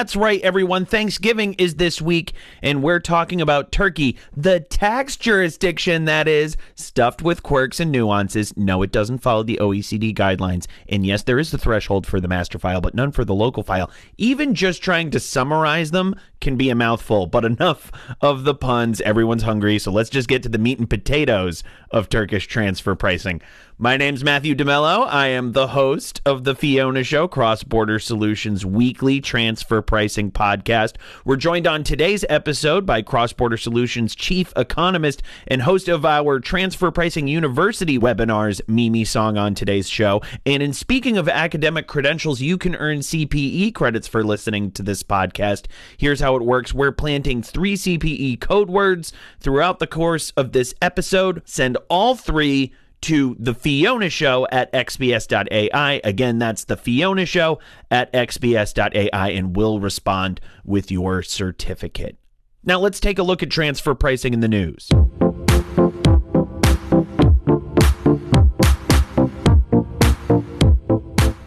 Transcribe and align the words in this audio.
That's 0.00 0.16
right, 0.16 0.40
everyone. 0.40 0.86
Thanksgiving 0.86 1.52
is 1.58 1.74
this 1.74 2.00
week, 2.00 2.32
and 2.62 2.82
we're 2.82 3.00
talking 3.00 3.42
about 3.42 3.70
Turkey, 3.70 4.16
the 4.34 4.60
tax 4.60 5.14
jurisdiction 5.14 6.06
that 6.06 6.26
is 6.26 6.56
stuffed 6.74 7.20
with 7.20 7.42
quirks 7.42 7.80
and 7.80 7.92
nuances. 7.92 8.56
No, 8.56 8.80
it 8.80 8.92
doesn't 8.92 9.18
follow 9.18 9.42
the 9.42 9.58
OECD 9.60 10.16
guidelines. 10.16 10.66
And 10.88 11.04
yes, 11.04 11.24
there 11.24 11.38
is 11.38 11.50
the 11.50 11.58
threshold 11.58 12.06
for 12.06 12.18
the 12.18 12.28
master 12.28 12.58
file, 12.58 12.80
but 12.80 12.94
none 12.94 13.12
for 13.12 13.26
the 13.26 13.34
local 13.34 13.62
file. 13.62 13.90
Even 14.16 14.54
just 14.54 14.82
trying 14.82 15.10
to 15.10 15.20
summarize 15.20 15.90
them 15.90 16.14
can 16.40 16.56
be 16.56 16.70
a 16.70 16.74
mouthful, 16.74 17.26
but 17.26 17.44
enough 17.44 17.92
of 18.22 18.44
the 18.44 18.54
puns. 18.54 19.02
Everyone's 19.02 19.42
hungry, 19.42 19.78
so 19.78 19.92
let's 19.92 20.08
just 20.08 20.28
get 20.28 20.42
to 20.44 20.48
the 20.48 20.56
meat 20.56 20.78
and 20.78 20.88
potatoes 20.88 21.62
of 21.90 22.08
Turkish 22.08 22.46
transfer 22.46 22.94
pricing. 22.94 23.42
My 23.82 23.96
name's 23.96 24.22
Matthew 24.22 24.54
DeMello. 24.54 25.06
I 25.08 25.28
am 25.28 25.52
the 25.52 25.68
host 25.68 26.20
of 26.26 26.44
the 26.44 26.54
Fiona 26.54 27.02
Show, 27.02 27.26
Cross 27.26 27.64
Border 27.64 27.98
Solutions 27.98 28.66
weekly 28.66 29.22
transfer 29.22 29.80
pricing 29.80 30.30
podcast. 30.30 30.96
We're 31.24 31.36
joined 31.36 31.66
on 31.66 31.82
today's 31.82 32.22
episode 32.28 32.84
by 32.84 33.00
Cross 33.00 33.32
Border 33.32 33.56
Solutions 33.56 34.14
chief 34.14 34.52
economist 34.54 35.22
and 35.48 35.62
host 35.62 35.88
of 35.88 36.04
our 36.04 36.40
Transfer 36.40 36.90
Pricing 36.90 37.26
University 37.26 37.98
webinars, 37.98 38.60
Mimi 38.68 39.02
Song, 39.02 39.38
on 39.38 39.54
today's 39.54 39.88
show. 39.88 40.20
And 40.44 40.62
in 40.62 40.74
speaking 40.74 41.16
of 41.16 41.26
academic 41.26 41.86
credentials, 41.86 42.42
you 42.42 42.58
can 42.58 42.76
earn 42.76 42.98
CPE 42.98 43.74
credits 43.74 44.06
for 44.06 44.22
listening 44.22 44.72
to 44.72 44.82
this 44.82 45.02
podcast. 45.02 45.68
Here's 45.96 46.20
how 46.20 46.36
it 46.36 46.42
works 46.42 46.74
we're 46.74 46.92
planting 46.92 47.42
three 47.42 47.76
CPE 47.76 48.40
code 48.40 48.68
words 48.68 49.14
throughout 49.40 49.78
the 49.78 49.86
course 49.86 50.32
of 50.36 50.52
this 50.52 50.74
episode. 50.82 51.40
Send 51.46 51.78
all 51.88 52.14
three 52.14 52.74
to 53.02 53.36
the 53.38 53.54
Fiona 53.54 54.10
Show 54.10 54.46
at 54.52 54.72
xbs.ai. 54.72 56.00
Again, 56.04 56.38
that's 56.38 56.64
the 56.64 56.76
Fiona 56.76 57.26
Show 57.26 57.58
at 57.90 58.12
xbs.ai, 58.12 59.28
and 59.30 59.56
we'll 59.56 59.80
respond 59.80 60.40
with 60.64 60.90
your 60.90 61.22
certificate. 61.22 62.16
Now, 62.62 62.78
let's 62.78 63.00
take 63.00 63.18
a 63.18 63.22
look 63.22 63.42
at 63.42 63.50
transfer 63.50 63.94
pricing 63.94 64.34
in 64.34 64.40
the 64.40 64.48
news. 64.48 64.88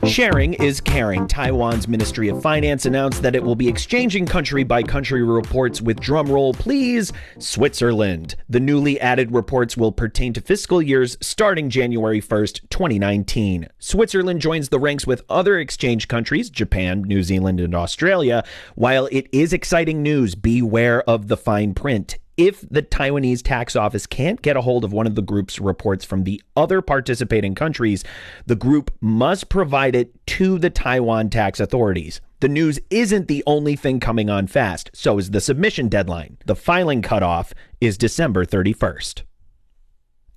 Sharing 0.06 0.54
is 0.56 0.82
caring. 0.82 1.28
Taiwan's 1.28 1.88
Ministry 1.88 2.28
of 2.28 2.42
Finance 2.42 2.86
announced 2.86 3.22
that 3.22 3.36
it 3.36 3.44
will 3.44 3.56
be 3.56 3.70
exchanging 3.70 4.26
country 4.26 4.64
by 4.64 4.84
country 4.84 5.24
reports 5.24 5.82
with 5.82 6.00
drumroll, 6.00 6.54
please, 6.54 7.14
Switzerland. 7.40 8.36
The 8.50 8.60
newly 8.60 9.00
added 9.00 9.34
reports 9.34 9.78
will 9.78 9.94
pertain 9.94 10.34
to 10.34 10.42
fiscal 10.42 10.82
years 10.82 11.18
starting 11.22 11.70
January 11.70 12.22
1st, 12.22 12.70
2019. 12.70 13.68
Switzerland 13.80 14.42
joins 14.42 14.70
the 14.70 14.80
ranks 14.80 15.08
with 15.08 15.24
other 15.30 15.58
exchange 15.58 16.10
countries, 16.10 16.50
Japan, 16.50 17.04
New 17.04 17.24
Zealand, 17.24 17.62
and 17.62 17.74
Australia. 17.74 18.44
While 18.76 19.08
it 19.12 19.28
is 19.32 19.54
exciting 19.54 20.04
news, 20.04 20.36
beware 20.36 21.02
of 21.10 21.30
the 21.30 21.38
fine 21.38 21.74
print 21.74 22.18
if 22.38 22.62
the 22.70 22.82
Taiwanese 22.82 23.44
tax 23.44 23.76
office 23.76 24.08
can't 24.08 24.42
get 24.42 24.58
a 24.58 24.62
hold 24.62 24.84
of 24.84 24.94
one 24.94 25.08
of 25.08 25.16
the 25.16 25.22
group's 25.22 25.60
reports 25.60 26.04
from 26.04 26.24
the 26.24 26.42
other 26.56 26.82
participating 26.82 27.56
countries, 27.56 28.04
the 28.46 28.56
group 28.56 28.92
must 29.02 29.50
provide 29.50 29.96
it 29.96 30.14
to 30.28 30.58
the 30.58 30.70
Taiwan 30.70 31.30
tax 31.30 31.60
authorities. 31.60 32.22
The 32.40 32.50
news 32.50 32.80
isn't 32.90 33.28
the 33.28 33.44
only 33.48 33.76
thing 33.76 34.00
coming 34.00 34.30
on 34.30 34.48
fast, 34.48 34.90
so 34.94 35.18
is 35.18 35.32
the 35.32 35.40
submission 35.40 35.88
deadline. 35.88 36.38
The 36.46 36.56
filing 36.56 37.02
cutoff 37.02 37.54
is 37.80 37.98
December 37.98 38.46
31st. 38.46 39.22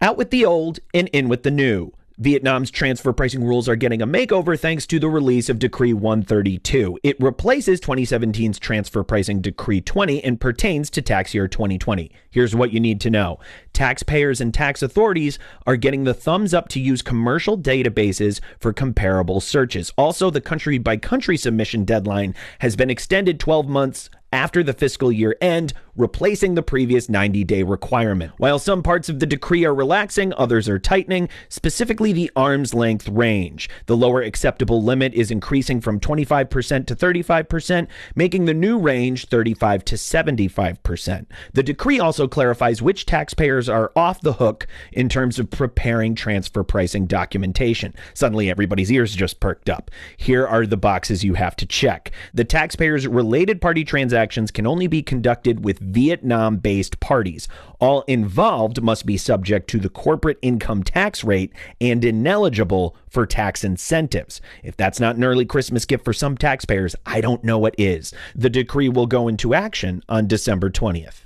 Out 0.00 0.16
with 0.16 0.30
the 0.30 0.44
old 0.44 0.78
and 0.92 1.08
in 1.08 1.28
with 1.28 1.42
the 1.42 1.50
new. 1.50 1.92
Vietnam's 2.18 2.70
transfer 2.70 3.12
pricing 3.12 3.44
rules 3.44 3.68
are 3.68 3.76
getting 3.76 4.00
a 4.00 4.06
makeover 4.06 4.58
thanks 4.58 4.86
to 4.86 4.98
the 4.98 5.08
release 5.08 5.50
of 5.50 5.58
Decree 5.58 5.92
132. 5.92 6.98
It 7.02 7.20
replaces 7.20 7.78
2017's 7.78 8.58
transfer 8.58 9.04
pricing 9.04 9.42
Decree 9.42 9.82
20 9.82 10.24
and 10.24 10.40
pertains 10.40 10.88
to 10.90 11.02
tax 11.02 11.34
year 11.34 11.46
2020. 11.46 12.10
Here's 12.30 12.54
what 12.54 12.72
you 12.72 12.80
need 12.80 13.02
to 13.02 13.10
know 13.10 13.38
taxpayers 13.74 14.40
and 14.40 14.54
tax 14.54 14.82
authorities 14.82 15.38
are 15.66 15.76
getting 15.76 16.04
the 16.04 16.14
thumbs 16.14 16.54
up 16.54 16.70
to 16.70 16.80
use 16.80 17.02
commercial 17.02 17.58
databases 17.58 18.40
for 18.58 18.72
comparable 18.72 19.38
searches. 19.38 19.92
Also, 19.98 20.30
the 20.30 20.40
country 20.40 20.78
by 20.78 20.96
country 20.96 21.36
submission 21.36 21.84
deadline 21.84 22.34
has 22.60 22.76
been 22.76 22.88
extended 22.88 23.38
12 23.38 23.68
months 23.68 24.08
after 24.32 24.62
the 24.62 24.72
fiscal 24.72 25.12
year 25.12 25.36
end, 25.40 25.72
replacing 25.94 26.54
the 26.54 26.62
previous 26.62 27.08
90 27.08 27.44
day 27.44 27.62
requirement. 27.62 28.32
While 28.36 28.58
some 28.58 28.82
parts 28.82 29.08
of 29.08 29.18
the 29.18 29.26
decree 29.26 29.64
are 29.64 29.74
relaxing, 29.74 30.32
others 30.36 30.68
are 30.68 30.78
tightening, 30.78 31.28
specifically 31.48 32.12
the 32.12 32.30
arm's 32.36 32.74
length 32.74 33.08
range. 33.08 33.70
The 33.86 33.96
lower 33.96 34.20
acceptable 34.20 34.82
limit 34.82 35.14
is 35.14 35.30
increasing 35.30 35.80
from 35.80 36.00
25% 36.00 36.86
to 36.86 36.96
35%, 36.96 37.86
making 38.14 38.44
the 38.44 38.54
new 38.54 38.78
range 38.78 39.28
35 39.28 39.84
to 39.86 39.94
75%. 39.94 41.26
The 41.54 41.62
decree 41.62 42.00
also 42.00 42.28
clarifies 42.28 42.82
which 42.82 43.06
taxpayers 43.06 43.68
are 43.68 43.92
off 43.96 44.20
the 44.20 44.34
hook 44.34 44.66
in 44.92 45.08
terms 45.08 45.38
of 45.38 45.50
preparing 45.50 46.14
transfer 46.14 46.62
pricing 46.62 47.06
documentation. 47.06 47.94
Suddenly, 48.12 48.50
everybody's 48.50 48.92
ears 48.92 49.14
just 49.14 49.40
perked 49.40 49.70
up. 49.70 49.90
Here 50.16 50.46
are 50.46 50.66
the 50.66 50.76
boxes 50.76 51.24
you 51.24 51.34
have 51.34 51.56
to 51.56 51.66
check. 51.66 52.10
The 52.34 52.44
taxpayer's 52.44 53.06
related 53.06 53.60
party 53.60 53.84
transactions 53.84 54.15
can 54.50 54.66
only 54.66 54.86
be 54.86 55.02
conducted 55.02 55.62
with 55.62 55.78
Vietnam 55.78 56.56
based 56.56 56.98
parties. 57.00 57.48
All 57.78 58.02
involved 58.02 58.82
must 58.82 59.04
be 59.04 59.18
subject 59.18 59.68
to 59.70 59.78
the 59.78 59.90
corporate 59.90 60.38
income 60.40 60.82
tax 60.82 61.22
rate 61.22 61.52
and 61.80 62.02
ineligible 62.02 62.96
for 63.10 63.26
tax 63.26 63.62
incentives. 63.62 64.40
If 64.62 64.76
that's 64.76 64.98
not 64.98 65.16
an 65.16 65.24
early 65.24 65.44
Christmas 65.44 65.84
gift 65.84 66.04
for 66.04 66.14
some 66.14 66.38
taxpayers, 66.38 66.96
I 67.04 67.20
don't 67.20 67.44
know 67.44 67.58
what 67.58 67.74
is. 67.76 68.14
The 68.34 68.48
decree 68.48 68.88
will 68.88 69.06
go 69.06 69.28
into 69.28 69.52
action 69.52 70.02
on 70.08 70.26
December 70.26 70.70
20th. 70.70 71.25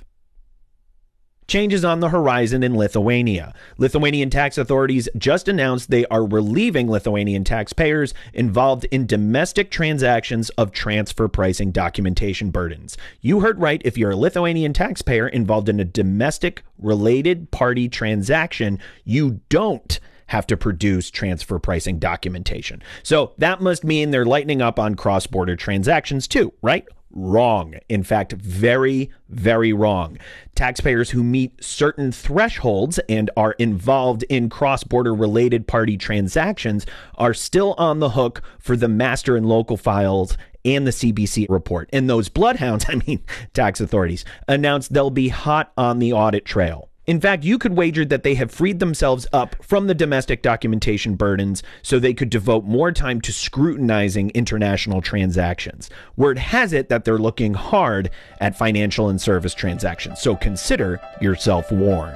Changes 1.51 1.83
on 1.83 1.99
the 1.99 2.07
horizon 2.07 2.63
in 2.63 2.77
Lithuania. 2.77 3.53
Lithuanian 3.77 4.29
tax 4.29 4.57
authorities 4.57 5.09
just 5.17 5.49
announced 5.49 5.89
they 5.89 6.05
are 6.05 6.25
relieving 6.25 6.89
Lithuanian 6.89 7.43
taxpayers 7.43 8.13
involved 8.33 8.85
in 8.85 9.05
domestic 9.05 9.69
transactions 9.69 10.49
of 10.51 10.71
transfer 10.71 11.27
pricing 11.27 11.71
documentation 11.71 12.51
burdens. 12.51 12.95
You 13.19 13.41
heard 13.41 13.59
right 13.59 13.81
if 13.83 13.97
you're 13.97 14.11
a 14.11 14.15
Lithuanian 14.15 14.71
taxpayer 14.71 15.27
involved 15.27 15.67
in 15.67 15.81
a 15.81 15.83
domestic 15.83 16.63
related 16.77 17.51
party 17.51 17.89
transaction, 17.89 18.79
you 19.03 19.41
don't 19.49 19.99
have 20.27 20.47
to 20.47 20.55
produce 20.55 21.11
transfer 21.11 21.59
pricing 21.59 21.99
documentation. 21.99 22.81
So 23.03 23.33
that 23.39 23.59
must 23.59 23.83
mean 23.83 24.11
they're 24.11 24.23
lightening 24.23 24.61
up 24.61 24.79
on 24.79 24.95
cross 24.95 25.27
border 25.27 25.57
transactions 25.57 26.29
too, 26.29 26.53
right? 26.61 26.85
Wrong. 27.13 27.75
In 27.89 28.03
fact, 28.03 28.33
very, 28.33 29.09
very 29.29 29.73
wrong. 29.73 30.17
Taxpayers 30.55 31.09
who 31.09 31.23
meet 31.23 31.63
certain 31.63 32.11
thresholds 32.11 32.99
and 33.09 33.29
are 33.35 33.53
involved 33.53 34.23
in 34.29 34.49
cross 34.49 34.83
border 34.83 35.13
related 35.13 35.67
party 35.67 35.97
transactions 35.97 36.85
are 37.15 37.33
still 37.33 37.73
on 37.77 37.99
the 37.99 38.11
hook 38.11 38.41
for 38.59 38.75
the 38.75 38.87
master 38.87 39.35
and 39.35 39.45
local 39.45 39.77
files 39.77 40.37
and 40.63 40.85
the 40.85 40.91
CBC 40.91 41.47
report. 41.49 41.89
And 41.91 42.09
those 42.09 42.29
bloodhounds, 42.29 42.85
I 42.89 43.01
mean, 43.07 43.23
tax 43.53 43.81
authorities, 43.81 44.25
announced 44.47 44.93
they'll 44.93 45.09
be 45.09 45.29
hot 45.29 45.71
on 45.77 45.99
the 45.99 46.13
audit 46.13 46.45
trail. 46.45 46.90
In 47.11 47.19
fact, 47.19 47.43
you 47.43 47.57
could 47.57 47.75
wager 47.75 48.05
that 48.05 48.23
they 48.23 48.35
have 48.35 48.51
freed 48.51 48.79
themselves 48.79 49.27
up 49.33 49.61
from 49.61 49.87
the 49.87 49.93
domestic 49.93 50.41
documentation 50.41 51.15
burdens 51.15 51.61
so 51.81 51.99
they 51.99 52.13
could 52.13 52.29
devote 52.29 52.63
more 52.63 52.93
time 52.93 53.19
to 53.19 53.33
scrutinizing 53.33 54.29
international 54.29 55.01
transactions. 55.01 55.89
Word 56.15 56.37
has 56.37 56.71
it 56.71 56.87
that 56.87 57.03
they're 57.03 57.17
looking 57.17 57.53
hard 57.53 58.11
at 58.39 58.57
financial 58.57 59.09
and 59.09 59.19
service 59.19 59.53
transactions, 59.53 60.21
so 60.21 60.37
consider 60.37 61.01
yourself 61.19 61.69
warned. 61.69 62.15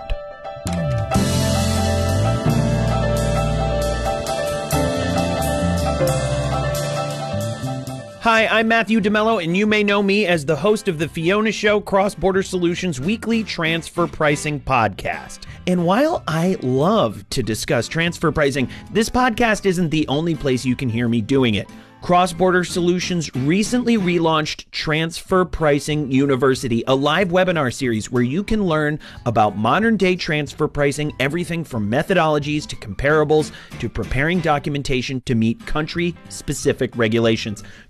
Hi, 8.25 8.47
I'm 8.47 8.67
Matthew 8.67 9.01
DeMello, 9.01 9.43
and 9.43 9.55
you 9.55 9.67
may 9.67 9.83
know 9.83 10.01
me 10.01 10.25
as 10.25 10.43
the 10.43 10.55
host 10.55 10.87
of 10.87 10.97
the 10.97 11.07
Fiona 11.07 11.51
Show 11.51 11.79
Cross 11.79 12.15
Border 12.15 12.41
Solutions 12.41 12.99
weekly 12.99 13.43
transfer 13.43 14.07
pricing 14.07 14.59
podcast. 14.59 15.41
And 15.67 15.85
while 15.85 16.23
I 16.27 16.57
love 16.63 17.23
to 17.29 17.43
discuss 17.43 17.87
transfer 17.87 18.31
pricing, 18.31 18.67
this 18.91 19.11
podcast 19.11 19.67
isn't 19.67 19.91
the 19.91 20.07
only 20.07 20.33
place 20.33 20.65
you 20.65 20.75
can 20.75 20.89
hear 20.89 21.07
me 21.07 21.21
doing 21.21 21.53
it. 21.53 21.69
Cross 22.05 22.33
Border 22.33 22.63
Solutions 22.63 23.33
recently 23.35 23.97
relaunched 23.97 24.69
Transfer 24.69 25.43
Pricing 25.43 26.11
University, 26.11 26.83
a 26.85 26.93
live 26.93 27.29
webinar 27.29 27.73
series 27.73 28.11
where 28.11 28.21
you 28.21 28.43
can 28.43 28.63
learn 28.63 28.99
about 29.25 29.57
modern 29.57 29.97
day 29.97 30.15
transfer 30.15 30.67
pricing, 30.67 31.11
everything 31.19 31.63
from 31.63 31.89
methodologies 31.89 32.67
to 32.67 32.75
comparables 32.75 33.51
to 33.79 33.89
preparing 33.89 34.39
documentation 34.39 35.19
to 35.21 35.33
meet 35.33 35.65
country 35.65 36.13
specific 36.29 36.95
regulations. 36.95 37.63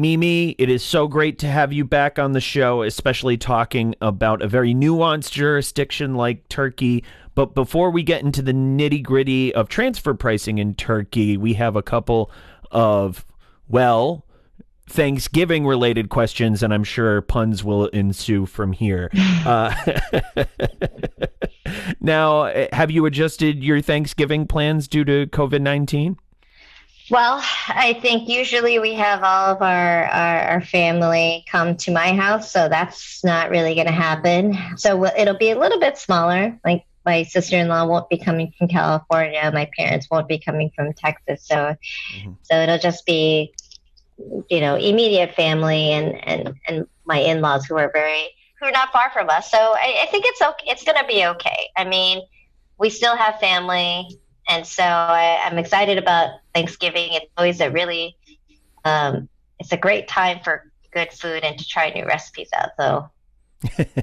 Mimi, 0.00 0.50
it 0.58 0.70
is 0.70 0.82
so 0.82 1.06
great 1.06 1.38
to 1.40 1.46
have 1.46 1.72
you 1.72 1.84
back 1.84 2.18
on 2.18 2.32
the 2.32 2.40
show, 2.40 2.82
especially 2.82 3.36
talking 3.36 3.94
about 4.00 4.40
a 4.40 4.48
very 4.48 4.74
nuanced 4.74 5.32
jurisdiction 5.32 6.14
like 6.14 6.48
Turkey. 6.48 7.04
But 7.34 7.54
before 7.54 7.90
we 7.90 8.02
get 8.02 8.22
into 8.22 8.40
the 8.40 8.52
nitty 8.52 9.02
gritty 9.02 9.54
of 9.54 9.68
transfer 9.68 10.14
pricing 10.14 10.58
in 10.58 10.74
Turkey, 10.74 11.36
we 11.36 11.54
have 11.54 11.76
a 11.76 11.82
couple 11.82 12.30
of, 12.70 13.26
well, 13.68 14.24
Thanksgiving 14.88 15.66
related 15.66 16.08
questions, 16.08 16.62
and 16.62 16.74
I'm 16.74 16.82
sure 16.82 17.20
puns 17.20 17.62
will 17.62 17.86
ensue 17.88 18.46
from 18.46 18.72
here. 18.72 19.10
uh, 19.46 19.74
now, 22.00 22.52
have 22.72 22.90
you 22.90 23.06
adjusted 23.06 23.62
your 23.62 23.80
Thanksgiving 23.80 24.46
plans 24.46 24.88
due 24.88 25.04
to 25.04 25.26
COVID 25.26 25.60
19? 25.60 26.16
Well, 27.10 27.42
I 27.66 27.98
think 28.00 28.28
usually 28.28 28.78
we 28.78 28.94
have 28.94 29.24
all 29.24 29.56
of 29.56 29.62
our, 29.62 30.04
our, 30.04 30.38
our 30.42 30.60
family 30.60 31.44
come 31.50 31.76
to 31.78 31.90
my 31.90 32.12
house, 32.12 32.52
so 32.52 32.68
that's 32.68 33.24
not 33.24 33.50
really 33.50 33.74
going 33.74 33.88
to 33.88 33.92
happen. 33.92 34.56
So 34.76 35.04
it'll 35.04 35.36
be 35.36 35.50
a 35.50 35.58
little 35.58 35.80
bit 35.80 35.98
smaller. 35.98 36.56
Like 36.64 36.84
my 37.04 37.24
sister 37.24 37.56
in 37.56 37.66
law 37.66 37.84
won't 37.84 38.08
be 38.08 38.18
coming 38.18 38.52
from 38.56 38.68
California, 38.68 39.50
my 39.52 39.68
parents 39.76 40.08
won't 40.08 40.28
be 40.28 40.38
coming 40.38 40.70
from 40.76 40.92
Texas, 40.92 41.44
so 41.46 41.56
mm-hmm. 41.56 42.32
so 42.42 42.56
it'll 42.56 42.78
just 42.78 43.04
be 43.06 43.54
you 44.50 44.60
know 44.60 44.76
immediate 44.76 45.34
family 45.34 45.92
and 45.92 46.14
and 46.28 46.54
and 46.68 46.86
my 47.06 47.16
in 47.16 47.40
laws 47.40 47.64
who 47.64 47.76
are 47.76 47.90
very 47.92 48.28
who 48.60 48.66
are 48.66 48.72
not 48.72 48.92
far 48.92 49.10
from 49.10 49.30
us. 49.30 49.50
So 49.50 49.58
I, 49.58 50.02
I 50.02 50.06
think 50.10 50.26
it's 50.26 50.42
okay. 50.42 50.66
It's 50.68 50.84
going 50.84 50.98
to 50.98 51.06
be 51.06 51.24
okay. 51.24 51.70
I 51.76 51.84
mean, 51.84 52.20
we 52.78 52.90
still 52.90 53.16
have 53.16 53.40
family 53.40 54.06
and 54.48 54.66
so 54.66 54.82
I, 54.82 55.40
am 55.44 55.58
excited 55.58 55.98
about 55.98 56.40
Thanksgiving. 56.54 57.12
It's 57.12 57.26
always 57.36 57.60
a 57.60 57.70
really, 57.70 58.16
um, 58.84 59.28
it's 59.58 59.72
a 59.72 59.76
great 59.76 60.08
time 60.08 60.40
for 60.42 60.70
good 60.92 61.12
food 61.12 61.44
and 61.44 61.58
to 61.58 61.66
try 61.66 61.90
new 61.90 62.04
recipes 62.04 62.48
out. 62.56 62.70
So 62.78 63.10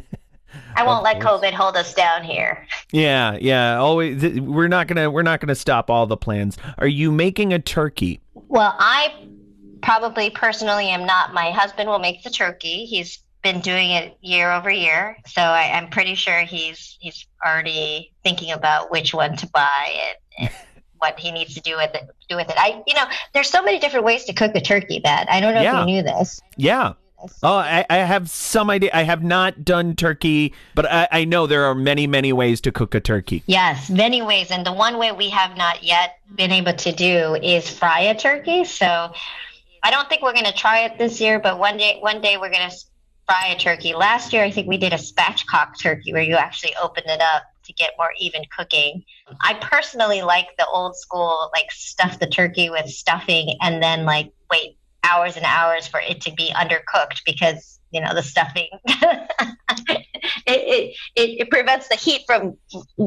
I 0.75 0.85
won't 0.85 1.03
let 1.03 1.19
COVID 1.19 1.51
hold 1.53 1.75
us 1.75 1.93
down 1.93 2.23
here. 2.23 2.65
Yeah, 2.91 3.37
yeah. 3.39 3.77
Always, 3.77 4.39
we're 4.39 4.67
not 4.67 4.87
gonna 4.87 5.09
we're 5.09 5.23
not 5.23 5.39
gonna 5.39 5.55
stop 5.55 5.89
all 5.89 6.05
the 6.05 6.17
plans. 6.17 6.57
Are 6.77 6.87
you 6.87 7.11
making 7.11 7.53
a 7.53 7.59
turkey? 7.59 8.21
Well, 8.33 8.75
I 8.77 9.13
probably 9.81 10.29
personally 10.29 10.89
am 10.89 11.05
not. 11.05 11.33
My 11.33 11.51
husband 11.51 11.89
will 11.89 11.99
make 11.99 12.23
the 12.23 12.29
turkey. 12.29 12.85
He's 12.85 13.19
been 13.51 13.61
doing 13.61 13.91
it 13.91 14.17
year 14.21 14.51
over 14.51 14.69
year, 14.69 15.17
so 15.25 15.41
I, 15.41 15.63
am 15.63 15.89
pretty 15.89 16.15
sure 16.15 16.41
he's 16.41 16.97
he's 16.99 17.25
already 17.45 18.11
thinking 18.23 18.51
about 18.51 18.91
which 18.91 19.13
one 19.13 19.37
to 19.37 19.47
buy 19.47 19.95
and, 20.39 20.49
and 20.49 20.55
what 20.97 21.17
he 21.17 21.31
needs 21.31 21.53
to 21.53 21.61
do 21.61 21.77
with 21.77 21.93
it. 21.95 22.09
Do 22.29 22.35
with 22.35 22.49
it. 22.49 22.55
I, 22.57 22.83
you 22.85 22.93
know, 22.93 23.05
there's 23.33 23.49
so 23.49 23.63
many 23.63 23.79
different 23.79 24.05
ways 24.05 24.25
to 24.25 24.33
cook 24.33 24.53
a 24.55 24.61
turkey. 24.61 24.99
That 25.03 25.27
I 25.29 25.39
don't 25.39 25.53
know 25.53 25.61
yeah. 25.61 25.81
if 25.81 25.87
you 25.87 25.95
knew 25.95 26.03
this. 26.03 26.41
Yeah. 26.57 26.93
Oh, 27.41 27.55
I, 27.55 27.83
I, 27.89 27.97
have 27.97 28.29
some 28.29 28.69
idea. 28.69 28.91
I 28.93 29.01
have 29.01 29.23
not 29.23 29.65
done 29.65 29.95
turkey, 29.95 30.53
but 30.75 30.85
I, 30.85 31.07
I 31.11 31.25
know 31.25 31.47
there 31.47 31.65
are 31.65 31.73
many, 31.73 32.05
many 32.05 32.31
ways 32.31 32.61
to 32.61 32.71
cook 32.71 32.93
a 32.93 32.99
turkey. 32.99 33.41
Yes, 33.47 33.89
many 33.89 34.21
ways. 34.21 34.51
And 34.51 34.63
the 34.63 34.71
one 34.71 34.99
way 34.99 35.11
we 35.11 35.29
have 35.29 35.57
not 35.57 35.81
yet 35.81 36.19
been 36.35 36.51
able 36.51 36.73
to 36.73 36.91
do 36.91 37.33
is 37.41 37.67
fry 37.67 38.01
a 38.01 38.15
turkey. 38.15 38.65
So 38.65 39.11
I 39.81 39.89
don't 39.89 40.07
think 40.07 40.21
we're 40.21 40.33
going 40.33 40.45
to 40.45 40.53
try 40.53 40.81
it 40.81 40.99
this 40.99 41.19
year, 41.19 41.39
but 41.39 41.57
one 41.57 41.77
day, 41.77 41.97
one 42.01 42.21
day 42.21 42.37
we're 42.37 42.51
going 42.51 42.69
to 42.69 42.77
fry 43.27 43.47
a 43.47 43.59
turkey. 43.59 43.93
Last 43.93 44.31
year, 44.33 44.43
I 44.43 44.51
think 44.51 44.67
we 44.67 44.77
did 44.77 44.93
a 44.93 44.97
spatchcock 44.97 45.79
turkey 45.81 46.13
where 46.13 46.21
you 46.21 46.35
actually 46.35 46.73
open 46.81 47.03
it 47.07 47.21
up 47.21 47.43
to 47.65 47.73
get 47.73 47.91
more 47.97 48.11
even 48.19 48.43
cooking. 48.55 49.03
I 49.41 49.55
personally 49.55 50.21
like 50.21 50.47
the 50.57 50.65
old 50.65 50.95
school, 50.95 51.49
like 51.53 51.71
stuff 51.71 52.19
the 52.19 52.27
turkey 52.27 52.69
with 52.69 52.87
stuffing 52.87 53.57
and 53.61 53.83
then 53.83 54.05
like 54.05 54.31
wait 54.49 54.77
hours 55.03 55.35
and 55.35 55.45
hours 55.45 55.87
for 55.87 55.99
it 55.99 56.21
to 56.21 56.31
be 56.33 56.51
undercooked 56.55 57.23
because 57.25 57.79
you 57.91 58.01
know 58.01 58.13
the 58.13 58.23
stuffing 58.23 58.67
it, 58.85 60.07
it, 60.45 60.95
it, 61.15 61.41
it 61.41 61.49
prevents 61.49 61.87
the 61.87 61.95
heat 61.95 62.21
from 62.25 62.57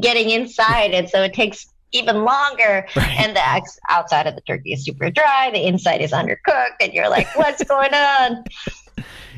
getting 0.01 0.31
inside 0.31 0.93
and 0.93 1.09
so 1.11 1.23
it 1.23 1.35
takes 1.35 1.67
even 1.93 2.25
longer 2.25 2.87
right. 2.97 3.17
and 3.19 3.37
the 3.37 3.63
outside 3.89 4.27
of 4.27 4.35
the 4.35 4.41
turkey 4.43 4.73
is 4.73 4.85
super 4.85 5.11
dry 5.11 5.51
the 5.53 5.67
inside 5.67 6.01
is 6.01 6.13
undercooked 6.13 6.77
and 6.81 6.95
you're 6.95 7.11
like 7.11 7.27
what's 7.37 7.63
going 7.65 7.93
on 7.93 8.45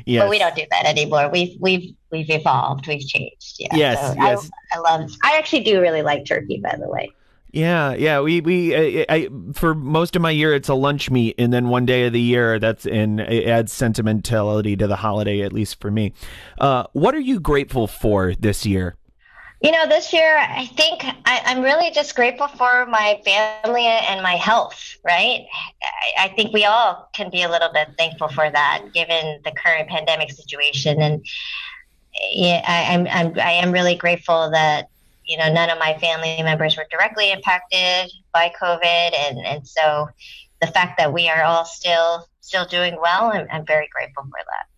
Yes. 0.07 0.23
But 0.23 0.31
we 0.31 0.39
don't 0.39 0.55
do 0.55 0.65
that 0.71 0.85
anymore. 0.87 1.29
We've 1.31 1.57
we've 1.61 1.95
we've 2.11 2.31
evolved. 2.31 2.87
We've 2.87 3.07
changed. 3.07 3.57
Yeah. 3.59 3.75
Yes. 3.75 4.01
So 4.01 4.23
yes. 4.23 4.51
I, 4.73 4.77
I 4.77 4.79
love. 4.81 5.11
I 5.25 5.39
actually 5.39 5.65
do 5.65 5.81
really 5.81 6.03
like 6.03 6.27
turkey, 6.27 6.61
by 6.63 6.77
the 6.77 6.89
way. 6.89 7.11
Yeah, 7.53 7.93
yeah. 7.93 8.21
We 8.21 8.41
we 8.41 8.75
I, 8.75 9.07
I, 9.11 9.29
for 9.53 9.75
most 9.75 10.17
of 10.17 10.23
my 10.23 10.31
year 10.31 10.55
it's 10.55 10.71
a 10.71 10.75
lunch 10.75 11.11
meat, 11.11 11.35
and 11.39 11.53
then 11.53 11.69
one 11.69 11.85
day 11.85 12.07
of 12.07 12.15
the 12.15 12.21
year 12.21 12.59
that's 12.59 12.87
and 12.87 13.21
it 13.21 13.47
adds 13.47 13.73
sentimentality 13.73 14.75
to 14.77 14.87
the 14.87 14.97
holiday, 14.97 15.43
at 15.43 15.53
least 15.53 15.79
for 15.79 15.91
me. 15.91 16.15
Uh, 16.59 16.85
what 16.93 17.15
are 17.15 17.21
you 17.21 17.39
grateful 17.41 17.87
for 17.87 18.35
this 18.35 18.65
year? 18.65 18.97
You 19.63 19.71
know, 19.71 19.87
this 19.87 20.13
year, 20.13 20.39
I 20.39 20.67
think 20.67 21.05
I, 21.25 21.41
am 21.45 21.63
really 21.63 21.93
just 21.93 22.17
grateful 22.17 22.49
for 22.49 22.85
my 22.87 23.21
family 23.25 23.87
and 23.87 24.21
my 24.21 24.35
health, 24.35 24.97
right? 25.05 25.47
I, 26.19 26.25
I, 26.25 26.29
think 26.31 26.53
we 26.53 26.65
all 26.65 27.09
can 27.15 27.31
be 27.31 27.43
a 27.43 27.49
little 27.49 27.73
bit 27.73 27.91
thankful 27.97 28.27
for 28.27 28.51
that 28.51 28.87
given 28.93 29.41
the 29.45 29.53
current 29.53 29.89
pandemic 29.89 30.33
situation. 30.33 31.01
And 31.01 31.25
yeah, 32.33 32.61
I, 32.67 32.93
I'm, 32.93 33.07
I'm, 33.07 33.39
I 33.39 33.53
am 33.53 33.71
really 33.71 33.95
grateful 33.95 34.51
that, 34.51 34.89
you 35.25 35.37
know, 35.37 35.53
none 35.53 35.71
of 35.71 35.79
my 35.79 35.97
family 35.99 36.43
members 36.43 36.77
were 36.77 36.87
directly 36.91 37.31
impacted 37.31 38.11
by 38.35 38.53
COVID. 38.61 39.17
And, 39.17 39.47
and 39.47 39.69
so 39.69 40.09
the 40.61 40.67
fact 40.67 40.99
that 40.99 41.13
we 41.13 41.29
are 41.29 41.45
all 41.45 41.65
still, 41.65 42.27
still 42.41 42.65
doing 42.65 42.99
well, 43.01 43.31
I'm, 43.33 43.47
I'm 43.53 43.65
very 43.65 43.89
grateful 43.95 44.25
for 44.25 44.41
that. 44.45 44.72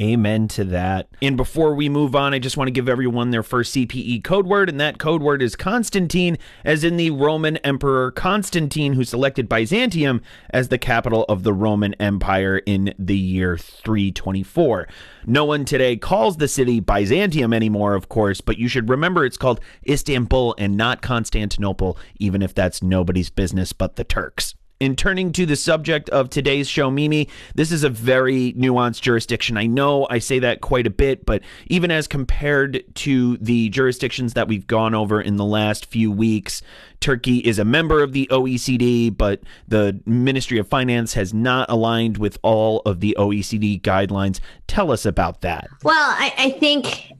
Amen 0.00 0.48
to 0.48 0.64
that. 0.64 1.08
And 1.20 1.36
before 1.36 1.74
we 1.74 1.90
move 1.90 2.16
on, 2.16 2.32
I 2.32 2.38
just 2.38 2.56
want 2.56 2.68
to 2.68 2.72
give 2.72 2.88
everyone 2.88 3.30
their 3.30 3.42
first 3.42 3.74
CPE 3.74 4.24
code 4.24 4.46
word, 4.46 4.70
and 4.70 4.80
that 4.80 4.98
code 4.98 5.20
word 5.20 5.42
is 5.42 5.54
Constantine, 5.54 6.38
as 6.64 6.84
in 6.84 6.96
the 6.96 7.10
Roman 7.10 7.58
Emperor 7.58 8.10
Constantine, 8.10 8.94
who 8.94 9.04
selected 9.04 9.46
Byzantium 9.46 10.22
as 10.48 10.68
the 10.68 10.78
capital 10.78 11.26
of 11.28 11.42
the 11.42 11.52
Roman 11.52 11.92
Empire 11.94 12.62
in 12.64 12.94
the 12.98 13.18
year 13.18 13.58
324. 13.58 14.88
No 15.26 15.44
one 15.44 15.66
today 15.66 15.98
calls 15.98 16.38
the 16.38 16.48
city 16.48 16.80
Byzantium 16.80 17.52
anymore, 17.52 17.94
of 17.94 18.08
course, 18.08 18.40
but 18.40 18.56
you 18.56 18.68
should 18.68 18.88
remember 18.88 19.26
it's 19.26 19.36
called 19.36 19.60
Istanbul 19.86 20.54
and 20.56 20.78
not 20.78 21.02
Constantinople, 21.02 21.98
even 22.18 22.40
if 22.40 22.54
that's 22.54 22.82
nobody's 22.82 23.28
business 23.28 23.74
but 23.74 23.96
the 23.96 24.04
Turks. 24.04 24.54
In 24.80 24.96
turning 24.96 25.32
to 25.32 25.44
the 25.44 25.56
subject 25.56 26.08
of 26.08 26.30
today's 26.30 26.66
show, 26.66 26.90
Mimi, 26.90 27.28
this 27.54 27.70
is 27.70 27.84
a 27.84 27.90
very 27.90 28.54
nuanced 28.54 29.02
jurisdiction. 29.02 29.58
I 29.58 29.66
know 29.66 30.06
I 30.08 30.20
say 30.20 30.38
that 30.38 30.62
quite 30.62 30.86
a 30.86 30.90
bit, 30.90 31.26
but 31.26 31.42
even 31.66 31.90
as 31.90 32.08
compared 32.08 32.82
to 32.94 33.36
the 33.36 33.68
jurisdictions 33.68 34.32
that 34.32 34.48
we've 34.48 34.66
gone 34.66 34.94
over 34.94 35.20
in 35.20 35.36
the 35.36 35.44
last 35.44 35.84
few 35.84 36.10
weeks, 36.10 36.62
Turkey 37.00 37.38
is 37.38 37.58
a 37.58 37.64
member 37.64 38.02
of 38.02 38.12
the 38.12 38.28
OECD, 38.30 39.16
but 39.16 39.40
the 39.66 39.98
Ministry 40.04 40.58
of 40.58 40.68
Finance 40.68 41.14
has 41.14 41.32
not 41.32 41.70
aligned 41.70 42.18
with 42.18 42.36
all 42.42 42.80
of 42.80 43.00
the 43.00 43.16
OECD 43.18 43.80
guidelines. 43.80 44.38
Tell 44.66 44.92
us 44.92 45.06
about 45.06 45.40
that. 45.40 45.68
Well, 45.82 45.94
I, 45.96 46.34
I 46.36 46.50
think, 46.50 47.10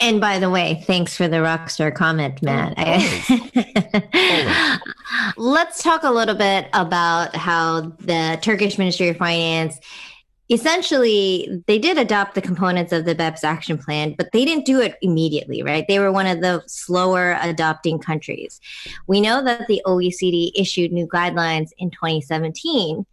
and 0.00 0.18
by 0.18 0.38
the 0.38 0.48
way, 0.48 0.82
thanks 0.86 1.14
for 1.14 1.28
the 1.28 1.36
rockstar 1.36 1.94
comment, 1.94 2.42
Matt. 2.42 2.72
I, 2.78 4.78
let's 5.36 5.82
talk 5.82 6.04
a 6.04 6.10
little 6.10 6.34
bit 6.34 6.68
about 6.72 7.36
how 7.36 7.92
the 8.00 8.38
Turkish 8.40 8.78
Ministry 8.78 9.08
of 9.08 9.18
Finance 9.18 9.78
essentially 10.50 11.62
they 11.66 11.78
did 11.78 11.98
adopt 11.98 12.34
the 12.34 12.40
components 12.40 12.92
of 12.92 13.04
the 13.04 13.14
BEPS 13.14 13.44
action 13.44 13.78
plan, 13.78 14.14
but 14.16 14.32
they 14.32 14.44
didn't 14.44 14.64
do 14.64 14.80
it 14.80 14.96
immediately, 15.02 15.62
right? 15.62 15.84
They 15.86 15.98
were 15.98 16.12
one 16.12 16.26
of 16.26 16.40
the 16.40 16.62
slower 16.66 17.36
adopting 17.40 17.98
countries. 17.98 18.60
We 19.06 19.20
know 19.20 19.44
that 19.44 19.66
the 19.68 19.82
OECD 19.86 20.52
issued 20.54 20.92
new 20.92 21.06
guidelines 21.06 21.70
in 21.78 21.90
2017, 21.90 23.04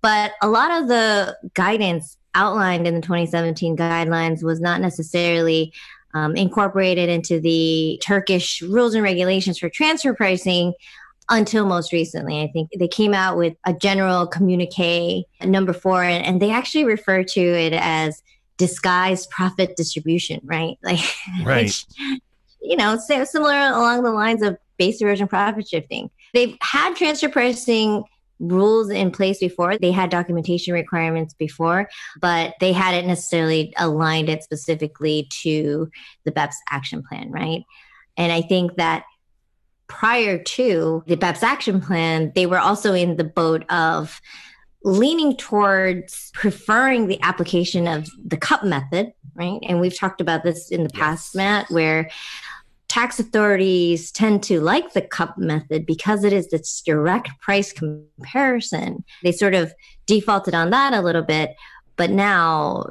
but 0.00 0.32
a 0.42 0.48
lot 0.48 0.70
of 0.82 0.88
the 0.88 1.36
guidance 1.54 2.16
outlined 2.34 2.86
in 2.86 2.94
the 2.94 3.00
2017 3.00 3.76
guidelines 3.76 4.42
was 4.42 4.60
not 4.60 4.80
necessarily 4.80 5.72
um, 6.14 6.36
incorporated 6.36 7.08
into 7.08 7.40
the 7.40 8.00
Turkish 8.02 8.62
rules 8.62 8.94
and 8.94 9.02
regulations 9.02 9.58
for 9.58 9.68
transfer 9.68 10.14
pricing 10.14 10.72
until 11.28 11.66
most 11.66 11.92
recently. 11.92 12.42
I 12.42 12.48
think 12.48 12.70
they 12.78 12.88
came 12.88 13.14
out 13.14 13.36
with 13.36 13.54
a 13.64 13.72
general 13.72 14.26
communique 14.26 15.24
number 15.42 15.72
four, 15.72 16.02
and, 16.02 16.24
and 16.24 16.42
they 16.42 16.50
actually 16.50 16.84
refer 16.84 17.22
to 17.24 17.40
it 17.40 17.72
as 17.72 18.22
disguised 18.56 19.30
profit 19.30 19.76
distribution, 19.76 20.40
right? 20.44 20.78
Like, 20.82 21.00
right. 21.44 21.64
Which, 21.64 21.86
you 22.60 22.76
know, 22.76 22.96
similar 22.96 23.54
along 23.54 24.04
the 24.04 24.10
lines 24.10 24.42
of 24.42 24.56
base 24.78 25.00
erosion 25.00 25.28
profit 25.28 25.68
shifting. 25.68 26.10
They've 26.32 26.56
had 26.60 26.96
transfer 26.96 27.28
pricing 27.28 28.04
rules 28.40 28.90
in 28.90 29.10
place 29.10 29.38
before. 29.38 29.78
They 29.78 29.92
had 29.92 30.10
documentation 30.10 30.74
requirements 30.74 31.34
before, 31.34 31.88
but 32.20 32.54
they 32.60 32.72
hadn't 32.72 33.06
necessarily 33.06 33.72
aligned 33.78 34.28
it 34.28 34.42
specifically 34.42 35.28
to 35.42 35.90
the 36.24 36.32
BEPS 36.32 36.56
action 36.70 37.02
plan, 37.02 37.30
right? 37.30 37.62
And 38.16 38.32
I 38.32 38.42
think 38.42 38.76
that 38.76 39.04
prior 39.86 40.42
to 40.42 41.02
the 41.06 41.16
BEPS 41.16 41.42
action 41.42 41.80
plan, 41.80 42.32
they 42.34 42.46
were 42.46 42.58
also 42.58 42.94
in 42.94 43.16
the 43.16 43.24
boat 43.24 43.64
of 43.70 44.20
leaning 44.82 45.36
towards 45.36 46.30
preferring 46.34 47.06
the 47.06 47.20
application 47.22 47.88
of 47.88 48.08
the 48.24 48.36
CUP 48.36 48.64
method, 48.64 49.12
right? 49.34 49.58
And 49.66 49.80
we've 49.80 49.96
talked 49.96 50.20
about 50.20 50.44
this 50.44 50.70
in 50.70 50.84
the 50.84 50.90
yes. 50.94 51.00
past, 51.00 51.34
Matt, 51.34 51.70
where 51.70 52.10
tax 52.88 53.18
authorities 53.18 54.12
tend 54.12 54.42
to 54.44 54.60
like 54.60 54.92
the 54.92 55.02
CUP 55.02 55.38
method 55.38 55.86
because 55.86 56.22
it 56.22 56.32
is 56.32 56.48
this 56.50 56.82
direct 56.82 57.30
price 57.40 57.72
comparison. 57.72 59.04
They 59.22 59.32
sort 59.32 59.54
of 59.54 59.72
defaulted 60.06 60.54
on 60.54 60.70
that 60.70 60.92
a 60.92 61.00
little 61.00 61.22
bit, 61.22 61.56
but 61.96 62.10
now 62.10 62.84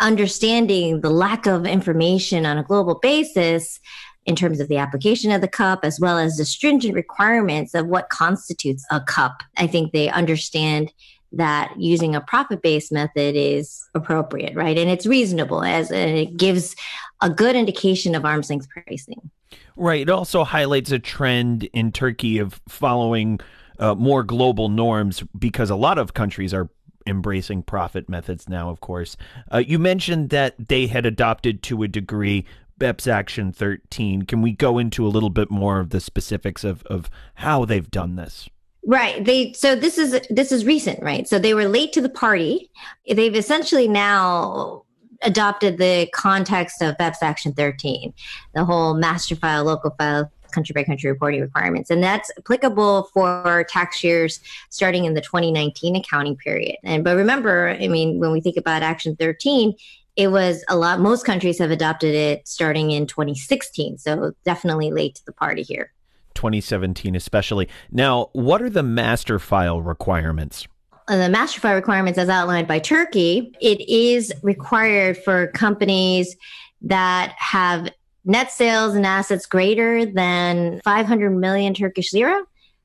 understanding 0.00 1.00
the 1.00 1.10
lack 1.10 1.46
of 1.46 1.66
information 1.66 2.46
on 2.46 2.56
a 2.58 2.62
global 2.62 2.96
basis 2.96 3.80
in 4.24 4.36
terms 4.36 4.60
of 4.60 4.68
the 4.68 4.76
application 4.76 5.32
of 5.32 5.40
the 5.40 5.48
CUP 5.48 5.84
as 5.84 5.98
well 6.00 6.18
as 6.18 6.36
the 6.36 6.44
stringent 6.44 6.94
requirements 6.94 7.74
of 7.74 7.86
what 7.86 8.08
constitutes 8.08 8.84
a 8.90 9.00
CUP. 9.00 9.42
I 9.56 9.66
think 9.66 9.92
they 9.92 10.08
understand 10.10 10.92
that 11.32 11.72
using 11.78 12.14
a 12.14 12.20
profit 12.20 12.62
based 12.62 12.92
method 12.92 13.34
is 13.36 13.88
appropriate, 13.94 14.54
right? 14.54 14.76
And 14.76 14.90
it's 14.90 15.06
reasonable 15.06 15.64
as 15.64 15.90
it 15.90 16.36
gives 16.36 16.76
a 17.20 17.30
good 17.30 17.56
indication 17.56 18.14
of 18.14 18.24
arm's 18.24 18.50
length 18.50 18.68
pricing. 18.68 19.30
Right. 19.76 20.02
It 20.02 20.10
also 20.10 20.44
highlights 20.44 20.92
a 20.92 20.98
trend 20.98 21.64
in 21.72 21.92
Turkey 21.92 22.38
of 22.38 22.60
following 22.68 23.40
uh, 23.78 23.94
more 23.94 24.22
global 24.22 24.68
norms 24.68 25.24
because 25.38 25.70
a 25.70 25.76
lot 25.76 25.98
of 25.98 26.14
countries 26.14 26.52
are 26.52 26.68
embracing 27.06 27.62
profit 27.62 28.08
methods 28.08 28.48
now, 28.48 28.68
of 28.68 28.80
course. 28.80 29.16
Uh, 29.52 29.58
you 29.58 29.78
mentioned 29.78 30.30
that 30.30 30.54
they 30.68 30.86
had 30.86 31.06
adopted 31.06 31.62
to 31.64 31.82
a 31.82 31.88
degree 31.88 32.44
BEPS 32.82 33.06
Action 33.06 33.52
13. 33.52 34.22
Can 34.22 34.42
we 34.42 34.50
go 34.50 34.76
into 34.76 35.06
a 35.06 35.08
little 35.08 35.30
bit 35.30 35.52
more 35.52 35.78
of 35.78 35.90
the 35.90 36.00
specifics 36.00 36.64
of, 36.64 36.82
of 36.86 37.08
how 37.34 37.64
they've 37.64 37.88
done 37.88 38.16
this? 38.16 38.48
Right. 38.84 39.24
They 39.24 39.52
so 39.52 39.76
this 39.76 39.98
is 39.98 40.20
this 40.28 40.50
is 40.50 40.64
recent, 40.66 41.00
right? 41.00 41.28
So 41.28 41.38
they 41.38 41.54
were 41.54 41.68
late 41.68 41.92
to 41.92 42.00
the 42.00 42.08
party. 42.08 42.72
They've 43.08 43.36
essentially 43.36 43.86
now 43.86 44.82
adopted 45.22 45.78
the 45.78 46.08
context 46.12 46.82
of 46.82 46.96
BEPS 46.98 47.22
Action 47.22 47.52
13, 47.52 48.12
the 48.56 48.64
whole 48.64 48.94
master 48.94 49.36
file, 49.36 49.62
local 49.62 49.94
file, 49.96 50.28
country 50.50 50.72
by 50.72 50.82
country 50.82 51.08
reporting 51.08 51.40
requirements. 51.40 51.88
And 51.88 52.02
that's 52.02 52.32
applicable 52.36 53.04
for 53.14 53.64
tax 53.68 54.02
years 54.02 54.40
starting 54.70 55.04
in 55.04 55.14
the 55.14 55.20
2019 55.20 55.94
accounting 55.94 56.36
period. 56.36 56.78
And 56.82 57.04
but 57.04 57.16
remember, 57.16 57.68
I 57.80 57.86
mean, 57.86 58.18
when 58.18 58.32
we 58.32 58.40
think 58.40 58.56
about 58.56 58.82
Action 58.82 59.14
13, 59.14 59.74
it 60.16 60.28
was 60.28 60.64
a 60.68 60.76
lot 60.76 61.00
most 61.00 61.24
countries 61.24 61.58
have 61.58 61.70
adopted 61.70 62.14
it 62.14 62.46
starting 62.46 62.90
in 62.90 63.06
2016 63.06 63.98
so 63.98 64.32
definitely 64.44 64.90
late 64.90 65.14
to 65.16 65.24
the 65.24 65.32
party 65.32 65.62
here. 65.62 65.92
2017 66.34 67.14
especially. 67.14 67.68
Now 67.90 68.30
what 68.32 68.62
are 68.62 68.70
the 68.70 68.82
master 68.82 69.38
file 69.38 69.80
requirements? 69.80 70.66
Uh, 71.08 71.16
the 71.16 71.28
master 71.28 71.60
file 71.60 71.74
requirements 71.74 72.18
as 72.18 72.28
outlined 72.28 72.68
by 72.68 72.78
turkey 72.78 73.52
it 73.60 73.80
is 73.88 74.32
required 74.42 75.16
for 75.18 75.48
companies 75.48 76.36
that 76.82 77.34
have 77.38 77.88
net 78.24 78.50
sales 78.52 78.94
and 78.94 79.06
assets 79.06 79.46
greater 79.46 80.06
than 80.06 80.80
500 80.84 81.30
million 81.30 81.74
turkish 81.74 82.12
lira 82.12 82.42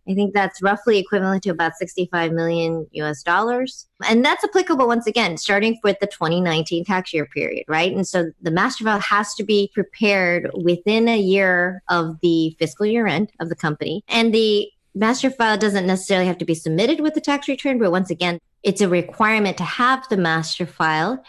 I 0.09 0.13
think 0.13 0.33
that's 0.33 0.61
roughly 0.61 0.97
equivalent 0.97 1.43
to 1.43 1.49
about 1.49 1.75
65 1.75 2.31
million 2.31 2.87
US 2.93 3.23
dollars. 3.23 3.87
And 4.07 4.23
that's 4.23 4.43
applicable 4.43 4.87
once 4.87 5.07
again, 5.07 5.37
starting 5.37 5.79
with 5.83 5.99
the 5.99 6.07
2019 6.07 6.85
tax 6.85 7.13
year 7.13 7.25
period, 7.25 7.65
right? 7.67 7.93
And 7.93 8.07
so 8.07 8.31
the 8.41 8.51
master 8.51 8.83
file 8.83 8.99
has 8.99 9.33
to 9.35 9.43
be 9.43 9.71
prepared 9.73 10.49
within 10.53 11.07
a 11.07 11.19
year 11.19 11.83
of 11.89 12.19
the 12.21 12.55
fiscal 12.59 12.85
year 12.85 13.07
end 13.07 13.31
of 13.39 13.49
the 13.49 13.55
company. 13.55 14.03
And 14.07 14.33
the 14.33 14.69
master 14.95 15.29
file 15.29 15.57
doesn't 15.57 15.87
necessarily 15.87 16.27
have 16.27 16.37
to 16.39 16.45
be 16.45 16.55
submitted 16.55 17.01
with 17.01 17.13
the 17.13 17.21
tax 17.21 17.47
return, 17.47 17.79
but 17.79 17.91
once 17.91 18.09
again, 18.09 18.39
it's 18.63 18.81
a 18.81 18.89
requirement 18.89 19.57
to 19.57 19.63
have 19.63 20.07
the 20.09 20.17
master 20.17 20.65
file 20.65 21.23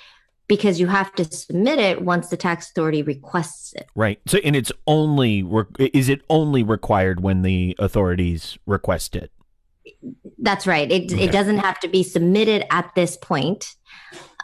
because 0.48 0.80
you 0.80 0.86
have 0.86 1.14
to 1.14 1.24
submit 1.24 1.78
it 1.78 2.02
once 2.02 2.30
the 2.30 2.36
tax 2.36 2.70
authority 2.70 3.02
requests 3.02 3.74
it. 3.74 3.88
Right. 3.94 4.18
So, 4.26 4.38
and 4.38 4.56
it's 4.56 4.72
only 4.86 5.46
is 5.78 6.08
it 6.08 6.22
only 6.28 6.62
required 6.62 7.20
when 7.20 7.42
the 7.42 7.76
authorities 7.78 8.58
request 8.66 9.14
it? 9.14 9.30
That's 10.38 10.66
right. 10.66 10.90
It 10.90 11.12
okay. 11.12 11.24
it 11.24 11.32
doesn't 11.32 11.58
have 11.58 11.78
to 11.80 11.88
be 11.88 12.02
submitted 12.02 12.64
at 12.72 12.90
this 12.94 13.16
point, 13.16 13.76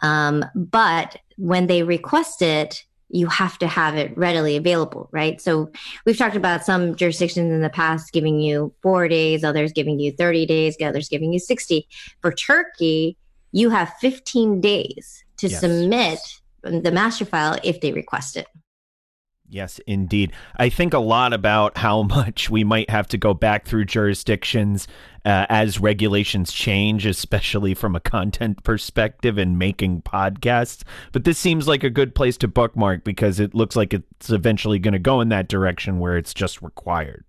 um, 0.01 0.45
but 0.53 1.17
when 1.37 1.67
they 1.67 1.83
request 1.83 2.41
it, 2.41 2.83
you 3.09 3.27
have 3.27 3.57
to 3.59 3.67
have 3.67 3.95
it 3.95 4.15
readily 4.17 4.55
available, 4.55 5.09
right? 5.11 5.39
So 5.39 5.71
we've 6.05 6.17
talked 6.17 6.35
about 6.35 6.65
some 6.65 6.95
jurisdictions 6.95 7.51
in 7.51 7.61
the 7.61 7.69
past 7.69 8.11
giving 8.11 8.39
you 8.39 8.73
four 8.81 9.07
days, 9.07 9.43
others 9.43 9.71
giving 9.71 9.99
you 9.99 10.11
30 10.11 10.45
days, 10.45 10.75
others 10.81 11.07
giving 11.07 11.31
you 11.31 11.39
60. 11.39 11.87
For 12.21 12.31
Turkey, 12.31 13.15
you 13.51 13.69
have 13.69 13.93
15 14.01 14.59
days 14.59 15.24
to 15.37 15.47
yes. 15.47 15.59
submit 15.59 16.19
the 16.63 16.91
master 16.91 17.25
file 17.25 17.57
if 17.63 17.81
they 17.81 17.91
request 17.91 18.37
it. 18.37 18.47
Yes, 19.47 19.79
indeed. 19.85 20.33
I 20.57 20.69
think 20.69 20.93
a 20.93 20.99
lot 20.99 21.31
about 21.31 21.77
how 21.77 22.03
much 22.17 22.49
we 22.49 22.63
might 22.63 22.89
have 22.89 23.07
to 23.09 23.17
go 23.17 23.33
back 23.33 23.65
through 23.65 23.85
jurisdictions 23.85 24.87
uh, 25.23 25.45
as 25.49 25.79
regulations 25.79 26.51
change, 26.51 27.05
especially 27.05 27.73
from 27.73 27.95
a 27.95 27.99
content 27.99 28.63
perspective 28.63 29.37
and 29.37 29.59
making 29.59 30.01
podcasts. 30.01 30.83
But 31.11 31.23
this 31.23 31.37
seems 31.37 31.67
like 31.67 31.83
a 31.83 31.89
good 31.89 32.15
place 32.15 32.37
to 32.37 32.47
bookmark 32.47 33.03
because 33.03 33.39
it 33.39 33.53
looks 33.53 33.75
like 33.75 33.93
it's 33.93 34.29
eventually 34.29 34.79
going 34.79 34.93
to 34.93 34.99
go 34.99 35.21
in 35.21 35.29
that 35.29 35.47
direction 35.47 35.99
where 35.99 36.17
it's 36.17 36.33
just 36.33 36.61
required. 36.61 37.25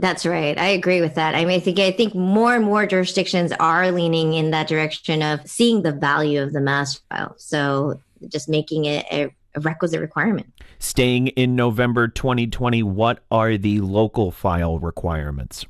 That's 0.00 0.24
right. 0.24 0.58
I 0.58 0.68
agree 0.68 1.02
with 1.02 1.14
that. 1.16 1.34
I 1.34 1.44
mean, 1.44 1.56
I 1.56 1.60
think 1.60 1.78
I 1.78 1.92
think 1.92 2.14
more 2.14 2.54
and 2.54 2.64
more 2.64 2.86
jurisdictions 2.86 3.52
are 3.60 3.92
leaning 3.92 4.32
in 4.32 4.50
that 4.50 4.66
direction 4.66 5.22
of 5.22 5.46
seeing 5.48 5.82
the 5.82 5.92
value 5.92 6.42
of 6.42 6.54
the 6.54 6.60
master 6.60 7.02
file. 7.10 7.34
So 7.36 8.00
just 8.28 8.48
making 8.48 8.86
it 8.86 9.04
a, 9.12 9.30
a 9.54 9.60
requisite 9.60 10.00
requirement. 10.00 10.50
Staying 10.78 11.28
in 11.28 11.54
November 11.54 12.08
2020, 12.08 12.82
what 12.82 13.20
are 13.30 13.58
the 13.58 13.80
local 13.80 14.30
file 14.30 14.78
requirements? 14.78 15.66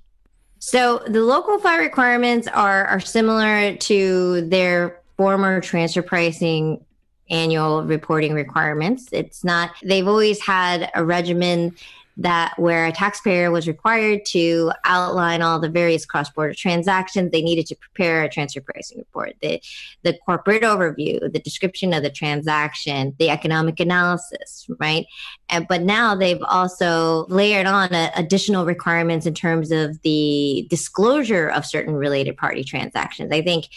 So 0.60 1.02
the 1.08 1.22
local 1.22 1.58
file 1.58 1.80
requirements 1.80 2.46
are 2.46 2.86
are 2.86 3.00
similar 3.00 3.74
to 3.74 4.48
their 4.48 5.00
former 5.16 5.60
transfer 5.60 6.02
pricing 6.02 6.84
annual 7.30 7.82
reporting 7.82 8.34
requirements. 8.34 9.08
It's 9.10 9.42
not 9.42 9.72
they've 9.82 10.06
always 10.06 10.40
had 10.40 10.88
a 10.94 11.04
regimen 11.04 11.74
that 12.20 12.52
where 12.58 12.84
a 12.86 12.92
taxpayer 12.92 13.50
was 13.50 13.66
required 13.66 14.26
to 14.26 14.70
outline 14.84 15.40
all 15.40 15.58
the 15.58 15.70
various 15.70 16.04
cross-border 16.04 16.52
transactions 16.52 17.30
they 17.30 17.40
needed 17.40 17.66
to 17.66 17.74
prepare 17.74 18.22
a 18.22 18.28
transfer 18.28 18.60
pricing 18.60 18.98
report. 18.98 19.34
The 19.40 19.60
the 20.02 20.18
corporate 20.26 20.62
overview 20.62 21.20
the 21.32 21.40
description 21.40 21.94
of 21.94 22.02
the 22.02 22.10
transaction 22.10 23.14
the 23.18 23.30
economic 23.30 23.80
analysis 23.80 24.66
right? 24.78 25.06
And, 25.48 25.66
but 25.66 25.80
now 25.80 26.14
they've 26.14 26.42
also 26.42 27.24
layered 27.28 27.66
on 27.66 27.94
a, 27.94 28.10
additional 28.14 28.66
requirements 28.66 29.24
in 29.24 29.34
terms 29.34 29.72
of 29.72 30.00
the 30.02 30.66
disclosure 30.68 31.48
of 31.48 31.64
certain 31.64 31.94
related 31.94 32.36
party 32.36 32.64
transactions. 32.64 33.32
I 33.32 33.40
think 33.40 33.68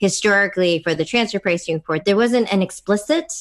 historically 0.00 0.82
for 0.82 0.96
the 0.96 1.04
transfer 1.04 1.38
pricing 1.38 1.76
report 1.76 2.04
there 2.04 2.16
wasn't 2.16 2.52
an 2.52 2.62
explicit 2.62 3.32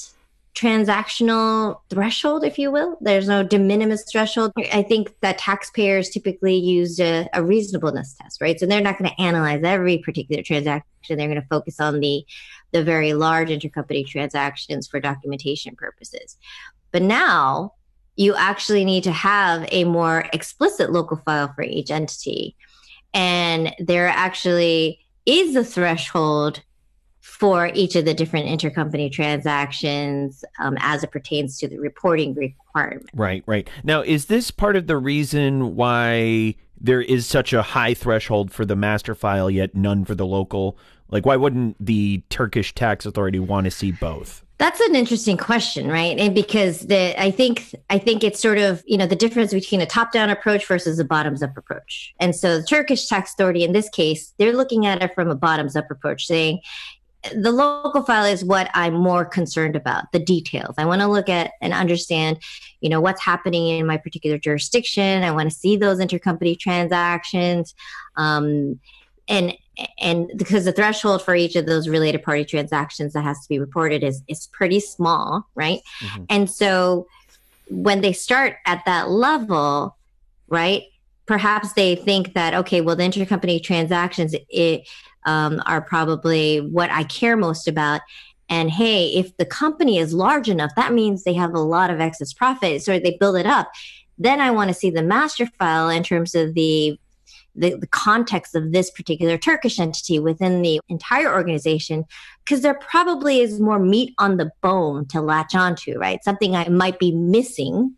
transactional 0.54 1.80
threshold, 1.90 2.44
if 2.44 2.60
you 2.60 2.72
will. 2.72 2.98
There's 3.02 3.28
no 3.28 3.44
de 3.44 3.58
minimis 3.58 4.04
threshold. 4.12 4.52
I 4.74 4.84
think 4.84 5.14
that 5.22 5.38
taxpayers 5.38 6.10
typically 6.10 6.56
use 6.56 7.00
a, 7.00 7.30
a 7.34 7.44
reasonableness 7.44 8.16
test, 8.16 8.42
right? 8.42 8.60
So 8.60 8.66
they're 8.66 8.82
not 8.82 8.98
going 8.98 9.10
to 9.10 9.22
analyze 9.22 9.64
every 9.64 10.00
particular 10.00 10.44
transaction. 10.44 11.18
They're 11.18 11.28
going 11.28 11.42
to 11.42 11.48
focus 11.48 11.80
on 11.80 12.00
the 12.00 12.26
the 12.72 12.84
very 12.84 13.14
large 13.14 13.50
intercompany 13.50 14.08
transactions 14.08 14.88
for 14.88 15.00
documentation 15.00 15.76
purposes. 15.76 16.38
But 16.92 17.02
now 17.02 17.74
you 18.16 18.36
actually 18.36 18.86
need 18.86 19.04
to 19.04 19.12
have 19.12 19.68
a 19.72 19.84
more 19.84 20.26
explicit 20.32 20.92
local 20.92 21.18
file 21.18 21.52
for 21.54 21.64
each 21.64 21.92
entity. 21.92 22.56
And 23.14 23.74
there 23.80 24.08
actually 24.08 25.00
is 25.26 25.56
a 25.56 25.64
threshold 25.64 26.62
for 27.22 27.72
each 27.74 27.96
of 27.96 28.04
the 28.04 28.14
different 28.14 28.48
intercompany 28.48 29.12
transactions 29.12 30.44
um, 30.60 30.76
as 30.80 31.04
it 31.04 31.12
pertains 31.12 31.58
to 31.60 31.68
the 31.68 31.78
reporting 31.78 32.34
requirement. 32.34 33.10
Right, 33.14 33.44
right. 33.46 33.70
Now, 33.84 34.02
is 34.02 34.26
this 34.26 34.52
part 34.52 34.76
of 34.76 34.88
the 34.88 34.98
reason 34.98 35.76
why 35.76 36.56
there 36.80 37.02
is 37.02 37.28
such 37.28 37.54
a 37.54 37.62
high 37.62 37.94
threshold 37.94 38.52
for 38.52 38.66
the 38.66 38.76
master 38.76 39.14
file, 39.14 39.52
yet 39.52 39.76
none 39.76 40.04
for 40.04 40.16
the 40.16 40.26
local? 40.26 40.78
Like, 41.10 41.26
why 41.26 41.36
wouldn't 41.36 41.78
the 41.80 42.24
Turkish 42.30 42.74
tax 42.74 43.06
authority 43.06 43.40
want 43.40 43.66
to 43.66 43.72
see 43.72 43.92
both? 43.92 44.44
That's 44.58 44.80
an 44.80 44.96
interesting 44.96 45.38
question, 45.38 45.88
right? 45.88 46.18
And 46.20 46.36
because 46.36 46.82
the 46.82 47.20
I 47.20 47.32
think 47.32 47.76
I 47.90 47.98
think 47.98 48.24
it's 48.24 48.40
sort 48.40 48.60
of 48.60 48.84
you 48.86 48.96
know 48.96 49.08
the 49.08 49.16
difference 49.16 49.52
between 49.52 49.82
a 49.82 49.88
top-down 49.88 50.30
approach 50.30 50.68
versus 50.68 51.00
a 51.00 51.04
bottoms-up 51.04 51.58
approach. 51.58 52.14
And 52.20 52.36
so 52.36 52.60
the 52.60 52.64
Turkish 52.64 53.08
tax 53.08 53.34
authority 53.34 53.64
in 53.64 53.74
this 53.74 53.90
case, 53.90 54.34
they're 54.38 54.54
looking 54.56 54.86
at 54.86 55.02
it 55.02 55.16
from 55.16 55.32
a 55.32 55.36
bottoms-up 55.36 55.90
approach, 55.90 56.28
saying 56.28 56.62
the 57.36 57.52
local 57.52 58.04
file 58.04 58.26
is 58.26 58.44
what 58.44 58.70
I'm 58.74 58.94
more 58.94 59.26
concerned 59.26 59.76
about, 59.76 60.12
the 60.12 60.20
details. 60.20 60.76
I 60.78 60.86
want 60.86 61.02
to 61.02 61.08
look 61.08 61.30
at 61.30 61.54
and 61.62 61.74
understand, 61.74 62.40
you 62.80 62.90
know, 62.90 63.00
what's 63.00 63.22
happening 63.22 63.68
in 63.68 63.86
my 63.86 63.98
particular 63.98 64.38
jurisdiction. 64.38 65.24
I 65.24 65.32
want 65.32 65.50
to 65.50 65.56
see 65.56 65.78
those 65.78 66.00
intercompany 66.00 66.58
transactions. 66.58 67.76
Um, 68.16 68.80
and 69.28 69.56
and 70.00 70.30
because 70.36 70.66
the 70.66 70.74
threshold 70.74 71.22
for 71.22 71.36
each 71.36 71.56
of 71.56 71.66
those 71.66 71.88
related 71.88 72.24
party 72.24 72.44
transactions 72.44 73.14
that 73.14 73.24
has 73.24 73.42
to 73.42 73.50
be 73.50 73.60
reported 73.60 74.04
is 74.04 74.24
is 74.28 74.48
pretty 74.48 74.80
small, 74.80 75.48
right? 75.56 75.80
Mm-hmm. 76.04 76.24
And 76.30 76.50
so 76.50 77.08
when 77.70 78.02
they 78.02 78.14
start 78.14 78.58
at 78.66 78.84
that 78.86 79.10
level, 79.10 79.96
right? 80.50 80.84
Perhaps 81.28 81.74
they 81.74 81.96
think 81.96 82.34
that 82.34 82.54
okay, 82.54 82.82
well, 82.82 82.96
the 82.96 83.04
intercompany 83.04 83.62
transactions 83.62 84.36
it 84.50 84.88
um, 85.26 85.62
are 85.66 85.82
probably 85.82 86.60
what 86.60 86.90
I 86.90 87.04
care 87.04 87.38
most 87.38 87.68
about. 87.68 88.02
And 88.50 88.70
hey, 88.70 89.08
if 89.08 89.36
the 89.38 89.46
company 89.46 89.98
is 89.98 90.14
large 90.14 90.50
enough, 90.50 90.72
that 90.76 90.94
means 90.94 91.24
they 91.24 91.34
have 91.34 91.54
a 91.54 91.60
lot 91.60 91.90
of 91.90 92.00
excess 92.00 92.34
profit. 92.34 92.84
So 92.84 93.00
they 93.00 93.18
build 93.20 93.38
it 93.38 93.46
up. 93.46 93.72
Then 94.18 94.42
I 94.42 94.52
want 94.52 94.70
to 94.70 94.74
see 94.74 94.90
the 94.90 95.02
master 95.02 95.48
file 95.58 95.90
in 95.90 96.04
terms 96.04 96.36
of 96.36 96.54
the 96.54 97.00
the, 97.54 97.76
the 97.76 97.88
context 97.88 98.56
of 98.56 98.72
this 98.72 98.90
particular 98.90 99.38
Turkish 99.38 99.78
entity 99.78 100.20
within 100.20 100.62
the 100.62 100.80
entire 100.88 101.34
organization, 101.34 102.06
because 102.46 102.62
there 102.62 102.76
probably 102.76 103.42
is 103.42 103.60
more 103.60 103.78
meat 103.78 104.14
on 104.20 104.38
the 104.38 104.52
bone 104.62 105.06
to 105.08 105.22
latch 105.22 105.54
onto, 105.54 105.98
right? 105.98 106.24
Something 106.24 106.56
I 106.56 106.70
might 106.70 106.98
be 106.98 107.12
missing 107.12 107.94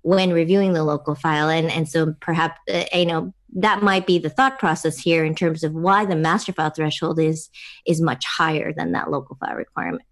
when 0.00 0.32
reviewing 0.32 0.72
the 0.72 0.82
local 0.82 1.14
file. 1.14 1.50
And, 1.50 1.70
and 1.70 1.86
so 1.86 2.14
perhaps, 2.20 2.58
uh, 2.72 2.84
you 2.94 3.04
know, 3.04 3.34
that 3.54 3.82
might 3.82 4.06
be 4.06 4.18
the 4.18 4.30
thought 4.30 4.58
process 4.58 4.98
here 4.98 5.24
in 5.24 5.34
terms 5.34 5.64
of 5.64 5.72
why 5.72 6.04
the 6.04 6.16
master 6.16 6.52
file 6.52 6.70
threshold 6.70 7.18
is 7.18 7.50
is 7.86 8.00
much 8.00 8.24
higher 8.24 8.72
than 8.72 8.92
that 8.92 9.10
local 9.10 9.36
file 9.36 9.56
requirement. 9.56 10.04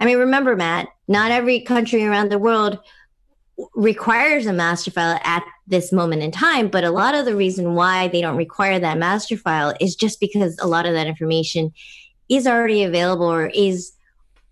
I 0.00 0.04
mean, 0.04 0.18
remember, 0.18 0.56
Matt, 0.56 0.88
not 1.08 1.30
every 1.30 1.60
country 1.60 2.04
around 2.04 2.30
the 2.30 2.38
world 2.38 2.78
requires 3.74 4.46
a 4.46 4.52
master 4.52 4.90
file 4.90 5.18
at 5.24 5.42
this 5.66 5.92
moment 5.92 6.22
in 6.22 6.30
time, 6.30 6.68
but 6.68 6.84
a 6.84 6.90
lot 6.90 7.14
of 7.14 7.24
the 7.24 7.34
reason 7.34 7.74
why 7.74 8.08
they 8.08 8.20
don't 8.20 8.36
require 8.36 8.78
that 8.78 8.98
master 8.98 9.36
file 9.36 9.74
is 9.80 9.96
just 9.96 10.20
because 10.20 10.58
a 10.60 10.66
lot 10.66 10.84
of 10.84 10.92
that 10.92 11.06
information 11.06 11.72
is 12.28 12.46
already 12.46 12.82
available 12.82 13.26
or 13.26 13.46
is 13.46 13.92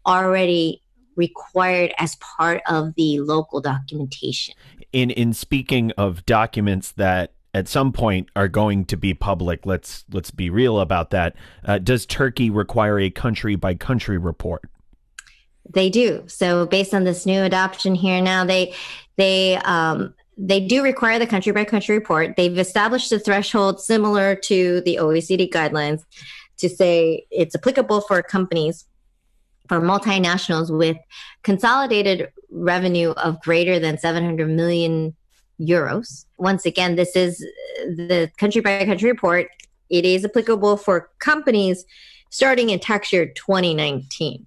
already 0.07 0.81
required 1.17 1.93
as 1.99 2.17
part 2.17 2.63
of 2.67 2.95
the 2.95 3.21
local 3.21 3.61
documentation. 3.61 4.55
In 4.93 5.11
in 5.11 5.33
speaking 5.33 5.93
of 5.93 6.25
documents 6.25 6.93
that 6.93 7.33
at 7.55 7.69
some 7.69 7.93
point 7.93 8.29
are 8.35 8.49
going 8.49 8.85
to 8.87 8.97
be 8.97 9.15
public. 9.15 9.65
Let's 9.65 10.05
let's 10.13 10.31
be 10.31 10.51
real 10.51 10.81
about 10.81 11.11
that. 11.11 11.37
Uh, 11.65 11.79
does 11.79 12.05
Turkey 12.05 12.51
require 12.51 12.99
a 12.99 13.09
country 13.09 13.55
by 13.55 13.75
country 13.75 14.19
report? 14.19 14.69
They 15.73 15.89
do. 15.89 16.25
So 16.27 16.67
based 16.67 16.93
on 16.93 17.05
this 17.05 17.25
new 17.25 17.43
adoption 17.43 17.95
here 17.95 18.21
now, 18.21 18.45
they 18.45 18.75
they 19.17 19.57
um, 19.59 20.13
they 20.37 20.61
do 20.61 20.83
require 20.83 21.19
the 21.19 21.27
country 21.27 21.53
by 21.53 21.65
country 21.65 21.97
report. 21.97 22.35
They've 22.37 22.59
established 22.59 23.13
a 23.13 23.21
threshold 23.21 23.81
similar 23.81 24.35
to 24.35 24.81
the 24.81 24.99
OECD 25.01 25.51
guidelines 25.51 26.05
to 26.59 26.69
say 26.69 27.25
it's 27.31 27.55
applicable 27.55 28.01
for 28.03 28.21
companies 28.23 28.85
for 29.69 29.81
multinationals 29.81 30.77
with 30.77 30.97
consolidated 31.43 32.31
revenue 32.51 33.11
of 33.13 33.41
greater 33.41 33.79
than 33.79 33.97
700 33.97 34.49
million 34.49 35.15
euros. 35.61 36.25
Once 36.39 36.67
again, 36.67 36.97
this 36.97 37.15
is 37.17 37.39
the 37.87 38.31
country 38.39 38.61
by 38.61 38.85
country 38.85 39.11
report. 39.11 39.49
It 39.91 40.05
is 40.05 40.25
applicable 40.25 40.77
for 40.77 41.11
companies 41.19 41.85
starting 42.31 42.71
in 42.71 42.81
tax 42.81 43.13
year 43.13 43.27
2019. 43.27 44.45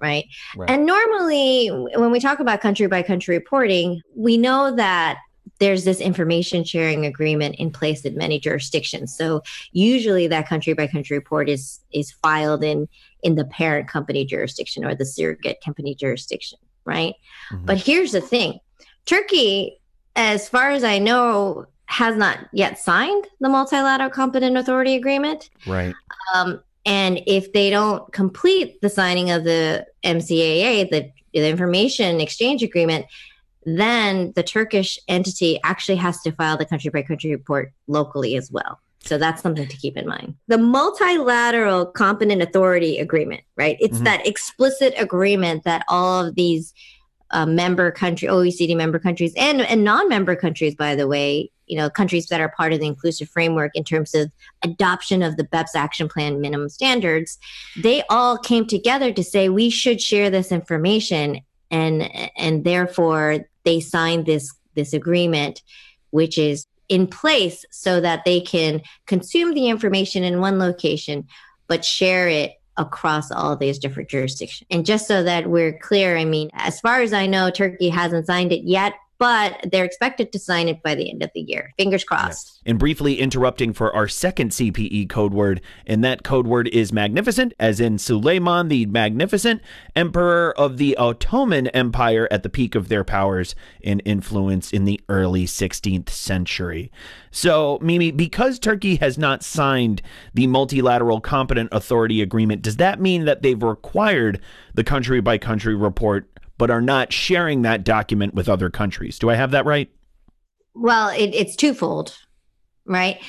Right? 0.00 0.24
right? 0.56 0.68
And 0.68 0.84
normally, 0.84 1.68
when 1.68 2.10
we 2.10 2.18
talk 2.18 2.40
about 2.40 2.60
country 2.60 2.88
by 2.88 3.02
country 3.02 3.36
reporting, 3.36 4.02
we 4.16 4.36
know 4.36 4.74
that 4.74 5.18
there's 5.60 5.84
this 5.84 6.00
information 6.00 6.64
sharing 6.64 7.06
agreement 7.06 7.54
in 7.54 7.70
place 7.70 8.04
in 8.04 8.16
many 8.16 8.40
jurisdictions. 8.40 9.16
So 9.16 9.42
usually 9.70 10.26
that 10.26 10.48
country 10.48 10.72
by 10.72 10.88
country 10.88 11.16
report 11.16 11.48
is 11.48 11.78
is 11.92 12.10
filed 12.10 12.64
in 12.64 12.88
in 13.22 13.36
the 13.36 13.44
parent 13.44 13.86
company 13.88 14.24
jurisdiction 14.24 14.84
or 14.84 14.96
the 14.96 15.06
surrogate 15.06 15.58
company 15.64 15.94
jurisdiction, 15.94 16.58
right? 16.84 17.14
Mm-hmm. 17.52 17.66
But 17.66 17.78
here's 17.78 18.10
the 18.10 18.20
thing. 18.20 18.58
Turkey 19.06 19.78
as 20.16 20.48
far 20.48 20.70
as 20.70 20.84
I 20.84 20.98
know, 20.98 21.66
has 21.86 22.16
not 22.16 22.38
yet 22.52 22.78
signed 22.78 23.26
the 23.40 23.50
multilateral 23.50 24.08
competent 24.08 24.56
authority 24.56 24.96
agreement. 24.96 25.50
Right. 25.66 25.94
Um, 26.34 26.62
and 26.86 27.20
if 27.26 27.52
they 27.52 27.68
don't 27.68 28.10
complete 28.12 28.80
the 28.80 28.88
signing 28.88 29.30
of 29.30 29.44
the 29.44 29.86
MCAA, 30.02 30.90
the, 30.90 31.10
the 31.34 31.48
information 31.48 32.20
exchange 32.20 32.62
agreement, 32.62 33.06
then 33.64 34.32
the 34.34 34.42
Turkish 34.42 34.98
entity 35.06 35.60
actually 35.64 35.96
has 35.96 36.20
to 36.22 36.32
file 36.32 36.56
the 36.56 36.64
country 36.64 36.90
by 36.90 37.02
country 37.02 37.30
report 37.30 37.72
locally 37.86 38.36
as 38.36 38.50
well. 38.50 38.80
So 39.04 39.18
that's 39.18 39.42
something 39.42 39.66
to 39.66 39.76
keep 39.76 39.96
in 39.96 40.06
mind. 40.06 40.34
The 40.48 40.58
multilateral 40.58 41.86
competent 41.86 42.40
authority 42.40 42.98
agreement, 42.98 43.42
right? 43.56 43.76
It's 43.80 43.96
mm-hmm. 43.96 44.04
that 44.04 44.26
explicit 44.26 44.94
agreement 44.96 45.64
that 45.64 45.84
all 45.88 46.24
of 46.26 46.36
these 46.36 46.72
uh, 47.32 47.46
member 47.46 47.90
country, 47.90 48.28
OECD 48.28 48.76
member 48.76 48.98
countries, 48.98 49.32
and 49.36 49.62
and 49.62 49.84
non-member 49.84 50.36
countries, 50.36 50.74
by 50.74 50.94
the 50.94 51.08
way, 51.08 51.50
you 51.66 51.76
know, 51.76 51.88
countries 51.88 52.26
that 52.26 52.40
are 52.40 52.50
part 52.50 52.72
of 52.72 52.80
the 52.80 52.86
inclusive 52.86 53.28
framework 53.28 53.72
in 53.74 53.84
terms 53.84 54.14
of 54.14 54.30
adoption 54.62 55.22
of 55.22 55.36
the 55.36 55.44
BEPS 55.44 55.74
action 55.74 56.08
plan 56.08 56.40
minimum 56.40 56.68
standards, 56.68 57.38
they 57.82 58.02
all 58.10 58.36
came 58.38 58.66
together 58.66 59.12
to 59.12 59.24
say 59.24 59.48
we 59.48 59.70
should 59.70 60.00
share 60.00 60.30
this 60.30 60.52
information, 60.52 61.40
and 61.70 62.02
and 62.36 62.64
therefore 62.64 63.46
they 63.64 63.80
signed 63.80 64.26
this 64.26 64.52
this 64.74 64.92
agreement, 64.92 65.62
which 66.10 66.38
is 66.38 66.66
in 66.88 67.06
place 67.06 67.64
so 67.70 68.00
that 68.00 68.24
they 68.24 68.40
can 68.40 68.82
consume 69.06 69.54
the 69.54 69.68
information 69.68 70.24
in 70.24 70.40
one 70.40 70.58
location, 70.58 71.26
but 71.66 71.84
share 71.84 72.28
it 72.28 72.52
across 72.76 73.30
all 73.30 73.56
these 73.56 73.78
different 73.78 74.08
jurisdictions. 74.08 74.66
And 74.70 74.86
just 74.86 75.06
so 75.06 75.22
that 75.22 75.48
we're 75.48 75.78
clear, 75.78 76.16
I 76.16 76.24
mean, 76.24 76.50
as 76.54 76.80
far 76.80 77.02
as 77.02 77.12
I 77.12 77.26
know, 77.26 77.50
Turkey 77.50 77.88
hasn't 77.88 78.26
signed 78.26 78.52
it 78.52 78.64
yet, 78.64 78.94
but 79.22 79.70
they're 79.70 79.84
expected 79.84 80.32
to 80.32 80.38
sign 80.40 80.66
it 80.66 80.82
by 80.82 80.96
the 80.96 81.08
end 81.08 81.22
of 81.22 81.30
the 81.32 81.42
year. 81.42 81.72
Fingers 81.78 82.02
crossed. 82.02 82.60
And 82.66 82.76
briefly 82.76 83.20
interrupting 83.20 83.72
for 83.72 83.94
our 83.94 84.08
second 84.08 84.50
CPE 84.50 85.08
code 85.08 85.32
word, 85.32 85.60
and 85.86 86.02
that 86.02 86.24
code 86.24 86.48
word 86.48 86.66
is 86.66 86.92
magnificent, 86.92 87.54
as 87.60 87.78
in 87.78 87.98
Suleiman 87.98 88.66
the 88.66 88.84
Magnificent, 88.86 89.62
emperor 89.94 90.52
of 90.58 90.76
the 90.76 90.96
Ottoman 90.96 91.68
Empire 91.68 92.26
at 92.32 92.42
the 92.42 92.48
peak 92.48 92.74
of 92.74 92.88
their 92.88 93.04
powers 93.04 93.54
and 93.84 94.02
influence 94.04 94.72
in 94.72 94.86
the 94.86 95.00
early 95.08 95.46
16th 95.46 96.10
century. 96.10 96.90
So, 97.30 97.78
Mimi, 97.80 98.10
because 98.10 98.58
Turkey 98.58 98.96
has 98.96 99.18
not 99.18 99.44
signed 99.44 100.02
the 100.34 100.48
multilateral 100.48 101.20
competent 101.20 101.68
authority 101.70 102.22
agreement, 102.22 102.62
does 102.62 102.78
that 102.78 103.00
mean 103.00 103.24
that 103.26 103.42
they've 103.42 103.62
required 103.62 104.40
the 104.74 104.82
country 104.82 105.20
by 105.20 105.38
country 105.38 105.76
report 105.76 106.28
but 106.62 106.70
are 106.70 106.80
not 106.80 107.12
sharing 107.12 107.62
that 107.62 107.82
document 107.82 108.34
with 108.34 108.48
other 108.48 108.70
countries. 108.70 109.18
Do 109.18 109.28
I 109.28 109.34
have 109.34 109.50
that 109.50 109.66
right? 109.66 109.90
Well, 110.76 111.08
it, 111.08 111.34
it's 111.34 111.56
twofold, 111.56 112.16
right? 112.84 113.20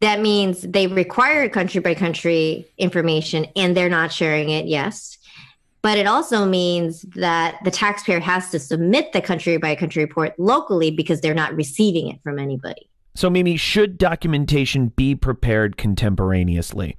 That 0.00 0.20
means 0.20 0.60
they 0.60 0.86
require 0.86 1.48
country 1.48 1.80
by 1.80 1.94
country 1.94 2.66
information 2.76 3.46
and 3.56 3.74
they're 3.74 3.88
not 3.88 4.12
sharing 4.12 4.50
it, 4.50 4.66
yes. 4.66 5.16
But 5.80 5.96
it 5.96 6.06
also 6.06 6.44
means 6.44 7.00
that 7.14 7.56
the 7.64 7.70
taxpayer 7.70 8.20
has 8.20 8.50
to 8.50 8.58
submit 8.58 9.14
the 9.14 9.22
country 9.22 9.56
by 9.56 9.74
country 9.74 10.04
report 10.04 10.38
locally 10.38 10.90
because 10.90 11.22
they're 11.22 11.32
not 11.32 11.56
receiving 11.56 12.08
it 12.08 12.22
from 12.22 12.38
anybody. 12.38 12.90
So, 13.14 13.30
Mimi, 13.30 13.56
should 13.56 13.96
documentation 13.96 14.88
be 14.88 15.14
prepared 15.14 15.78
contemporaneously? 15.78 16.98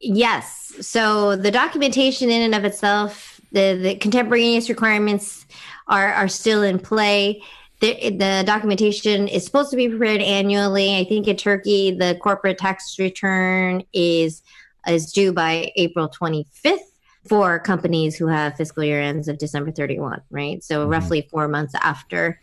Yes. 0.00 0.74
So, 0.80 1.36
the 1.36 1.52
documentation 1.52 2.30
in 2.30 2.42
and 2.42 2.56
of 2.56 2.64
itself 2.64 3.39
the, 3.52 3.78
the 3.80 3.94
contemporaneous 3.96 4.68
requirements 4.68 5.46
are, 5.88 6.12
are 6.12 6.28
still 6.28 6.62
in 6.62 6.78
play. 6.78 7.42
The, 7.80 8.10
the 8.10 8.42
documentation 8.46 9.26
is 9.28 9.44
supposed 9.44 9.70
to 9.70 9.76
be 9.76 9.88
prepared 9.88 10.20
annually. 10.20 10.96
I 10.96 11.04
think 11.04 11.26
in 11.26 11.36
Turkey, 11.36 11.92
the 11.92 12.18
corporate 12.22 12.58
tax 12.58 12.98
return 12.98 13.82
is 13.92 14.42
is 14.86 15.12
due 15.12 15.32
by 15.32 15.70
April 15.76 16.08
25th 16.08 16.78
for 17.28 17.58
companies 17.58 18.16
who 18.16 18.26
have 18.26 18.56
fiscal 18.56 18.82
year 18.82 19.00
ends 19.00 19.28
of 19.28 19.38
December 19.38 19.70
31, 19.70 20.22
right? 20.30 20.62
So 20.64 20.80
mm-hmm. 20.80 20.90
roughly 20.90 21.28
four 21.30 21.48
months 21.48 21.74
after. 21.82 22.40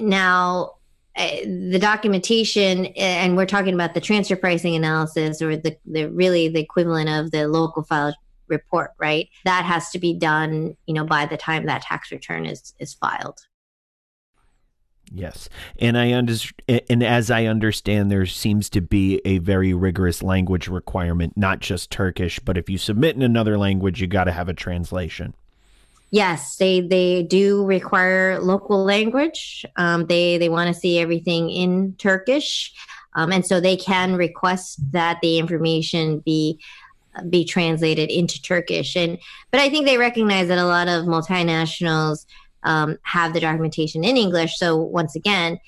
Now, 0.00 0.76
uh, 1.16 1.28
the 1.44 1.78
documentation, 1.80 2.86
and 2.86 3.36
we're 3.36 3.46
talking 3.46 3.74
about 3.74 3.94
the 3.94 4.00
transfer 4.00 4.36
pricing 4.36 4.76
analysis 4.76 5.42
or 5.42 5.56
the, 5.56 5.76
the 5.84 6.06
really 6.06 6.48
the 6.48 6.60
equivalent 6.60 7.08
of 7.08 7.32
the 7.32 7.48
local 7.48 7.82
file 7.82 8.14
report, 8.48 8.92
right? 8.98 9.28
That 9.44 9.64
has 9.64 9.90
to 9.90 9.98
be 9.98 10.14
done, 10.14 10.76
you 10.86 10.94
know, 10.94 11.04
by 11.04 11.26
the 11.26 11.36
time 11.36 11.66
that 11.66 11.82
tax 11.82 12.10
return 12.10 12.46
is 12.46 12.74
is 12.78 12.94
filed. 12.94 13.38
Yes, 15.10 15.48
and 15.78 15.96
I 15.96 16.12
understand, 16.12 16.82
and 16.88 17.02
as 17.02 17.30
I 17.30 17.46
understand, 17.46 18.10
there 18.10 18.26
seems 18.26 18.68
to 18.70 18.80
be 18.80 19.20
a 19.24 19.38
very 19.38 19.72
rigorous 19.72 20.22
language 20.22 20.68
requirement, 20.68 21.34
not 21.36 21.60
just 21.60 21.90
Turkish, 21.90 22.38
but 22.38 22.58
if 22.58 22.68
you 22.68 22.76
submit 22.76 23.16
in 23.16 23.22
another 23.22 23.56
language, 23.56 24.00
you 24.00 24.06
got 24.06 24.24
to 24.24 24.32
have 24.32 24.48
a 24.48 24.54
translation. 24.54 25.34
Yes, 26.10 26.56
they 26.56 26.80
they 26.80 27.22
do 27.22 27.64
require 27.66 28.40
local 28.40 28.82
language. 28.82 29.64
Um, 29.76 30.06
they 30.06 30.38
they 30.38 30.48
want 30.48 30.72
to 30.74 30.78
see 30.78 30.98
everything 30.98 31.50
in 31.50 31.94
Turkish, 31.98 32.72
um, 33.14 33.30
and 33.30 33.44
so 33.44 33.60
they 33.60 33.76
can 33.76 34.16
request 34.16 34.78
that 34.92 35.18
the 35.20 35.38
information 35.38 36.20
be 36.20 36.58
be 37.28 37.44
translated 37.44 38.10
into 38.10 38.40
Turkish. 38.40 38.96
And 38.96 39.18
but 39.50 39.60
I 39.60 39.70
think 39.70 39.86
they 39.86 39.98
recognize 39.98 40.48
that 40.48 40.58
a 40.58 40.66
lot 40.66 40.88
of 40.88 41.04
multinationals 41.04 42.26
um, 42.64 42.98
have 43.02 43.32
the 43.32 43.40
documentation 43.40 44.04
in 44.04 44.16
English. 44.16 44.58
So 44.58 44.76
once 44.76 45.14
again, 45.14 45.58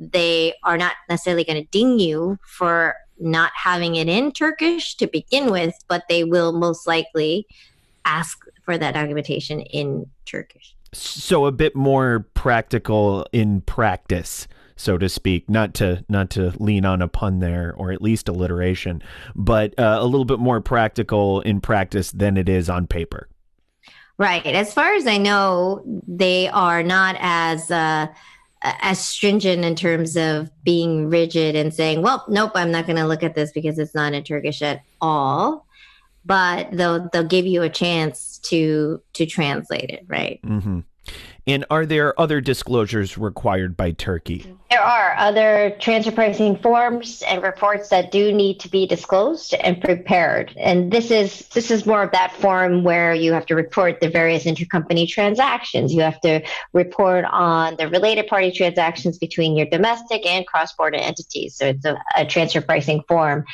they 0.00 0.54
are 0.62 0.78
not 0.78 0.94
necessarily 1.08 1.44
going 1.44 1.62
to 1.62 1.68
ding 1.70 1.98
you 1.98 2.38
for 2.46 2.94
not 3.18 3.50
having 3.54 3.96
it 3.96 4.08
in 4.08 4.32
Turkish 4.32 4.94
to 4.96 5.06
begin 5.06 5.50
with, 5.50 5.74
but 5.88 6.04
they 6.08 6.24
will 6.24 6.52
most 6.52 6.86
likely 6.86 7.46
ask 8.04 8.38
for 8.64 8.78
that 8.78 8.94
documentation 8.94 9.60
in 9.60 10.06
Turkish. 10.24 10.74
So 10.92 11.46
a 11.46 11.52
bit 11.52 11.74
more 11.74 12.26
practical 12.34 13.26
in 13.32 13.60
practice 13.62 14.48
so 14.78 14.96
to 14.96 15.08
speak 15.08 15.48
not 15.50 15.74
to 15.74 16.04
not 16.08 16.30
to 16.30 16.52
lean 16.58 16.84
on 16.84 17.02
a 17.02 17.08
pun 17.08 17.40
there 17.40 17.74
or 17.76 17.92
at 17.92 18.00
least 18.00 18.28
alliteration 18.28 19.02
but 19.34 19.78
uh, 19.78 19.98
a 20.00 20.06
little 20.06 20.24
bit 20.24 20.38
more 20.38 20.60
practical 20.60 21.40
in 21.42 21.60
practice 21.60 22.10
than 22.12 22.36
it 22.36 22.48
is 22.48 22.70
on 22.70 22.86
paper 22.86 23.28
Right. 24.18 24.44
As 24.44 24.74
far 24.74 24.94
as 24.94 25.06
I 25.06 25.16
know, 25.16 25.82
they 26.06 26.48
are 26.48 26.82
not 26.82 27.16
as 27.20 27.70
uh, 27.70 28.08
as 28.62 28.98
stringent 28.98 29.64
in 29.64 29.76
terms 29.76 30.16
of 30.16 30.50
being 30.64 31.08
rigid 31.08 31.54
and 31.54 31.72
saying, 31.72 32.02
"Well, 32.02 32.24
nope, 32.28 32.50
I'm 32.56 32.72
not 32.72 32.86
going 32.86 32.96
to 32.96 33.06
look 33.06 33.22
at 33.22 33.36
this 33.36 33.52
because 33.52 33.78
it's 33.78 33.94
not 33.94 34.14
in 34.14 34.24
Turkish 34.24 34.60
at 34.60 34.82
all." 35.00 35.66
But 36.24 36.72
they'll 36.72 37.08
they'll 37.12 37.22
give 37.22 37.46
you 37.46 37.62
a 37.62 37.68
chance 37.68 38.38
to 38.46 39.00
to 39.12 39.24
translate 39.24 39.90
it, 39.90 40.04
right? 40.08 40.40
Mm-hmm. 40.42 40.80
And 41.48 41.64
are 41.70 41.86
there 41.86 42.18
other 42.20 42.42
disclosures 42.42 43.16
required 43.16 43.74
by 43.74 43.92
Turkey? 43.92 44.54
There 44.70 44.82
are 44.82 45.16
other 45.16 45.74
transfer 45.80 46.12
pricing 46.12 46.58
forms 46.58 47.22
and 47.26 47.42
reports 47.42 47.88
that 47.88 48.12
do 48.12 48.34
need 48.34 48.60
to 48.60 48.68
be 48.68 48.86
disclosed 48.86 49.54
and 49.54 49.80
prepared. 49.80 50.52
And 50.58 50.92
this 50.92 51.10
is 51.10 51.48
this 51.48 51.70
is 51.70 51.86
more 51.86 52.02
of 52.02 52.12
that 52.12 52.34
form 52.34 52.84
where 52.84 53.14
you 53.14 53.32
have 53.32 53.46
to 53.46 53.54
report 53.54 54.00
the 54.00 54.10
various 54.10 54.44
intercompany 54.44 55.08
transactions. 55.08 55.94
You 55.94 56.02
have 56.02 56.20
to 56.20 56.42
report 56.74 57.24
on 57.30 57.76
the 57.76 57.88
related 57.88 58.26
party 58.26 58.52
transactions 58.52 59.16
between 59.16 59.56
your 59.56 59.66
domestic 59.66 60.26
and 60.26 60.46
cross-border 60.46 60.98
entities. 60.98 61.56
So 61.56 61.68
it's 61.68 61.86
a, 61.86 61.98
a 62.14 62.26
transfer 62.26 62.60
pricing 62.60 63.02
form. 63.08 63.46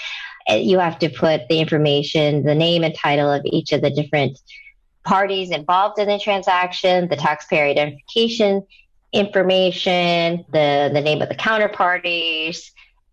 Uh, 0.50 0.54
you 0.54 0.80
have 0.80 0.98
to 0.98 1.08
put 1.08 1.48
the 1.48 1.60
information, 1.60 2.42
the 2.42 2.56
name 2.56 2.82
and 2.82 2.94
title 2.94 3.30
of 3.30 3.42
each 3.44 3.72
of 3.72 3.82
the 3.82 3.90
different 3.90 4.36
parties 5.04 5.50
involved 5.50 5.98
in 5.98 6.08
the 6.08 6.18
transaction, 6.18 7.08
the 7.08 7.16
taxpayer 7.16 7.64
identification 7.64 8.66
information, 9.14 10.44
the, 10.52 10.90
the 10.92 11.00
name 11.00 11.22
of 11.22 11.28
the 11.28 11.36
counterparties, 11.36 12.70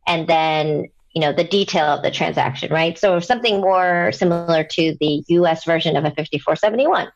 and 0.07 0.27
then 0.27 0.87
you 1.13 1.21
know 1.21 1.31
the 1.31 1.43
detail 1.43 1.85
of 1.85 2.03
the 2.03 2.11
transaction, 2.11 2.71
right? 2.73 2.97
So 2.97 3.19
something 3.19 3.61
more 3.61 4.11
similar 4.11 4.63
to 4.63 4.97
the 4.99 5.23
U.S. 5.27 5.63
version 5.63 5.95
of 5.95 6.03
a 6.03 6.09
5471. 6.09 7.09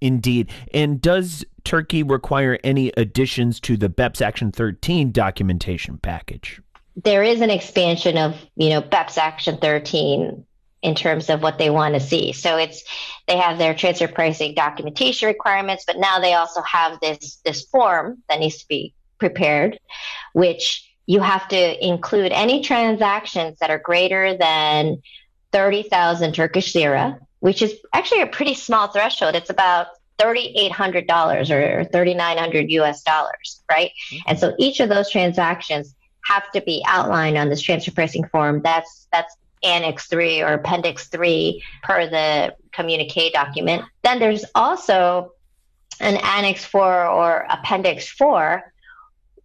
Indeed. 0.00 0.50
And 0.72 1.00
does 1.00 1.44
Turkey 1.64 2.02
require 2.02 2.58
any 2.64 2.90
additions 2.96 3.60
to 3.60 3.76
the 3.76 3.90
BEPS 3.90 4.22
Action 4.22 4.50
13 4.50 5.12
documentation 5.12 5.98
package? 5.98 6.62
There 6.96 7.22
is 7.22 7.42
an 7.42 7.50
expansion 7.50 8.16
of, 8.16 8.34
you 8.56 8.70
know, 8.70 8.80
BEPS 8.80 9.18
Action 9.18 9.58
13 9.58 10.46
in 10.82 10.94
terms 10.94 11.28
of 11.28 11.42
what 11.42 11.58
they 11.58 11.70
want 11.70 11.94
to 11.94 12.00
see. 12.00 12.32
So 12.32 12.56
it's 12.56 12.82
they 13.26 13.36
have 13.36 13.58
their 13.58 13.74
transfer 13.74 14.08
pricing 14.08 14.54
documentation 14.54 15.28
requirements, 15.28 15.84
but 15.86 15.98
now 15.98 16.18
they 16.20 16.34
also 16.34 16.62
have 16.62 17.00
this 17.00 17.36
this 17.44 17.62
form 17.62 18.22
that 18.28 18.40
needs 18.40 18.58
to 18.58 18.68
be 18.68 18.94
prepared, 19.18 19.78
which 20.32 20.90
you 21.06 21.20
have 21.20 21.46
to 21.48 21.86
include 21.86 22.32
any 22.32 22.62
transactions 22.62 23.58
that 23.58 23.70
are 23.70 23.78
greater 23.78 24.36
than 24.36 25.02
30,000 25.52 26.32
Turkish 26.32 26.74
lira, 26.74 27.18
which 27.40 27.62
is 27.62 27.74
actually 27.92 28.22
a 28.22 28.26
pretty 28.26 28.54
small 28.54 28.88
threshold. 28.88 29.34
It's 29.34 29.50
about 29.50 29.88
$3,800 30.20 31.50
or 31.50 31.84
3,900 31.84 32.70
US 32.70 33.02
dollars, 33.02 33.62
right? 33.70 33.90
Mm-hmm. 33.90 34.28
And 34.28 34.38
so 34.38 34.54
each 34.58 34.80
of 34.80 34.88
those 34.88 35.10
transactions 35.10 35.94
have 36.24 36.50
to 36.52 36.60
be 36.60 36.82
outlined 36.86 37.36
on 37.38 37.48
this 37.48 37.62
transfer 37.62 37.90
pricing 37.90 38.24
form. 38.28 38.60
That's 38.62 39.08
that's 39.12 39.34
Annex 39.62 40.06
3 40.06 40.42
or 40.42 40.54
Appendix 40.54 41.08
3 41.08 41.62
per 41.82 42.08
the 42.08 42.54
communique 42.72 43.32
document. 43.32 43.84
Then 44.02 44.18
there's 44.18 44.44
also 44.54 45.32
an 46.00 46.16
Annex 46.16 46.64
4 46.64 47.06
or 47.06 47.46
Appendix 47.50 48.08
4 48.08 48.72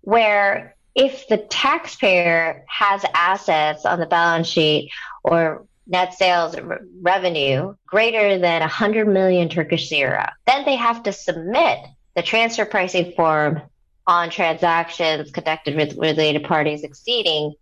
where 0.02 0.76
if 0.94 1.28
the 1.28 1.38
taxpayer 1.38 2.64
has 2.68 3.04
assets 3.14 3.86
on 3.86 4.00
the 4.00 4.06
balance 4.06 4.48
sheet 4.48 4.92
or 5.24 5.66
net 5.88 6.14
sales 6.14 6.56
revenue 7.02 7.76
greater 7.86 8.40
than 8.40 8.62
100 8.62 9.08
million 9.08 9.50
Turkish 9.50 9.92
lira, 9.92 10.34
then 10.48 10.64
they 10.66 10.76
have 10.76 11.04
to 11.04 11.12
submit 11.12 11.80
the 12.16 12.22
transfer 12.22 12.66
pricing 12.66 13.12
form 13.16 13.62
on 14.08 14.30
transactions 14.30 15.32
conducted 15.32 15.76
with 15.76 15.98
related 15.98 16.44
parties 16.44 16.84
exceeding 16.84 17.54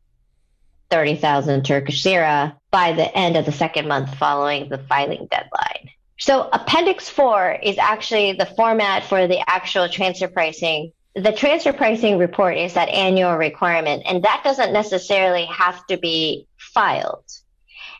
30,000 0.93 1.65
Turkish 1.65 2.05
lira 2.05 2.55
by 2.69 2.93
the 2.93 3.17
end 3.17 3.35
of 3.35 3.47
the 3.47 3.51
second 3.51 3.87
month 3.87 4.15
following 4.15 4.69
the 4.69 4.77
filing 4.77 5.27
deadline. 5.31 5.89
So 6.19 6.47
Appendix 6.53 7.09
4 7.09 7.57
is 7.63 7.79
actually 7.79 8.33
the 8.33 8.45
format 8.45 9.03
for 9.03 9.25
the 9.27 9.39
actual 9.49 9.89
transfer 9.89 10.27
pricing. 10.27 10.91
The 11.15 11.31
transfer 11.31 11.73
pricing 11.73 12.19
report 12.19 12.57
is 12.57 12.75
that 12.75 12.89
annual 12.89 13.35
requirement, 13.37 14.03
and 14.05 14.21
that 14.21 14.41
doesn't 14.43 14.71
necessarily 14.71 15.45
have 15.45 15.83
to 15.87 15.97
be 15.97 16.45
filed. 16.57 17.25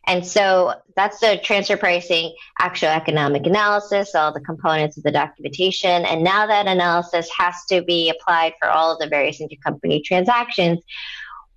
And 0.05 0.23
so 0.23 0.75
that's 0.95 1.19
the 1.19 1.39
transfer 1.43 1.77
pricing, 1.77 2.35
actual 2.59 2.89
economic 2.89 3.47
analysis, 3.47 4.13
all 4.13 4.31
the 4.31 4.41
components 4.41 4.97
of 4.97 5.03
the 5.03 5.11
documentation. 5.11 6.05
And 6.05 6.23
now 6.23 6.45
that 6.45 6.67
analysis 6.67 7.27
has 7.35 7.55
to 7.69 7.81
be 7.81 8.11
applied 8.11 8.53
for 8.61 8.69
all 8.69 8.93
of 8.93 8.99
the 8.99 9.07
various 9.07 9.41
intercompany 9.41 10.03
transactions, 10.03 10.79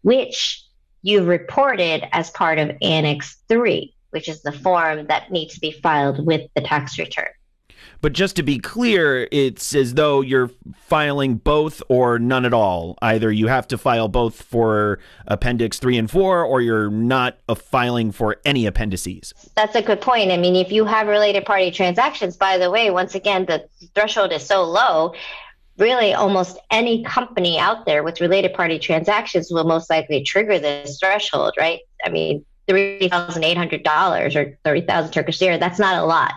which 0.01 0.63
you 1.07 1.23
reported 1.23 2.05
as 2.13 2.31
part 2.31 2.59
of 2.59 2.77
Annex 2.83 3.37
3, 3.49 3.95
which 4.11 4.29
is 4.29 4.43
the 4.43 4.51
form 4.51 5.07
that 5.07 5.31
needs 5.31 5.55
to 5.55 5.61
be 5.61 5.71
filed 5.71 6.27
with 6.27 6.51
the 6.57 6.61
tax 6.61 6.99
return. 6.99 7.29
But 8.01 8.13
just 8.13 8.35
to 8.37 8.43
be 8.43 8.59
clear, 8.59 9.29
it's 9.31 9.73
as 9.73 9.95
though 9.95 10.21
you're 10.21 10.51
filing 10.75 11.37
both 11.37 11.81
or 11.89 12.19
none 12.19 12.45
at 12.45 12.53
all. 12.53 12.99
Either 13.01 13.31
you 13.31 13.47
have 13.47 13.69
to 13.69 13.79
file 13.79 14.09
both 14.09 14.43
for 14.43 14.99
Appendix 15.29 15.79
3 15.79 15.97
and 15.97 16.11
4, 16.11 16.43
or 16.43 16.61
you're 16.61 16.91
not 16.91 17.39
a 17.49 17.55
filing 17.55 18.11
for 18.11 18.37
any 18.45 18.67
appendices. 18.67 19.33
That's 19.55 19.77
a 19.77 19.83
good 19.83 20.01
point. 20.01 20.33
I 20.33 20.37
mean, 20.37 20.57
if 20.57 20.73
you 20.73 20.85
have 20.85 21.07
related 21.07 21.47
party 21.47 21.71
transactions, 21.71 22.37
by 22.37 22.59
the 22.59 22.69
way, 22.69 22.91
once 22.91 23.15
again, 23.15 23.47
the 23.47 23.69
threshold 23.95 24.33
is 24.33 24.45
so 24.45 24.65
low 24.65 25.15
really 25.79 26.15
almost 26.15 26.59
any 26.71 27.05
company 27.05 27.59
out 27.59 27.85
there 27.85 28.03
with 28.03 28.21
related 28.21 28.55
party 28.55 28.79
transactions 28.79 29.51
will 29.51 29.65
most 29.65 29.91
likely 29.91 30.23
trigger 30.23 30.59
this 30.59 30.99
threshold, 30.99 31.55
right? 31.59 31.81
I 32.05 32.09
mean, 32.09 32.45
$3,800 32.69 34.37
or 34.37 34.59
30,000 34.65 35.13
Turkish 35.13 35.41
lira, 35.41 35.59
that's 35.59 35.79
not 35.79 36.03
a 36.03 36.07
lot. 36.07 36.35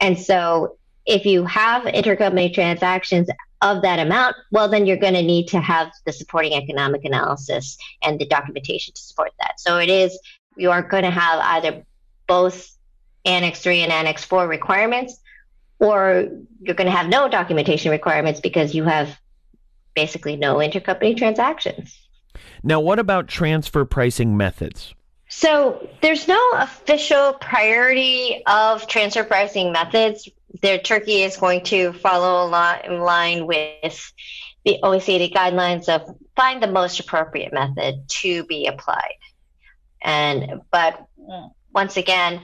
And 0.00 0.18
so 0.18 0.78
if 1.06 1.26
you 1.26 1.44
have 1.44 1.82
intercompany 1.84 2.52
transactions 2.54 3.28
of 3.60 3.82
that 3.82 3.98
amount, 3.98 4.36
well, 4.50 4.68
then 4.68 4.86
you're 4.86 4.96
going 4.96 5.14
to 5.14 5.22
need 5.22 5.48
to 5.48 5.60
have 5.60 5.92
the 6.04 6.12
supporting 6.12 6.52
economic 6.52 7.04
analysis 7.04 7.76
and 8.02 8.18
the 8.18 8.26
documentation 8.26 8.94
to 8.94 9.00
support 9.00 9.32
that. 9.40 9.60
So 9.60 9.78
it 9.78 9.88
is, 9.88 10.18
you 10.56 10.70
are 10.70 10.82
going 10.82 11.04
to 11.04 11.10
have 11.10 11.40
either 11.40 11.84
both 12.26 12.76
Annex 13.24 13.60
3 13.60 13.80
and 13.80 13.92
Annex 13.92 14.24
4 14.24 14.46
requirements, 14.46 15.20
or 15.82 16.28
you're 16.60 16.76
going 16.76 16.86
to 16.86 16.96
have 16.96 17.08
no 17.08 17.28
documentation 17.28 17.90
requirements 17.90 18.38
because 18.38 18.72
you 18.72 18.84
have 18.84 19.18
basically 19.94 20.36
no 20.36 20.56
intercompany 20.56 21.16
transactions. 21.16 21.98
Now, 22.62 22.78
what 22.78 23.00
about 23.00 23.26
transfer 23.26 23.84
pricing 23.84 24.36
methods? 24.36 24.94
So, 25.28 25.88
there's 26.00 26.28
no 26.28 26.40
official 26.54 27.32
priority 27.32 28.42
of 28.46 28.86
transfer 28.86 29.24
pricing 29.24 29.72
methods. 29.72 30.28
There, 30.60 30.78
Turkey 30.78 31.22
is 31.22 31.36
going 31.36 31.64
to 31.64 31.92
follow 31.94 32.46
along 32.46 32.76
in 32.84 33.00
line 33.00 33.46
with 33.46 34.12
the 34.64 34.78
OECD 34.84 35.32
guidelines 35.32 35.88
of 35.88 36.16
find 36.36 36.62
the 36.62 36.68
most 36.68 37.00
appropriate 37.00 37.52
method 37.52 38.08
to 38.20 38.44
be 38.44 38.66
applied. 38.66 39.16
And 40.00 40.60
but 40.70 41.06
once 41.72 41.96
again, 41.96 42.42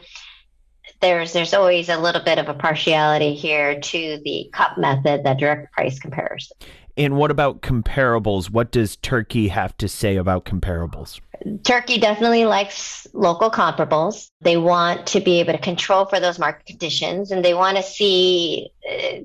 there's 1.01 1.33
there's 1.33 1.55
always 1.55 1.89
a 1.89 1.99
little 1.99 2.23
bit 2.23 2.39
of 2.39 2.49
a 2.49 2.55
partiality 2.55 3.35
here 3.35 3.81
to 3.81 4.21
the 4.25 4.51
CUP 4.53 4.79
method, 4.79 5.25
that 5.25 5.39
direct 5.39 5.73
price 5.73 5.99
comparison. 5.99 6.57
And 6.97 7.17
what 7.17 7.31
about 7.31 7.63
comparables? 7.63 8.51
What 8.51 8.73
does 8.73 8.97
Turkey 8.97 9.49
have 9.49 9.77
to 9.77 9.89
say 9.89 10.17
about 10.17 10.45
comparables? 10.45 11.21
Turkey 11.63 11.99
definitely 11.99 12.45
likes 12.45 13.07
local 13.13 13.51
comparables. 13.51 14.31
They 14.41 14.57
want 14.57 15.07
to 15.09 15.21
be 15.21 15.39
able 15.39 15.53
to 15.53 15.61
control 15.61 16.07
for 16.07 16.19
those 16.19 16.41
market 16.41 16.67
conditions, 16.67 17.31
and 17.31 17.45
they 17.45 17.55
want 17.55 17.77
to 17.77 17.83
see 17.83 18.71
uh, 18.91 19.19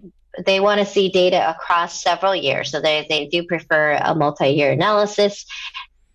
they 0.45 0.59
want 0.59 0.79
to 0.79 0.85
see 0.85 1.09
data 1.09 1.49
across 1.49 2.01
several 2.01 2.35
years. 2.35 2.71
So 2.71 2.79
they 2.79 3.05
they 3.09 3.27
do 3.27 3.43
prefer 3.43 3.93
a 3.93 4.13
multi-year 4.13 4.71
analysis. 4.71 5.45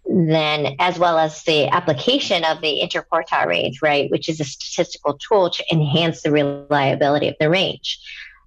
Then, 0.09 0.75
as 0.79 0.99
well 0.99 1.19
as 1.19 1.43
the 1.45 1.69
application 1.69 2.43
of 2.45 2.63
the 2.63 2.81
interquartile 2.83 3.47
range, 3.47 3.83
right, 3.83 4.11
which 4.11 4.29
is 4.29 4.41
a 4.41 4.45
statistical 4.45 5.19
tool 5.19 5.51
to 5.51 5.65
enhance 5.71 6.23
the 6.23 6.31
reliability 6.31 7.29
of 7.29 7.35
the 7.39 7.51
range. 7.51 8.01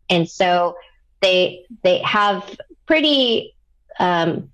And 0.09 0.27
so 0.27 0.75
they 1.21 1.65
they 1.83 1.99
have 1.99 2.57
pretty 2.87 3.55
um, 3.99 4.51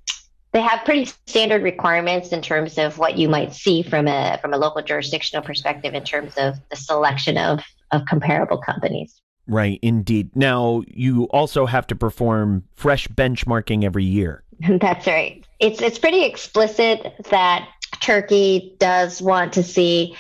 they 0.52 0.62
have 0.62 0.84
pretty 0.86 1.06
standard 1.28 1.64
requirements 1.64 2.30
in 2.30 2.42
terms 2.42 2.78
of 2.78 2.98
what 2.98 3.18
you 3.18 3.30
might 3.30 3.54
see 3.54 3.84
from 3.84 4.08
a 4.08 4.38
from 4.42 4.54
a 4.54 4.58
local 4.58 4.82
jurisdictional 4.82 5.46
perspective 5.46 5.94
in 5.94 6.04
terms 6.04 6.34
of 6.38 6.56
the 6.70 6.76
selection 6.76 7.38
of 7.38 7.62
of 7.92 8.06
comparable 8.06 8.58
companies. 8.58 9.22
Right, 9.48 9.80
indeed. 9.82 10.36
Now, 10.36 10.84
you 10.88 11.24
also 11.26 11.68
have 11.68 11.88
to 11.88 11.96
perform 11.96 12.66
fresh 12.76 13.08
benchmarking 13.08 13.86
every 13.86 14.04
year. 14.04 14.44
That's 14.80 15.08
right. 15.08 15.46
It's 15.60 15.82
it's 15.82 16.00
pretty 16.00 16.24
explicit 16.24 17.14
that 17.30 17.70
Turkey 18.00 18.76
does 18.80 19.22
want 19.22 19.54
to 19.54 19.64
see 19.64 20.16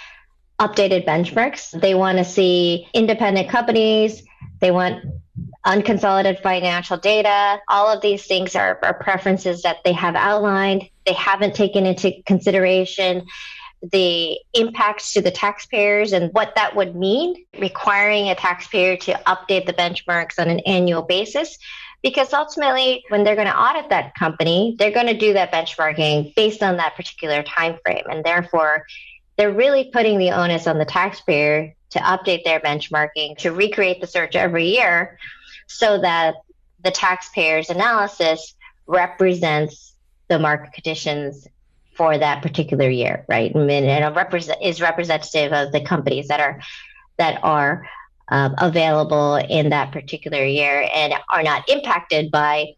updated 0.60 1.06
benchmarks. 1.06 1.80
They 1.80 1.93
want 1.93 2.17
to 2.17 2.26
see 2.26 2.88
independent 2.93 3.50
companies. 3.50 4.23
They 4.60 4.71
want 4.71 5.04
unconsolidated 5.65 6.41
financial 6.41 6.97
data. 6.97 7.60
All 7.67 7.88
of 7.89 8.02
these 8.02 8.26
things 8.26 8.56
are, 8.56 8.80
are 8.82 8.93
preferences 8.95 9.62
that 9.62 9.78
they 9.84 9.93
have 9.93 10.15
outlined. 10.15 10.89
They 11.06 11.13
haven't 11.13 11.54
taken 11.54 11.86
into 11.86 12.12
consideration 12.26 13.26
the 13.91 14.39
impacts 14.54 15.13
to 15.13 15.21
the 15.21 15.30
taxpayers 15.30 16.12
and 16.12 16.34
what 16.34 16.56
that 16.56 16.76
would 16.76 16.95
mean, 16.95 17.45
requiring 17.60 18.30
a 18.30 18.36
taxpayer 18.36 18.97
to 18.97 19.13
update 19.28 19.67
the 19.67 19.73
benchmarks 19.73 20.39
on 20.39 20.50
an 20.50 20.60
annual 20.62 21.04
basis. 21.04 21.58
Because 22.04 22.32
ultimately, 22.34 23.04
when 23.10 23.24
they're 23.24 23.36
going 23.36 23.48
to 23.48 23.60
audit 23.60 23.90
that 23.90 24.14
company, 24.16 24.76
they're 24.78 24.92
going 24.92 25.08
to 25.08 25.18
do 25.18 25.34
that 25.34 25.52
benchmarking 25.52 26.36
based 26.36 26.62
on 26.62 26.78
that 26.78 26.96
particular 26.96 27.44
time 27.44 27.78
frame. 27.84 28.06
And 28.10 28.24
therefore, 28.24 28.86
they're 29.38 29.52
really 29.52 29.90
putting 29.92 30.18
the 30.18 30.32
onus 30.32 30.68
on 30.68 30.78
the 30.78 30.86
taxpayer 30.86 31.74
to 31.92 32.00
update 32.00 32.44
their 32.44 32.60
benchmarking, 32.60 33.38
to 33.40 33.52
recreate 33.52 34.02
the 34.02 34.08
search 34.08 34.36
every 34.36 34.70
year 34.70 35.18
so 35.68 36.00
that 36.02 36.36
the 36.84 36.92
taxpayer's 36.92 37.70
analysis 37.70 38.56
represents 38.86 39.96
the 40.28 40.40
market 40.40 40.74
conditions 40.74 41.48
for 41.96 42.18
that 42.18 42.44
particular 42.44 42.90
year, 42.90 43.26
right? 43.28 43.54
And 43.54 43.72
it 43.72 44.16
represent, 44.16 44.62
is 44.62 44.82
representative 44.82 45.52
of 45.52 45.72
the 45.72 45.82
companies 45.82 46.28
that 46.28 46.40
are 46.40 46.62
that 47.18 47.40
are 47.44 47.88
um, 48.30 48.56
available 48.58 49.36
in 49.36 49.70
that 49.70 49.92
particular 49.92 50.44
year 50.44 50.90
and 50.94 51.13
are 51.32 51.44
not 51.44 51.68
impacted 51.70 52.32
by 52.32 52.74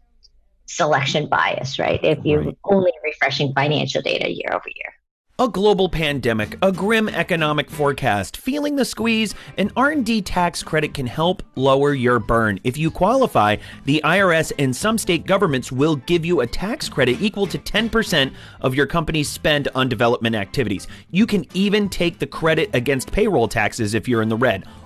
selection 0.66 1.28
bias, 1.28 1.78
right? 1.78 2.02
If 2.04 2.24
you're 2.24 2.44
right. 2.44 2.58
only 2.64 2.92
refreshing 3.02 3.52
financial 3.54 4.02
data 4.02 4.30
year 4.30 4.50
over 4.52 4.68
year. 4.74 4.94
A 5.40 5.48
global 5.48 5.88
pandemic, 5.88 6.58
a 6.60 6.70
grim 6.70 7.08
economic 7.08 7.70
forecast, 7.70 8.36
feeling 8.36 8.76
the 8.76 8.84
squeeze, 8.84 9.34
an 9.56 9.70
R&D 9.74 10.20
tax 10.20 10.62
credit 10.62 10.92
can 10.92 11.06
help 11.06 11.42
lower 11.54 11.94
your 11.94 12.18
burn. 12.18 12.60
If 12.62 12.76
you 12.76 12.90
qualify, 12.90 13.56
the 13.86 14.02
IRS 14.04 14.52
and 14.58 14.76
some 14.76 14.98
state 14.98 15.24
governments 15.24 15.72
will 15.72 15.96
give 15.96 16.26
you 16.26 16.42
a 16.42 16.46
tax 16.46 16.90
credit 16.90 17.22
equal 17.22 17.46
to 17.46 17.58
10% 17.58 18.34
of 18.60 18.74
your 18.74 18.84
company's 18.84 19.30
spend 19.30 19.68
on 19.74 19.88
development 19.88 20.36
activities. 20.36 20.86
You 21.10 21.26
can 21.26 21.46
even 21.54 21.88
take 21.88 22.18
the 22.18 22.26
credit 22.26 22.68
against 22.74 23.10
payroll 23.10 23.48
taxes 23.48 23.94
if 23.94 24.06
you're 24.06 24.20
in 24.20 24.28
the 24.28 24.36
red. 24.36 24.66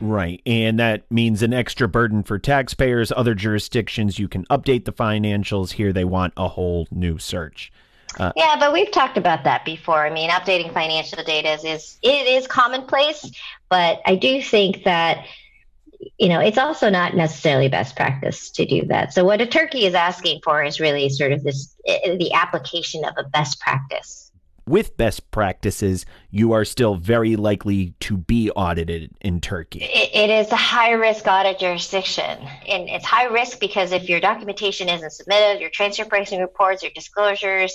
Right. 0.00 0.40
And 0.46 0.78
that 0.78 1.10
means 1.10 1.42
an 1.42 1.52
extra 1.52 1.86
burden 1.86 2.22
for 2.22 2.38
taxpayers. 2.38 3.12
Other 3.14 3.34
jurisdictions, 3.34 4.18
you 4.18 4.28
can 4.28 4.44
update 4.46 4.86
the 4.86 4.92
financials. 4.92 5.72
Here, 5.72 5.92
they 5.92 6.04
want 6.04 6.32
a 6.36 6.48
whole 6.48 6.88
new 6.90 7.18
search. 7.18 7.70
Uh, 8.18 8.32
yeah, 8.34 8.56
but 8.58 8.72
we've 8.72 8.90
talked 8.90 9.16
about 9.16 9.44
that 9.44 9.64
before. 9.64 10.04
I 10.04 10.10
mean, 10.10 10.30
updating 10.30 10.72
financial 10.72 11.22
data 11.22 11.52
is, 11.52 11.64
is 11.64 11.98
it 12.02 12.26
is 12.26 12.46
commonplace, 12.46 13.30
but 13.68 14.00
I 14.04 14.16
do 14.16 14.42
think 14.42 14.84
that 14.84 15.26
you 16.18 16.28
know 16.28 16.40
it's 16.40 16.58
also 16.58 16.90
not 16.90 17.14
necessarily 17.14 17.68
best 17.68 17.94
practice 17.94 18.50
to 18.50 18.66
do 18.66 18.84
that. 18.86 19.12
So 19.12 19.24
what 19.24 19.40
a 19.40 19.46
Turkey 19.46 19.86
is 19.86 19.94
asking 19.94 20.40
for 20.42 20.62
is 20.64 20.80
really 20.80 21.08
sort 21.08 21.30
of 21.30 21.44
this 21.44 21.76
eh, 21.86 22.16
the 22.16 22.32
application 22.32 23.04
of 23.04 23.14
a 23.16 23.28
best 23.28 23.60
practice 23.60 24.29
with 24.66 24.96
best 24.96 25.30
practices, 25.30 26.06
you 26.30 26.52
are 26.52 26.64
still 26.64 26.96
very 26.96 27.36
likely 27.36 27.94
to 28.00 28.16
be 28.16 28.50
audited 28.50 29.10
in 29.20 29.40
Turkey. 29.40 29.80
it, 29.82 30.30
is 30.30 30.52
a 30.52 30.56
high 30.56 30.92
risk 30.92 31.26
audit 31.26 31.58
jurisdiction. 31.58 32.38
And 32.68 32.88
it's 32.88 33.04
high 33.04 33.26
risk 33.26 33.60
because 33.60 33.92
if 33.92 34.08
your 34.08 34.20
documentation 34.20 34.88
isn't 34.88 35.12
submitted, 35.12 35.60
your 35.60 35.70
transfer 35.70 36.04
pricing 36.04 36.40
reports, 36.40 36.82
your 36.82 36.92
disclosures, 36.94 37.74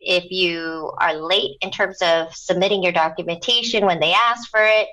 if 0.00 0.30
you 0.30 0.92
are 0.98 1.14
late 1.14 1.56
in 1.60 1.70
terms 1.70 1.98
of 2.02 2.34
submitting 2.34 2.82
your 2.82 2.92
documentation 2.92 3.86
when 3.86 4.00
they 4.00 4.12
ask 4.12 4.50
for 4.50 4.60
it, 4.62 4.88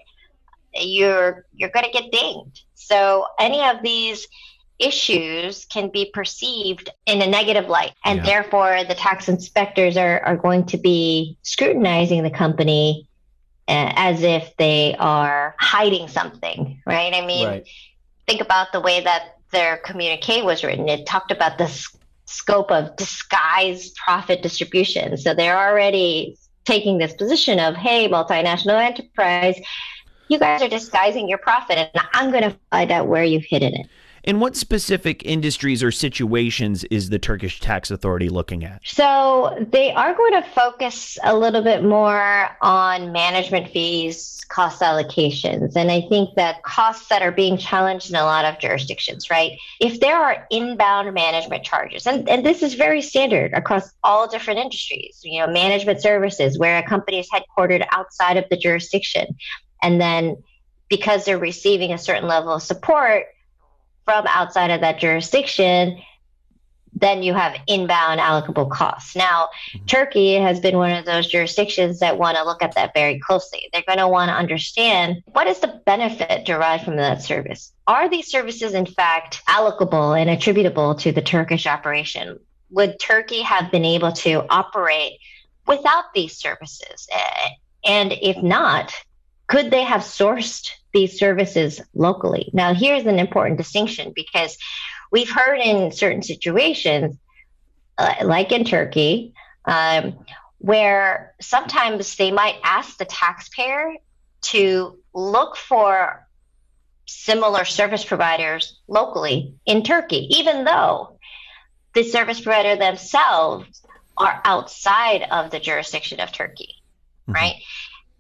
you're 0.73 1.45
you're 1.53 1.69
going 1.69 1.85
to 1.85 1.91
get 1.91 2.11
dinged. 2.11 2.63
So 2.75 3.25
any 3.39 3.61
of 3.63 3.77
these 3.83 4.27
issues 4.81 5.65
can 5.65 5.89
be 5.89 6.11
perceived 6.13 6.89
in 7.05 7.21
a 7.21 7.27
negative 7.27 7.69
light. 7.69 7.93
And 8.03 8.19
yeah. 8.19 8.25
therefore, 8.25 8.83
the 8.87 8.95
tax 8.95 9.29
inspectors 9.29 9.97
are, 9.97 10.19
are 10.21 10.35
going 10.35 10.65
to 10.67 10.77
be 10.77 11.37
scrutinizing 11.43 12.23
the 12.23 12.31
company 12.31 13.07
uh, 13.67 13.93
as 13.95 14.23
if 14.23 14.55
they 14.57 14.95
are 14.99 15.55
hiding 15.59 16.07
something, 16.07 16.81
right? 16.85 17.13
I 17.13 17.25
mean, 17.25 17.47
right. 17.47 17.67
think 18.27 18.41
about 18.41 18.71
the 18.71 18.81
way 18.81 19.01
that 19.01 19.37
their 19.51 19.77
communique 19.77 20.41
was 20.41 20.63
written. 20.63 20.89
It 20.89 21.05
talked 21.05 21.31
about 21.31 21.57
the 21.57 21.65
s- 21.65 21.95
scope 22.25 22.71
of 22.71 22.95
disguised 22.95 23.95
profit 23.95 24.41
distribution. 24.41 25.17
So 25.17 25.33
they're 25.33 25.57
already 25.57 26.37
taking 26.65 26.97
this 26.97 27.13
position 27.13 27.59
of, 27.59 27.75
hey, 27.75 28.09
multinational 28.09 28.83
enterprise, 28.83 29.59
you 30.27 30.39
guys 30.39 30.61
are 30.61 30.69
disguising 30.69 31.27
your 31.27 31.39
profit, 31.39 31.77
and 31.77 31.89
I'm 32.13 32.31
going 32.31 32.43
to 32.43 32.55
find 32.69 32.89
out 32.91 33.07
where 33.07 33.23
you've 33.23 33.43
hidden 33.43 33.73
it. 33.73 33.87
And 34.23 34.39
what 34.39 34.55
specific 34.55 35.25
industries 35.25 35.81
or 35.83 35.91
situations 35.91 36.83
is 36.85 37.09
the 37.09 37.19
Turkish 37.19 37.59
tax 37.59 37.89
authority 37.89 38.29
looking 38.29 38.63
at? 38.63 38.81
So 38.83 39.67
they 39.71 39.91
are 39.93 40.13
going 40.13 40.33
to 40.33 40.47
focus 40.49 41.17
a 41.23 41.35
little 41.35 41.61
bit 41.63 41.83
more 41.83 42.49
on 42.61 43.11
management 43.11 43.69
fees, 43.69 44.41
cost 44.49 44.81
allocations. 44.81 45.75
And 45.75 45.89
I 45.89 46.01
think 46.09 46.35
that 46.35 46.61
costs 46.63 47.07
that 47.07 47.21
are 47.21 47.31
being 47.31 47.57
challenged 47.57 48.09
in 48.09 48.15
a 48.15 48.23
lot 48.23 48.45
of 48.45 48.59
jurisdictions, 48.59 49.29
right? 49.29 49.53
If 49.79 49.99
there 49.99 50.17
are 50.17 50.45
inbound 50.51 51.11
management 51.13 51.63
charges, 51.63 52.05
and, 52.05 52.27
and 52.29 52.45
this 52.45 52.61
is 52.61 52.73
very 52.75 53.01
standard 53.01 53.53
across 53.53 53.91
all 54.03 54.27
different 54.27 54.59
industries, 54.59 55.19
you 55.23 55.39
know, 55.39 55.51
management 55.51 56.01
services 56.01 56.59
where 56.59 56.77
a 56.77 56.87
company 56.87 57.19
is 57.19 57.29
headquartered 57.29 57.85
outside 57.91 58.37
of 58.37 58.45
the 58.49 58.57
jurisdiction. 58.57 59.27
And 59.81 59.99
then 59.99 60.37
because 60.89 61.25
they're 61.25 61.39
receiving 61.39 61.93
a 61.93 61.97
certain 61.97 62.27
level 62.27 62.53
of 62.53 62.61
support, 62.61 63.25
from 64.05 64.25
outside 64.27 64.71
of 64.71 64.81
that 64.81 64.99
jurisdiction, 64.99 66.01
then 66.93 67.23
you 67.23 67.33
have 67.33 67.55
inbound 67.67 68.19
allocable 68.19 68.65
costs. 68.65 69.15
Now, 69.15 69.49
mm-hmm. 69.73 69.85
Turkey 69.85 70.35
has 70.35 70.59
been 70.59 70.77
one 70.77 70.91
of 70.91 71.05
those 71.05 71.27
jurisdictions 71.27 71.99
that 71.99 72.17
want 72.17 72.37
to 72.37 72.43
look 72.43 72.61
at 72.61 72.75
that 72.75 72.93
very 72.93 73.19
closely. 73.19 73.69
They're 73.71 73.83
going 73.87 73.97
to 73.99 74.07
want 74.07 74.29
to 74.29 74.35
understand 74.35 75.23
what 75.31 75.47
is 75.47 75.59
the 75.59 75.81
benefit 75.85 76.45
derived 76.45 76.83
from 76.83 76.97
that 76.97 77.21
service? 77.21 77.71
Are 77.87 78.09
these 78.09 78.27
services, 78.27 78.73
in 78.73 78.85
fact, 78.85 79.41
allocable 79.47 80.13
and 80.13 80.29
attributable 80.29 80.95
to 80.95 81.11
the 81.11 81.21
Turkish 81.21 81.65
operation? 81.65 82.39
Would 82.71 82.99
Turkey 82.99 83.41
have 83.41 83.71
been 83.71 83.85
able 83.85 84.11
to 84.13 84.45
operate 84.49 85.13
without 85.67 86.13
these 86.13 86.37
services? 86.37 87.07
And 87.83 88.13
if 88.21 88.41
not, 88.41 88.93
could 89.47 89.71
they 89.71 89.83
have 89.83 90.01
sourced 90.01 90.71
these 90.93 91.17
services 91.17 91.81
locally? 91.93 92.49
Now, 92.53 92.73
here's 92.73 93.05
an 93.05 93.19
important 93.19 93.57
distinction 93.57 94.13
because 94.15 94.57
we've 95.11 95.29
heard 95.29 95.59
in 95.59 95.91
certain 95.91 96.23
situations, 96.23 97.17
uh, 97.97 98.15
like 98.23 98.51
in 98.51 98.65
Turkey, 98.65 99.33
um, 99.65 100.25
where 100.59 101.33
sometimes 101.41 102.15
they 102.15 102.31
might 102.31 102.55
ask 102.63 102.97
the 102.97 103.05
taxpayer 103.05 103.95
to 104.41 104.97
look 105.13 105.57
for 105.57 106.27
similar 107.05 107.65
service 107.65 108.05
providers 108.05 108.79
locally 108.87 109.53
in 109.65 109.83
Turkey, 109.83 110.27
even 110.37 110.63
though 110.63 111.17
the 111.93 112.03
service 112.03 112.39
provider 112.39 112.77
themselves 112.77 113.81
are 114.17 114.41
outside 114.45 115.23
of 115.31 115.51
the 115.51 115.59
jurisdiction 115.59 116.19
of 116.19 116.31
Turkey, 116.31 116.75
mm-hmm. 117.23 117.33
right? 117.33 117.55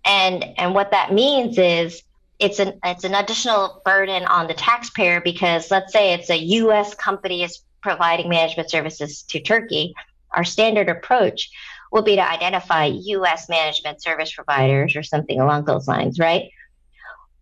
And 0.03 0.43
and 0.57 0.73
what 0.73 0.91
that 0.91 1.13
means 1.13 1.57
is 1.57 2.01
it's 2.41 2.59
an 2.59 2.79
it's 2.83 3.03
an 3.03 3.13
additional 3.13 3.81
burden 3.85 4.25
on 4.25 4.47
the 4.47 4.53
taxpayer 4.55 5.21
because 5.21 5.69
let's 5.69 5.93
say 5.93 6.13
it's 6.13 6.29
a 6.29 6.37
U.S. 6.37 6.95
company 6.95 7.43
is 7.43 7.61
providing 7.81 8.29
management 8.29 8.69
services 8.69 9.21
to 9.23 9.39
Turkey. 9.39 9.93
Our 10.31 10.43
standard 10.43 10.89
approach 10.89 11.51
will 11.91 12.01
be 12.01 12.15
to 12.15 12.27
identify 12.27 12.85
U.S. 12.85 13.47
management 13.47 14.01
service 14.01 14.33
providers 14.33 14.95
or 14.95 15.03
something 15.03 15.39
along 15.39 15.65
those 15.65 15.87
lines, 15.87 16.19
right? 16.19 16.49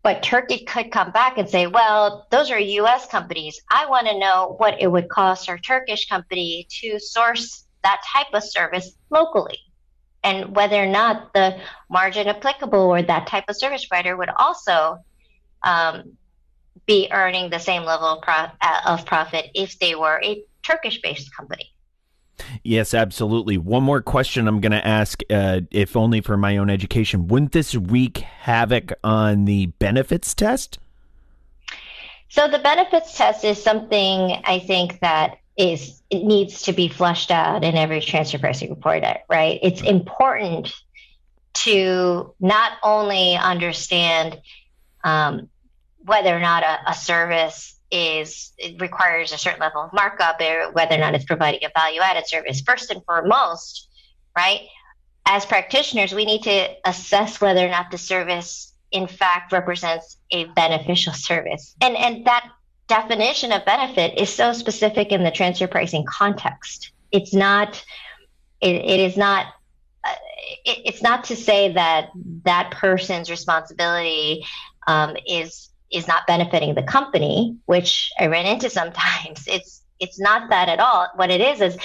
But 0.04 0.24
Turkey 0.24 0.66
could 0.66 0.92
come 0.92 1.12
back 1.12 1.38
and 1.38 1.50
say, 1.50 1.68
well, 1.68 2.28
those 2.32 2.52
are 2.52 2.60
US 2.60 3.06
companies. 3.08 3.62
I 3.70 3.86
want 3.86 4.08
to 4.08 4.18
know 4.18 4.56
what 4.58 4.82
it 4.82 4.88
would 4.88 5.10
cost 5.10 5.50
our 5.50 5.58
Turkish 5.58 6.08
company 6.08 6.68
to 6.82 7.00
source 7.00 7.66
that 7.84 8.02
type 8.14 8.28
of 8.34 8.44
service 8.44 8.92
locally 9.10 9.60
and 10.24 10.56
whether 10.56 10.76
or 10.76 10.86
not 10.86 11.34
the 11.34 11.60
margin 11.90 12.28
applicable 12.28 12.80
or 12.80 13.02
that 13.02 13.28
type 13.28 13.46
of 13.48 13.58
service 13.58 13.86
provider 13.86 14.18
would 14.18 14.30
also 14.30 15.00
um, 15.64 16.18
be 16.86 17.08
earning 17.12 17.50
the 17.50 17.60
same 17.60 17.84
level 17.84 18.08
of, 18.08 18.22
pro- 18.22 18.52
uh, 18.62 18.82
of 18.86 19.06
profit 19.06 19.50
if 19.54 19.80
they 19.80 19.96
were 19.96 20.20
a 20.24 20.44
Turkish 20.64 21.02
based 21.02 21.34
company. 21.36 21.72
Yes, 22.64 22.94
absolutely. 22.94 23.58
One 23.58 23.84
more 23.84 24.02
question 24.02 24.48
I'm 24.48 24.62
going 24.62 24.72
to 24.72 24.86
ask, 24.86 25.22
uh, 25.30 25.62
if 25.72 25.96
only 25.96 26.22
for 26.22 26.38
my 26.38 26.58
own 26.58 26.70
education. 26.70 27.28
Wouldn't 27.28 27.52
this 27.52 27.76
wreak 27.76 28.20
havoc 28.20 28.94
on 29.04 29.46
the 29.46 29.68
benefits 29.68 30.34
test? 30.34 30.80
So, 32.30 32.48
the 32.48 32.60
benefits 32.60 33.18
test 33.18 33.44
is 33.44 33.62
something 33.62 34.42
I 34.46 34.60
think 34.60 35.00
that 35.00 35.39
is 35.60 36.02
it 36.10 36.24
needs 36.24 36.64
to 36.64 36.74
be 36.74 36.88
flushed 36.88 37.30
out 37.30 37.64
in 37.66 37.76
every 37.76 38.00
transfer 38.00 38.40
pricing 38.40 38.70
report, 38.70 39.04
right? 39.30 39.60
It's 39.62 39.82
important 39.82 40.74
to 41.54 42.34
not 42.40 42.74
only 42.82 43.36
understand 43.36 44.40
um, 45.04 45.50
whether 46.06 46.36
or 46.36 46.40
not 46.40 46.64
a, 46.64 46.92
a 46.92 46.94
service 46.94 47.76
is 47.92 48.54
requires 48.80 49.34
a 49.34 49.38
certain 49.38 49.60
level 49.60 49.82
of 49.82 49.92
markup 49.92 50.40
or 50.40 50.72
whether 50.72 50.96
or 50.96 51.00
not 51.00 51.14
it's 51.14 51.26
providing 51.26 51.60
a 51.66 51.72
value 51.76 52.00
added 52.02 52.28
service 52.28 52.62
first 52.62 52.92
and 52.92 53.04
foremost 53.04 53.90
right? 54.38 54.62
As 55.26 55.46
practitioners 55.46 56.14
we 56.14 56.24
need 56.24 56.44
to 56.44 56.70
assess 56.86 57.42
whether 57.42 57.66
or 57.66 57.70
not 57.70 57.92
the 57.92 57.98
service 57.98 58.74
in 58.92 59.08
fact 59.08 59.52
represents 59.52 60.18
a 60.32 60.46
beneficial 60.46 61.14
service. 61.14 61.76
And 61.82 61.98
and 61.98 62.26
that 62.26 62.50
definition 62.90 63.52
of 63.52 63.64
benefit 63.64 64.20
is 64.20 64.34
so 64.34 64.52
specific 64.52 65.12
in 65.12 65.24
the 65.24 65.32
transfer 65.32 65.68
pricing 65.68 66.04
context. 66.06 66.92
It's 67.12 67.34
not, 67.34 67.84
it, 68.60 68.76
it 68.76 69.00
is 69.00 69.16
not, 69.16 69.46
uh, 70.04 70.16
it, 70.66 70.80
it's 70.86 71.02
not 71.02 71.26
to 71.26 71.36
say 71.36 71.74
that 71.74 72.10
that 72.44 72.72
person's 72.72 73.30
responsibility 73.30 74.46
um, 74.88 75.16
is 75.28 75.70
is 75.92 76.08
not 76.08 76.28
benefiting 76.28 76.76
the 76.76 76.84
company, 76.84 77.58
which 77.66 78.12
I 78.20 78.28
ran 78.28 78.46
into 78.46 78.70
sometimes. 78.82 79.48
It's 79.48 79.84
it's 80.00 80.20
not 80.20 80.50
that 80.50 80.68
at 80.70 80.80
all. 80.80 81.08
What 81.16 81.30
it 81.30 81.42
is 81.42 81.62
is 81.62 81.78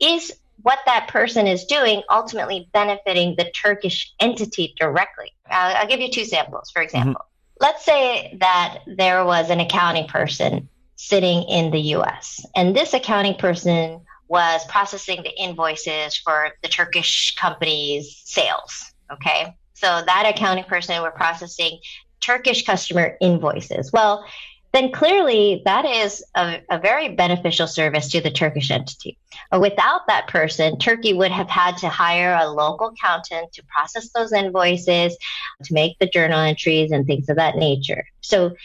is 0.00 0.32
what 0.62 0.80
that 0.86 1.08
person 1.08 1.46
is 1.46 1.64
doing 1.64 2.02
ultimately 2.10 2.68
benefiting 2.72 3.36
the 3.36 3.50
Turkish 3.50 4.12
entity 4.18 4.74
directly. 4.78 5.32
I'll, 5.48 5.76
I'll 5.76 5.86
give 5.86 6.00
you 6.00 6.10
two 6.10 6.24
samples. 6.24 6.70
For 6.70 6.82
example, 6.82 7.12
mm-hmm 7.12 7.37
let's 7.60 7.84
say 7.84 8.36
that 8.40 8.80
there 8.86 9.24
was 9.24 9.50
an 9.50 9.60
accounting 9.60 10.06
person 10.08 10.68
sitting 10.96 11.42
in 11.44 11.70
the 11.70 11.80
US, 11.96 12.44
and 12.56 12.74
this 12.74 12.94
accounting 12.94 13.34
person 13.34 14.00
was 14.28 14.64
processing 14.66 15.22
the 15.22 15.34
invoices 15.40 16.16
for 16.16 16.50
the 16.62 16.68
Turkish 16.68 17.34
company's 17.36 18.20
sales. 18.24 18.92
Okay. 19.10 19.54
So 19.74 20.02
that 20.04 20.32
accounting 20.34 20.64
person 20.64 21.00
were 21.02 21.10
processing 21.10 21.78
Turkish 22.20 22.66
customer 22.66 23.16
invoices. 23.20 23.92
Well, 23.92 24.24
then 24.72 24.92
clearly 24.92 25.62
that 25.64 25.84
is 25.84 26.22
a, 26.36 26.60
a, 26.70 26.78
very 26.78 27.08
beneficial 27.08 27.66
service 27.66 28.10
to 28.10 28.20
the 28.20 28.30
Turkish 28.30 28.70
entity. 28.70 29.16
Uh, 29.50 29.58
without 29.60 30.06
that 30.08 30.28
person, 30.28 30.78
Turkey 30.78 31.14
would 31.14 31.30
have 31.30 31.48
had 31.48 31.78
to 31.78 31.88
hire 31.88 32.36
a 32.38 32.48
local 32.48 32.88
accountant 32.88 33.52
to 33.54 33.62
process 33.64 34.10
those 34.10 34.32
invoices, 34.32 35.16
to 35.64 35.74
make 35.74 35.98
the 35.98 36.06
journal 36.06 36.38
entries, 36.38 36.92
and 36.92 37.06
things 37.06 37.28
of 37.28 37.36
that 37.36 37.56
nature. 37.56 38.04
So 38.20 38.56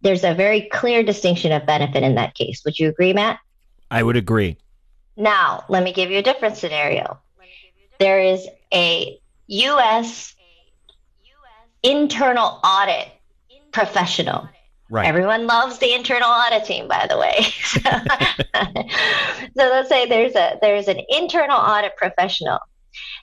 there's 0.00 0.24
a 0.24 0.34
very 0.34 0.62
clear 0.62 1.04
distinction 1.04 1.52
of 1.52 1.66
benefit 1.66 2.02
in 2.02 2.16
that 2.16 2.34
case. 2.34 2.62
Would 2.64 2.78
you 2.78 2.88
agree, 2.88 3.12
Matt? 3.12 3.38
I 3.90 4.02
would 4.02 4.16
agree. 4.16 4.56
Now, 5.16 5.64
let 5.68 5.84
me 5.84 5.92
give 5.92 6.10
you 6.10 6.18
a 6.18 6.22
different 6.22 6.56
scenario. 6.56 7.20
There 8.00 8.20
is 8.20 8.48
a 8.74 9.20
U.S. 9.46 10.34
internal 11.84 12.60
audit 12.64 13.08
professional 13.70 14.48
Right. 14.92 15.06
Everyone 15.06 15.46
loves 15.46 15.78
the 15.78 15.94
internal 15.94 16.28
audit 16.28 16.66
team, 16.66 16.86
by 16.86 17.06
the 17.08 17.16
way. 17.16 17.40
so 19.56 19.70
let's 19.70 19.88
say 19.88 20.04
there's 20.04 20.34
a 20.34 20.58
there's 20.60 20.86
an 20.86 21.00
internal 21.08 21.56
audit 21.56 21.96
professional. 21.96 22.58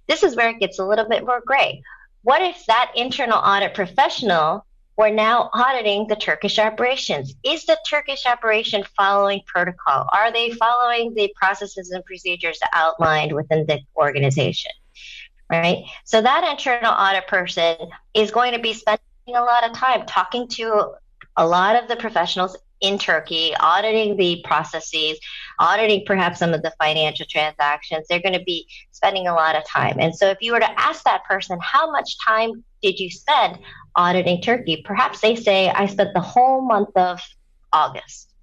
This 0.08 0.24
is 0.24 0.36
where 0.36 0.50
it 0.50 0.60
gets 0.60 0.80
a 0.80 0.84
little 0.84 1.08
bit 1.08 1.28
more 1.28 1.44
gray. 1.46 1.84
What 2.24 2.42
if 2.42 2.66
that 2.66 2.94
internal 2.96 3.38
audit 3.38 3.76
professional 3.76 4.66
were 4.98 5.12
now 5.12 5.52
auditing 5.54 6.08
the 6.08 6.16
Turkish 6.16 6.58
operations? 6.58 7.36
Is 7.46 7.68
the 7.68 7.78
Turkish 7.88 8.26
operation 8.26 8.84
following 8.98 9.42
protocol? 9.46 10.10
Are 10.12 10.34
they 10.34 10.50
following 10.50 11.14
the 11.14 11.32
processes 11.36 11.92
and 11.92 12.04
procedures 12.04 12.58
outlined 12.74 13.32
within 13.32 13.68
the 13.68 13.80
organization? 13.96 14.72
Right. 15.52 15.84
So 16.04 16.20
that 16.20 16.50
internal 16.50 16.92
audit 16.92 17.28
person 17.28 17.76
is 18.16 18.32
going 18.32 18.54
to 18.54 18.60
be 18.60 18.74
spending 18.74 19.04
a 19.28 19.44
lot 19.44 19.70
of 19.70 19.74
time 19.74 20.08
talking 20.08 20.48
to 20.48 20.96
a 21.40 21.48
lot 21.48 21.82
of 21.82 21.88
the 21.88 21.96
professionals 21.96 22.58
in 22.82 22.98
Turkey 22.98 23.54
auditing 23.60 24.18
the 24.18 24.44
processes, 24.44 25.18
auditing 25.58 26.04
perhaps 26.06 26.38
some 26.38 26.54
of 26.54 26.62
the 26.62 26.74
financial 26.82 27.26
transactions. 27.30 28.06
They're 28.08 28.22
going 28.22 28.38
to 28.38 28.44
be 28.44 28.68
spending 28.92 29.28
a 29.28 29.34
lot 29.34 29.56
of 29.56 29.66
time. 29.66 29.96
And 30.00 30.14
so, 30.14 30.28
if 30.28 30.38
you 30.42 30.52
were 30.52 30.60
to 30.60 30.80
ask 30.80 31.04
that 31.04 31.24
person, 31.24 31.58
how 31.62 31.92
much 31.92 32.18
time 32.26 32.64
did 32.82 33.00
you 33.00 33.10
spend 33.10 33.58
auditing 33.96 34.42
Turkey? 34.42 34.84
Perhaps 34.86 35.22
they 35.22 35.36
say, 35.36 35.70
I 35.70 35.86
spent 35.88 36.14
the 36.14 36.22
whole 36.22 36.62
month 36.62 36.90
of 36.96 37.22
August. 37.72 38.34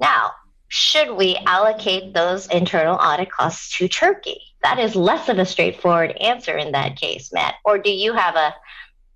Now, 0.00 0.32
should 0.68 1.12
we 1.12 1.36
allocate 1.46 2.14
those 2.14 2.46
internal 2.48 2.96
audit 2.96 3.30
costs 3.30 3.76
to 3.78 3.88
Turkey? 3.88 4.40
That 4.62 4.78
is 4.78 4.96
less 4.96 5.28
of 5.28 5.38
a 5.38 5.46
straightforward 5.46 6.12
answer 6.12 6.56
in 6.56 6.72
that 6.72 6.96
case, 6.96 7.32
Matt. 7.32 7.56
Or 7.64 7.78
do 7.78 7.90
you 7.90 8.14
have 8.14 8.34
a 8.36 8.54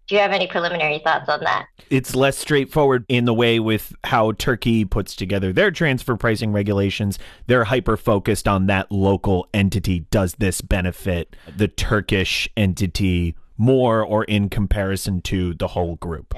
do 0.08 0.14
you 0.14 0.20
have 0.20 0.32
any 0.32 0.46
preliminary 0.46 0.98
thoughts 0.98 1.28
on 1.28 1.40
that? 1.40 1.66
It's 1.90 2.14
less 2.14 2.36
straightforward 2.36 3.04
in 3.08 3.24
the 3.24 3.34
way 3.34 3.60
with 3.60 3.94
how 4.04 4.32
Turkey 4.32 4.84
puts 4.84 5.14
together 5.14 5.52
their 5.52 5.70
transfer 5.70 6.16
pricing 6.16 6.52
regulations. 6.52 7.18
They're 7.46 7.64
hyper 7.64 7.96
focused 7.96 8.48
on 8.48 8.66
that 8.66 8.90
local 8.90 9.48
entity. 9.54 10.00
Does 10.10 10.34
this 10.34 10.60
benefit 10.60 11.36
the 11.56 11.68
Turkish 11.68 12.48
entity 12.56 13.36
more 13.58 14.02
or 14.02 14.24
in 14.24 14.48
comparison 14.48 15.20
to 15.22 15.54
the 15.54 15.68
whole 15.68 15.96
group? 15.96 16.34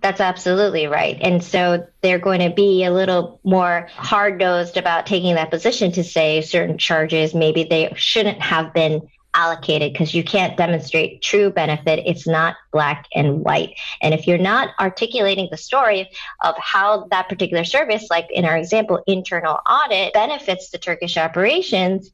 That's 0.00 0.20
absolutely 0.20 0.86
right. 0.86 1.18
And 1.20 1.42
so 1.42 1.86
they're 2.02 2.18
going 2.18 2.40
to 2.40 2.54
be 2.54 2.84
a 2.84 2.90
little 2.90 3.40
more 3.42 3.88
hard 3.94 4.38
nosed 4.38 4.76
about 4.76 5.06
taking 5.06 5.34
that 5.34 5.50
position 5.50 5.92
to 5.92 6.04
say 6.04 6.40
certain 6.40 6.78
charges 6.78 7.34
maybe 7.34 7.64
they 7.64 7.92
shouldn't 7.96 8.40
have 8.40 8.72
been 8.74 9.08
allocated 9.34 9.92
because 9.92 10.14
you 10.14 10.24
can't 10.24 10.56
demonstrate 10.56 11.22
true 11.22 11.50
benefit. 11.50 12.02
It's 12.06 12.26
not 12.26 12.56
black 12.72 13.06
and 13.14 13.40
white. 13.40 13.74
And 14.00 14.14
if 14.14 14.26
you're 14.26 14.38
not 14.38 14.70
articulating 14.80 15.48
the 15.50 15.56
story 15.56 16.10
of 16.42 16.54
how 16.58 17.06
that 17.10 17.28
particular 17.28 17.64
service, 17.64 18.06
like 18.10 18.26
in 18.30 18.44
our 18.44 18.56
example, 18.56 19.02
internal 19.06 19.58
audit, 19.68 20.12
benefits 20.12 20.70
the 20.70 20.78
Turkish 20.78 21.16
operations, 21.16 22.10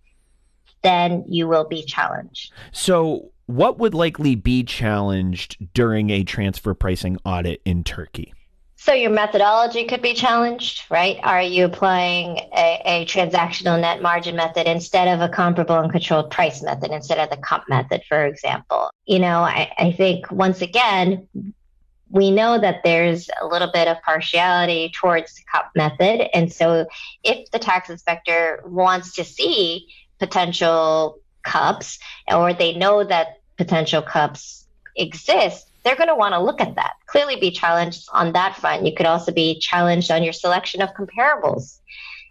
then 0.82 1.24
you 1.28 1.46
will 1.46 1.68
be 1.68 1.84
challenged. 1.84 2.52
So, 2.72 3.30
what 3.46 3.78
would 3.78 3.94
likely 3.94 4.36
be 4.36 4.62
challenged 4.62 5.56
during 5.74 6.10
a 6.10 6.22
transfer 6.22 6.72
pricing 6.72 7.18
audit 7.24 7.60
in 7.64 7.82
Turkey? 7.82 8.32
So 8.82 8.94
your 8.94 9.10
methodology 9.10 9.84
could 9.84 10.00
be 10.00 10.14
challenged, 10.14 10.84
right? 10.90 11.20
Are 11.22 11.42
you 11.42 11.66
applying 11.66 12.38
a, 12.56 12.80
a, 12.86 13.04
transactional 13.04 13.78
net 13.78 14.00
margin 14.00 14.36
method 14.36 14.66
instead 14.66 15.06
of 15.06 15.20
a 15.20 15.28
comparable 15.28 15.76
uncontrolled 15.76 16.30
price 16.30 16.62
method, 16.62 16.90
instead 16.90 17.18
of 17.18 17.28
the 17.28 17.36
CUP 17.36 17.68
method, 17.68 18.02
for 18.08 18.24
example? 18.24 18.90
You 19.04 19.18
know, 19.18 19.40
I, 19.40 19.70
I 19.76 19.92
think 19.92 20.32
once 20.32 20.62
again, 20.62 21.28
we 22.08 22.30
know 22.30 22.58
that 22.58 22.80
there's 22.82 23.28
a 23.42 23.46
little 23.46 23.70
bit 23.70 23.86
of 23.86 24.00
partiality 24.00 24.90
towards 24.98 25.34
the 25.34 25.42
CUP 25.52 25.70
method. 25.76 26.34
And 26.34 26.50
so 26.50 26.86
if 27.22 27.50
the 27.50 27.58
tax 27.58 27.90
inspector 27.90 28.62
wants 28.64 29.14
to 29.16 29.24
see 29.24 29.88
potential 30.18 31.18
CUPs 31.42 31.98
or 32.32 32.54
they 32.54 32.74
know 32.76 33.04
that 33.04 33.40
potential 33.58 34.00
CUPs 34.00 34.66
exist, 34.96 35.69
they're 35.84 35.96
going 35.96 36.08
to 36.08 36.14
want 36.14 36.34
to 36.34 36.42
look 36.42 36.60
at 36.60 36.74
that. 36.76 36.94
Clearly, 37.06 37.36
be 37.36 37.50
challenged 37.50 38.08
on 38.12 38.32
that 38.32 38.56
front. 38.56 38.86
You 38.86 38.94
could 38.94 39.06
also 39.06 39.32
be 39.32 39.58
challenged 39.58 40.10
on 40.10 40.22
your 40.22 40.32
selection 40.32 40.82
of 40.82 40.90
comparables. 40.94 41.78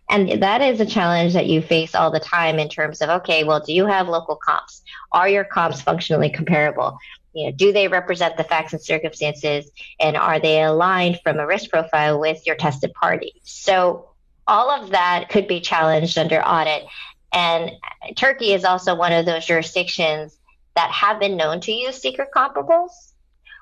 And 0.10 0.42
that 0.42 0.62
is 0.62 0.80
a 0.80 0.86
challenge 0.86 1.34
that 1.34 1.46
you 1.46 1.62
face 1.62 1.94
all 1.94 2.10
the 2.10 2.20
time 2.20 2.58
in 2.58 2.68
terms 2.68 3.02
of 3.02 3.10
okay, 3.10 3.44
well, 3.44 3.60
do 3.60 3.74
you 3.74 3.86
have 3.86 4.08
local 4.08 4.36
comps? 4.36 4.82
Are 5.12 5.30
your 5.30 5.44
comps 5.44 5.82
functionally 5.82 6.30
comparable? 6.30 6.98
You 7.34 7.46
know, 7.46 7.52
do 7.52 7.72
they 7.72 7.88
represent 7.88 8.36
the 8.36 8.44
facts 8.44 8.74
and 8.74 8.82
circumstances, 8.82 9.70
and 10.00 10.18
are 10.18 10.40
they 10.40 10.64
aligned 10.64 11.20
from 11.22 11.38
a 11.38 11.46
risk 11.46 11.70
profile 11.70 12.20
with 12.20 12.46
your 12.48 12.56
tested 12.56 12.92
party? 12.94 13.34
So 13.44 14.10
all 14.48 14.72
of 14.72 14.90
that 14.90 15.30
could 15.30 15.48
be 15.48 15.62
challenged 15.62 16.18
under 16.18 16.42
audit. 16.42 16.88
And 17.32 17.72
Turkey 18.16 18.54
is 18.54 18.66
also 18.66 18.96
one 18.96 19.14
of 19.14 19.28
those 19.28 19.46
jurisdictions 19.46 20.36
that 20.76 20.90
have 20.90 21.20
been 21.20 21.38
known 21.38 21.62
to 21.62 21.72
use 21.72 22.02
secret 22.02 22.30
comparables 22.36 23.09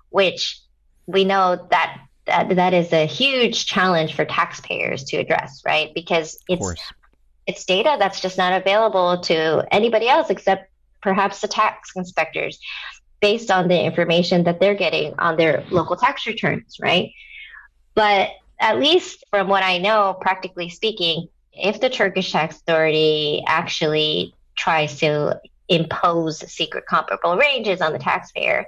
which 0.10 0.60
we 1.06 1.24
know 1.26 1.68
that 1.72 2.00
that, 2.26 2.56
that 2.56 2.74
is 2.74 2.92
a 2.92 3.06
huge 3.06 3.66
challenge 3.66 4.14
for 4.14 4.26
taxpayers 4.26 5.06
to 5.06 5.18
address, 5.18 5.62
right? 5.66 5.94
Because 5.94 6.38
it's 6.50 6.76
it's 7.48 7.64
data 7.64 7.96
that's 7.98 8.20
just 8.20 8.38
not 8.38 8.54
available 8.54 9.22
to 9.22 9.66
anybody 9.72 10.10
else 10.10 10.30
except 10.30 10.70
perhaps 11.02 11.40
the 11.40 11.48
tax 11.48 11.92
inspectors 11.96 12.60
based 13.22 13.50
on 13.50 13.70
the 13.70 13.82
information 13.82 14.44
that 14.44 14.60
they're 14.60 14.76
getting 14.76 15.14
on 15.18 15.38
their 15.38 15.64
local 15.72 15.96
tax 15.96 16.28
returns, 16.28 16.78
right? 16.82 17.12
But 17.96 18.32
at 18.60 18.80
least 18.80 19.24
from 19.30 19.48
what 19.48 19.64
I 19.64 19.78
know, 19.78 20.18
practically 20.20 20.70
speaking, 20.70 21.30
if 21.54 21.80
the 21.80 21.90
Turkish 21.90 22.32
tax 22.32 22.58
authority 22.58 23.44
actually 23.48 24.36
tries 24.56 25.00
to 25.00 25.40
impose 25.70 26.40
secret 26.52 26.86
comparable 26.86 27.38
ranges 27.38 27.82
on 27.82 27.94
the 27.94 28.00
taxpayer, 28.00 28.68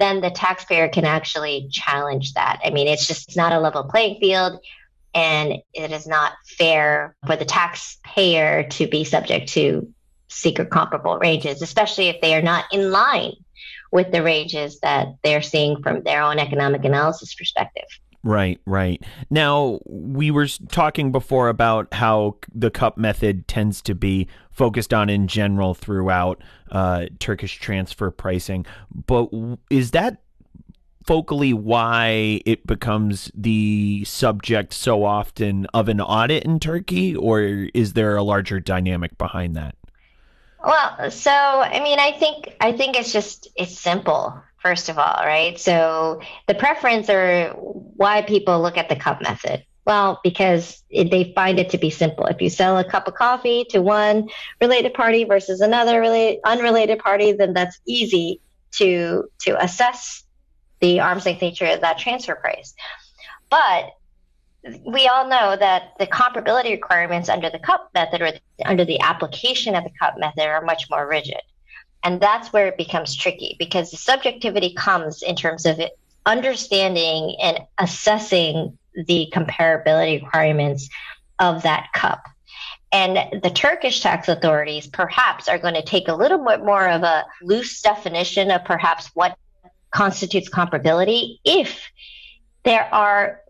then 0.00 0.20
the 0.20 0.30
taxpayer 0.30 0.88
can 0.88 1.04
actually 1.04 1.68
challenge 1.70 2.34
that. 2.34 2.60
I 2.64 2.70
mean, 2.70 2.88
it's 2.88 3.06
just 3.06 3.36
not 3.36 3.52
a 3.52 3.60
level 3.60 3.84
playing 3.84 4.18
field 4.20 4.60
and 5.14 5.54
it 5.74 5.92
is 5.92 6.06
not 6.06 6.32
fair 6.58 7.16
for 7.26 7.36
the 7.36 7.44
taxpayer 7.44 8.64
to 8.64 8.86
be 8.86 9.04
subject 9.04 9.48
to 9.50 9.92
secret 10.28 10.70
comparable 10.70 11.18
ranges, 11.18 11.62
especially 11.62 12.08
if 12.08 12.20
they 12.20 12.34
are 12.34 12.42
not 12.42 12.64
in 12.72 12.90
line 12.90 13.32
with 13.90 14.12
the 14.12 14.22
ranges 14.22 14.78
that 14.80 15.08
they're 15.24 15.42
seeing 15.42 15.82
from 15.82 16.02
their 16.02 16.22
own 16.22 16.38
economic 16.38 16.84
analysis 16.84 17.34
perspective. 17.34 17.88
Right, 18.22 18.60
right. 18.66 19.02
Now, 19.30 19.80
we 19.86 20.30
were 20.30 20.46
talking 20.46 21.10
before 21.10 21.48
about 21.48 21.94
how 21.94 22.36
the 22.54 22.70
CUP 22.70 22.98
method 22.98 23.48
tends 23.48 23.80
to 23.82 23.94
be 23.94 24.28
focused 24.50 24.92
on 24.92 25.08
in 25.08 25.26
general 25.26 25.72
throughout 25.72 26.42
uh, 26.70 27.06
Turkish 27.18 27.58
transfer 27.58 28.10
pricing, 28.10 28.66
but 29.06 29.30
is 29.70 29.92
that 29.92 30.20
focally 31.06 31.54
why 31.54 32.42
it 32.44 32.66
becomes 32.66 33.30
the 33.34 34.04
subject 34.04 34.74
so 34.74 35.02
often 35.02 35.66
of 35.72 35.88
an 35.88 36.00
audit 36.00 36.44
in 36.44 36.60
Turkey, 36.60 37.16
or 37.16 37.40
is 37.72 37.94
there 37.94 38.16
a 38.16 38.22
larger 38.22 38.60
dynamic 38.60 39.16
behind 39.16 39.56
that? 39.56 39.74
Well, 40.62 41.10
so 41.10 41.30
I 41.32 41.80
mean, 41.82 41.98
I 41.98 42.12
think 42.12 42.54
I 42.60 42.72
think 42.72 42.96
it's 42.96 43.14
just 43.14 43.48
it's 43.56 43.78
simple 43.78 44.38
first 44.60 44.88
of 44.88 44.98
all, 44.98 45.22
right? 45.24 45.58
So 45.58 46.20
the 46.46 46.54
preference 46.54 47.08
or 47.08 47.50
why 47.54 48.22
people 48.22 48.60
look 48.60 48.76
at 48.76 48.88
the 48.88 48.96
CUP 48.96 49.22
method. 49.22 49.64
Well, 49.86 50.20
because 50.22 50.82
it, 50.90 51.10
they 51.10 51.32
find 51.34 51.58
it 51.58 51.70
to 51.70 51.78
be 51.78 51.90
simple. 51.90 52.26
If 52.26 52.40
you 52.40 52.50
sell 52.50 52.78
a 52.78 52.84
cup 52.84 53.08
of 53.08 53.14
coffee 53.14 53.64
to 53.70 53.80
one 53.80 54.28
related 54.60 54.94
party 54.94 55.24
versus 55.24 55.60
another 55.60 56.00
related, 56.00 56.40
unrelated 56.44 56.98
party, 56.98 57.32
then 57.32 57.54
that's 57.54 57.80
easy 57.86 58.40
to 58.72 59.24
to 59.40 59.62
assess 59.62 60.22
the 60.80 61.00
arm's 61.00 61.26
length 61.26 61.42
nature 61.42 61.66
of 61.66 61.80
that 61.80 61.98
transfer 61.98 62.34
price. 62.34 62.74
But 63.50 63.86
we 64.86 65.06
all 65.06 65.26
know 65.26 65.56
that 65.56 65.94
the 65.98 66.06
comparability 66.06 66.70
requirements 66.70 67.28
under 67.28 67.48
the 67.50 67.58
CUP 67.58 67.90
method 67.94 68.20
or 68.20 68.32
under 68.66 68.84
the 68.84 69.00
application 69.00 69.74
of 69.74 69.84
the 69.84 69.90
CUP 69.98 70.18
method 70.18 70.46
are 70.46 70.62
much 70.62 70.88
more 70.90 71.08
rigid. 71.08 71.40
And 72.02 72.20
that's 72.20 72.52
where 72.52 72.66
it 72.66 72.76
becomes 72.76 73.14
tricky 73.14 73.56
because 73.58 73.90
the 73.90 73.96
subjectivity 73.96 74.72
comes 74.74 75.22
in 75.22 75.36
terms 75.36 75.66
of 75.66 75.80
understanding 76.26 77.36
and 77.42 77.60
assessing 77.78 78.78
the 78.94 79.30
comparability 79.34 80.22
requirements 80.22 80.88
of 81.38 81.62
that 81.62 81.88
cup. 81.92 82.22
And 82.92 83.42
the 83.42 83.50
Turkish 83.50 84.00
tax 84.00 84.28
authorities 84.28 84.86
perhaps 84.86 85.48
are 85.48 85.58
going 85.58 85.74
to 85.74 85.82
take 85.82 86.08
a 86.08 86.14
little 86.14 86.44
bit 86.44 86.64
more 86.64 86.88
of 86.88 87.02
a 87.02 87.24
loose 87.42 87.80
definition 87.80 88.50
of 88.50 88.64
perhaps 88.64 89.10
what 89.14 89.36
constitutes 89.92 90.48
comparability 90.48 91.38
if 91.44 91.88
there 92.64 92.92
are 92.92 93.40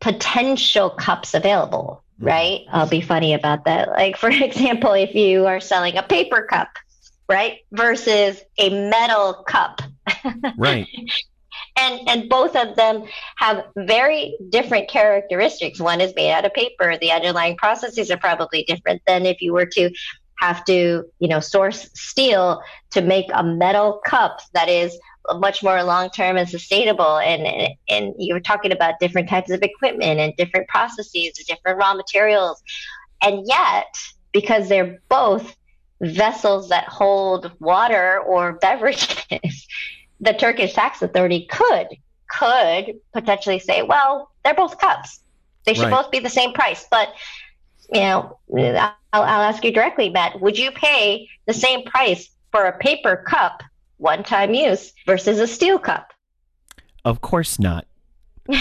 potential 0.00 0.90
cups 0.90 1.32
available, 1.32 2.02
mm-hmm. 2.16 2.26
right? 2.26 2.60
I'll 2.70 2.88
be 2.88 3.00
funny 3.00 3.34
about 3.34 3.64
that. 3.66 3.88
Like, 3.90 4.16
for 4.16 4.30
example, 4.32 4.92
if 4.92 5.14
you 5.14 5.46
are 5.46 5.60
selling 5.60 5.96
a 5.96 6.02
paper 6.02 6.42
cup, 6.42 6.68
right? 7.32 7.60
Versus 7.72 8.42
a 8.58 8.70
metal 8.90 9.44
cup. 9.48 9.80
Right. 10.58 10.86
and 11.76 12.08
and 12.08 12.28
both 12.28 12.54
of 12.54 12.76
them 12.76 13.04
have 13.36 13.64
very 13.76 14.36
different 14.50 14.88
characteristics. 14.88 15.80
One 15.80 16.00
is 16.00 16.12
made 16.14 16.32
out 16.32 16.44
of 16.44 16.52
paper. 16.52 16.96
The 17.00 17.10
underlying 17.12 17.56
processes 17.56 18.10
are 18.10 18.16
probably 18.16 18.64
different 18.64 19.02
than 19.06 19.26
if 19.26 19.40
you 19.40 19.52
were 19.52 19.66
to 19.66 19.90
have 20.38 20.64
to, 20.64 21.04
you 21.20 21.28
know, 21.28 21.40
source 21.40 21.88
steel 21.94 22.60
to 22.90 23.00
make 23.00 23.26
a 23.32 23.42
metal 23.42 24.00
cup 24.04 24.40
that 24.54 24.68
is 24.68 24.98
much 25.34 25.62
more 25.62 25.82
long 25.84 26.10
term 26.10 26.36
and 26.36 26.48
sustainable. 26.48 27.18
And 27.18 27.68
and 27.88 28.14
you 28.18 28.34
were 28.34 28.40
talking 28.40 28.72
about 28.72 29.00
different 29.00 29.28
types 29.28 29.50
of 29.50 29.62
equipment 29.62 30.20
and 30.20 30.34
different 30.36 30.68
processes, 30.68 31.32
different 31.46 31.78
raw 31.78 31.94
materials, 31.94 32.62
and 33.22 33.46
yet 33.46 33.94
because 34.32 34.68
they're 34.68 35.00
both 35.08 35.56
vessels 36.02 36.68
that 36.68 36.84
hold 36.84 37.50
water 37.60 38.20
or 38.20 38.54
beverages, 38.54 39.24
the 40.20 40.34
Turkish 40.34 40.74
tax 40.74 41.02
authority 41.02 41.46
could 41.50 41.88
could 42.28 42.94
potentially 43.12 43.58
say, 43.58 43.82
well, 43.82 44.30
they're 44.44 44.54
both 44.54 44.78
cups. 44.78 45.20
They 45.64 45.74
should 45.74 45.84
right. 45.84 46.02
both 46.02 46.10
be 46.10 46.18
the 46.18 46.30
same 46.30 46.52
price. 46.52 46.86
But 46.90 47.12
you 47.92 48.00
know, 48.00 48.38
I'll, 48.56 48.94
I'll 49.12 49.42
ask 49.42 49.62
you 49.64 49.72
directly, 49.72 50.08
Matt. 50.08 50.40
Would 50.40 50.58
you 50.58 50.70
pay 50.72 51.28
the 51.46 51.52
same 51.52 51.84
price 51.84 52.30
for 52.50 52.64
a 52.64 52.78
paper 52.78 53.22
cup, 53.28 53.62
one-time 53.98 54.54
use, 54.54 54.92
versus 55.06 55.38
a 55.38 55.46
steel 55.46 55.78
cup? 55.78 56.12
Of 57.04 57.20
course 57.20 57.58
not. 57.58 57.86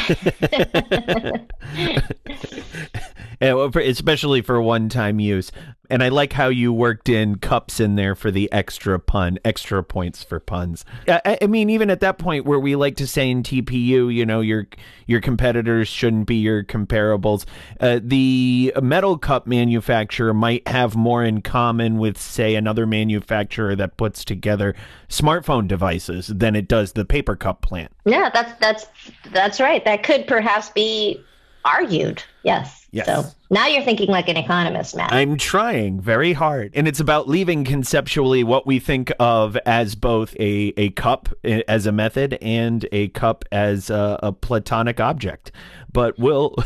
especially 3.42 4.42
for 4.42 4.62
one-time 4.62 5.20
use. 5.20 5.52
And 5.92 6.02
I 6.02 6.08
like 6.08 6.32
how 6.32 6.48
you 6.48 6.72
worked 6.72 7.10
in 7.10 7.36
cups 7.36 7.82
in 7.82 7.98
there 7.98 8.16
for 8.16 8.32
the 8.32 8.50
extra 8.54 8.98
pun, 8.98 9.40
extra 9.44 9.84
points 9.84 10.24
for 10.24 10.40
puns. 10.40 10.86
I, 11.06 11.38
I, 11.42 11.48
mean, 11.48 11.70
even 11.70 11.90
at 11.90 12.00
that 12.00 12.18
point 12.18 12.46
where 12.46 12.62
we 12.62 12.78
like 12.78 12.96
to 12.96 13.06
say 13.06 13.30
in 13.30 13.44
TPU, 13.44 14.14
you 14.14 14.26
know, 14.26 14.40
your 14.40 14.68
your 15.06 15.20
competitors 15.20 15.90
shouldn't 15.90 16.28
be 16.28 16.36
your 16.36 16.64
comparables. 16.64 17.44
Uh, 17.82 18.00
the 18.02 18.74
metal 18.82 19.18
cup 19.18 19.46
manufacturer 19.46 20.34
might 20.34 20.66
have 20.66 20.96
more 20.96 21.26
in 21.26 21.42
common 21.42 21.98
with, 21.98 22.18
say, 22.18 22.56
another 22.56 22.88
manufacturer 22.88 23.76
that 23.76 23.98
puts 23.98 24.24
together 24.24 24.74
smartphone 25.10 25.68
devices 25.68 26.28
than 26.28 26.56
it 26.56 26.70
does 26.70 26.94
the 26.94 27.04
paper 27.04 27.36
cup 27.36 27.62
plant. 27.62 27.92
Yeah, 28.06 28.30
that's 28.34 28.58
that's 28.62 28.88
that's 29.34 29.60
right. 29.60 29.84
That 29.84 30.04
could 30.04 30.26
perhaps 30.26 30.70
be 30.70 31.22
argued. 31.66 32.24
Yes. 32.44 32.88
Yes. 32.92 33.06
So 33.06 33.24
now 33.50 33.68
you're 33.68 33.84
thinking 33.84 34.10
like 34.10 34.28
an 34.28 34.36
economist, 34.36 34.96
Matt. 34.96 35.14
I'm 35.14 35.38
trying 35.38 36.02
very 36.02 36.34
hard. 36.34 36.72
And 36.76 36.88
it's 36.88 37.00
about 37.00 37.30
leaving 37.30 37.64
conceptually 37.64 38.44
what 38.44 38.68
we 38.68 38.80
think 38.80 39.12
of 39.20 39.56
as 39.66 39.96
both 39.96 40.36
a, 40.36 40.74
a 40.76 40.90
cup 40.92 41.30
eh, 41.46 41.62
as 41.70 41.86
a 41.86 41.92
method 41.94 42.38
and 42.42 42.86
a 42.92 43.08
cup 43.10 43.46
as 43.52 43.90
a, 43.90 44.20
a 44.22 44.34
platonic 44.34 45.00
object. 45.00 45.52
But 45.92 46.20
we'll. 46.20 46.56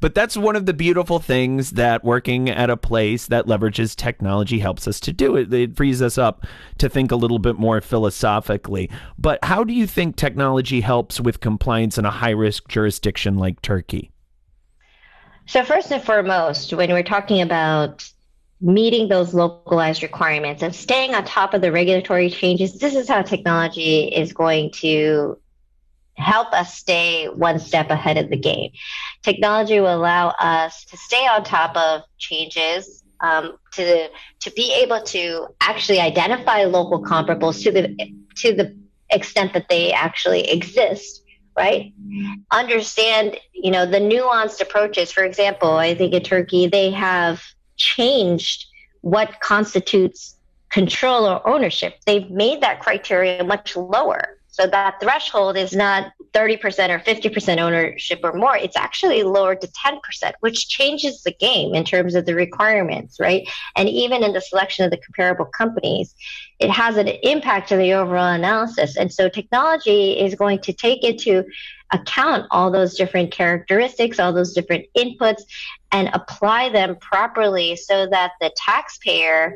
but 0.00 0.14
that's 0.14 0.36
one 0.36 0.56
of 0.56 0.66
the 0.66 0.74
beautiful 0.74 1.18
things 1.18 1.72
that 1.72 2.04
working 2.04 2.48
at 2.48 2.70
a 2.70 2.76
place 2.76 3.26
that 3.26 3.46
leverages 3.46 3.94
technology 3.94 4.58
helps 4.58 4.86
us 4.86 5.00
to 5.00 5.12
do. 5.12 5.36
It, 5.36 5.52
it 5.52 5.76
frees 5.76 6.02
us 6.02 6.18
up 6.18 6.46
to 6.78 6.88
think 6.88 7.12
a 7.12 7.16
little 7.16 7.38
bit 7.38 7.56
more 7.56 7.80
philosophically. 7.80 8.90
But 9.18 9.44
how 9.44 9.64
do 9.64 9.72
you 9.72 9.86
think 9.86 10.16
technology 10.16 10.80
helps 10.80 11.20
with 11.20 11.40
compliance 11.40 11.98
in 11.98 12.04
a 12.04 12.10
high 12.10 12.30
risk 12.30 12.68
jurisdiction 12.68 13.36
like 13.38 13.62
Turkey? 13.62 14.10
So, 15.46 15.64
first 15.64 15.92
and 15.92 16.02
foremost, 16.02 16.72
when 16.72 16.90
we're 16.90 17.04
talking 17.04 17.40
about 17.40 18.08
meeting 18.60 19.08
those 19.08 19.34
localized 19.34 20.02
requirements 20.02 20.62
and 20.62 20.74
staying 20.74 21.14
on 21.14 21.24
top 21.24 21.54
of 21.54 21.60
the 21.60 21.70
regulatory 21.70 22.30
changes, 22.30 22.78
this 22.78 22.94
is 22.94 23.08
how 23.08 23.22
technology 23.22 24.04
is 24.08 24.32
going 24.32 24.70
to 24.72 25.38
help 26.16 26.52
us 26.52 26.74
stay 26.74 27.26
one 27.28 27.58
step 27.58 27.90
ahead 27.90 28.16
of 28.16 28.30
the 28.30 28.36
game. 28.36 28.70
Technology 29.22 29.80
will 29.80 29.94
allow 29.94 30.28
us 30.40 30.84
to 30.86 30.96
stay 30.96 31.26
on 31.26 31.44
top 31.44 31.76
of 31.76 32.02
changes, 32.18 33.04
um, 33.20 33.56
to 33.72 34.08
to 34.40 34.50
be 34.52 34.72
able 34.74 35.00
to 35.02 35.46
actually 35.60 36.00
identify 36.00 36.64
local 36.64 37.02
comparables 37.02 37.62
to 37.62 37.72
the 37.72 38.14
to 38.36 38.54
the 38.54 38.76
extent 39.10 39.52
that 39.52 39.68
they 39.68 39.92
actually 39.92 40.50
exist 40.50 41.22
right? 41.56 41.94
Understand 42.50 43.38
you 43.54 43.70
know 43.70 43.86
the 43.86 43.98
nuanced 43.98 44.60
approaches. 44.60 45.10
For 45.10 45.24
example 45.24 45.70
i 45.70 45.94
think 45.94 46.12
in 46.12 46.22
turkey 46.22 46.66
they 46.66 46.90
have 46.90 47.42
changed 47.76 48.66
what 49.00 49.40
constitutes 49.40 50.36
control 50.70 51.26
or 51.26 51.46
ownership. 51.48 51.94
They've 52.06 52.28
made 52.30 52.60
that 52.60 52.80
criteria 52.80 53.42
much 53.44 53.76
lower 53.76 54.38
so 54.58 54.66
that 54.66 54.98
threshold 55.02 55.58
is 55.58 55.74
not 55.74 56.12
30% 56.32 56.56
or 56.88 56.98
50% 56.98 57.58
ownership 57.58 58.20
or 58.22 58.32
more. 58.32 58.56
It's 58.56 58.76
actually 58.76 59.22
lowered 59.22 59.60
to 59.60 59.68
10%, 59.68 60.32
which 60.40 60.68
changes 60.68 61.22
the 61.22 61.32
game 61.32 61.74
in 61.74 61.84
terms 61.84 62.14
of 62.14 62.24
the 62.24 62.34
requirements, 62.34 63.20
right? 63.20 63.46
And 63.76 63.86
even 63.86 64.24
in 64.24 64.32
the 64.32 64.40
selection 64.40 64.86
of 64.86 64.90
the 64.90 64.96
comparable 64.96 65.44
companies, 65.44 66.14
it 66.58 66.70
has 66.70 66.96
an 66.96 67.08
impact 67.08 67.70
on 67.70 67.78
the 67.78 67.92
overall 67.92 68.32
analysis. 68.32 68.96
And 68.96 69.12
so 69.12 69.28
technology 69.28 70.18
is 70.18 70.34
going 70.34 70.60
to 70.60 70.72
take 70.72 71.04
into 71.04 71.44
account 71.92 72.46
all 72.50 72.70
those 72.70 72.94
different 72.94 73.32
characteristics, 73.32 74.18
all 74.18 74.32
those 74.32 74.54
different 74.54 74.86
inputs, 74.96 75.42
and 75.92 76.08
apply 76.14 76.70
them 76.70 76.96
properly 76.96 77.76
so 77.76 78.06
that 78.06 78.32
the 78.40 78.50
taxpayer 78.56 79.54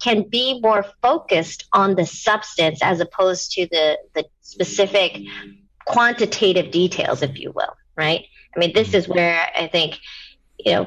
can 0.00 0.22
be 0.22 0.60
more 0.60 0.84
focused 1.02 1.66
on 1.72 1.94
the 1.94 2.06
substance 2.06 2.80
as 2.82 3.00
opposed 3.00 3.52
to 3.52 3.66
the, 3.66 3.98
the 4.14 4.24
specific 4.40 5.20
quantitative 5.86 6.70
details, 6.70 7.22
if 7.22 7.38
you 7.38 7.50
will, 7.52 7.74
right? 7.96 8.24
I 8.54 8.58
mean, 8.58 8.72
this 8.72 8.94
is 8.94 9.08
where 9.08 9.40
I 9.56 9.66
think, 9.66 9.98
you 10.58 10.72
know, 10.72 10.86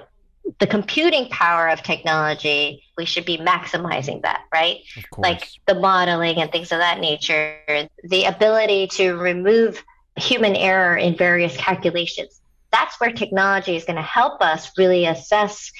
the 0.59 0.67
computing 0.67 1.29
power 1.29 1.69
of 1.69 1.83
technology, 1.83 2.83
we 2.97 3.05
should 3.05 3.25
be 3.25 3.37
maximizing 3.37 4.21
that, 4.23 4.43
right? 4.53 4.79
Like 5.17 5.47
the 5.67 5.75
modeling 5.75 6.37
and 6.37 6.51
things 6.51 6.71
of 6.71 6.79
that 6.79 6.99
nature, 6.99 7.87
the 8.03 8.25
ability 8.25 8.87
to 8.87 9.13
remove 9.13 9.83
human 10.15 10.55
error 10.55 10.97
in 10.97 11.15
various 11.15 11.55
calculations. 11.57 12.41
That's 12.71 12.99
where 12.99 13.11
technology 13.11 13.75
is 13.75 13.83
going 13.83 13.97
to 13.97 14.01
help 14.01 14.41
us 14.41 14.71
really 14.77 15.05
assess 15.05 15.71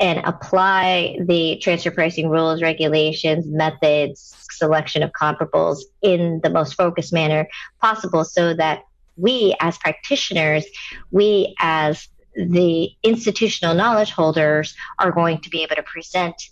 and 0.00 0.20
apply 0.24 1.18
the 1.20 1.58
transfer 1.62 1.90
pricing 1.90 2.28
rules, 2.28 2.62
regulations, 2.62 3.46
methods, 3.46 4.34
selection 4.50 5.02
of 5.02 5.10
comparables 5.12 5.78
in 6.02 6.40
the 6.42 6.50
most 6.50 6.74
focused 6.74 7.12
manner 7.12 7.48
possible 7.80 8.24
so 8.24 8.54
that 8.54 8.82
we 9.16 9.54
as 9.60 9.76
practitioners, 9.78 10.64
we 11.10 11.54
as 11.58 12.08
the 12.34 12.90
institutional 13.02 13.74
knowledge 13.74 14.10
holders 14.10 14.74
are 14.98 15.10
going 15.10 15.40
to 15.40 15.50
be 15.50 15.62
able 15.62 15.74
to 15.74 15.82
present 15.82 16.50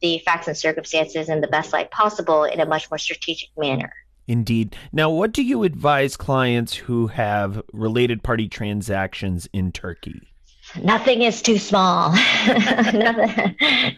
the 0.00 0.18
facts 0.24 0.48
and 0.48 0.56
circumstances 0.56 1.28
in 1.28 1.40
the 1.40 1.46
best 1.46 1.72
light 1.72 1.90
possible 1.92 2.44
in 2.44 2.58
a 2.58 2.66
much 2.66 2.90
more 2.90 2.98
strategic 2.98 3.48
manner. 3.56 3.92
Indeed. 4.26 4.76
Now, 4.92 5.10
what 5.10 5.32
do 5.32 5.42
you 5.42 5.62
advise 5.62 6.16
clients 6.16 6.74
who 6.74 7.08
have 7.08 7.62
related 7.72 8.22
party 8.22 8.48
transactions 8.48 9.48
in 9.52 9.72
Turkey? 9.72 10.31
Nothing 10.80 11.22
is 11.22 11.42
too 11.42 11.58
small. 11.58 12.12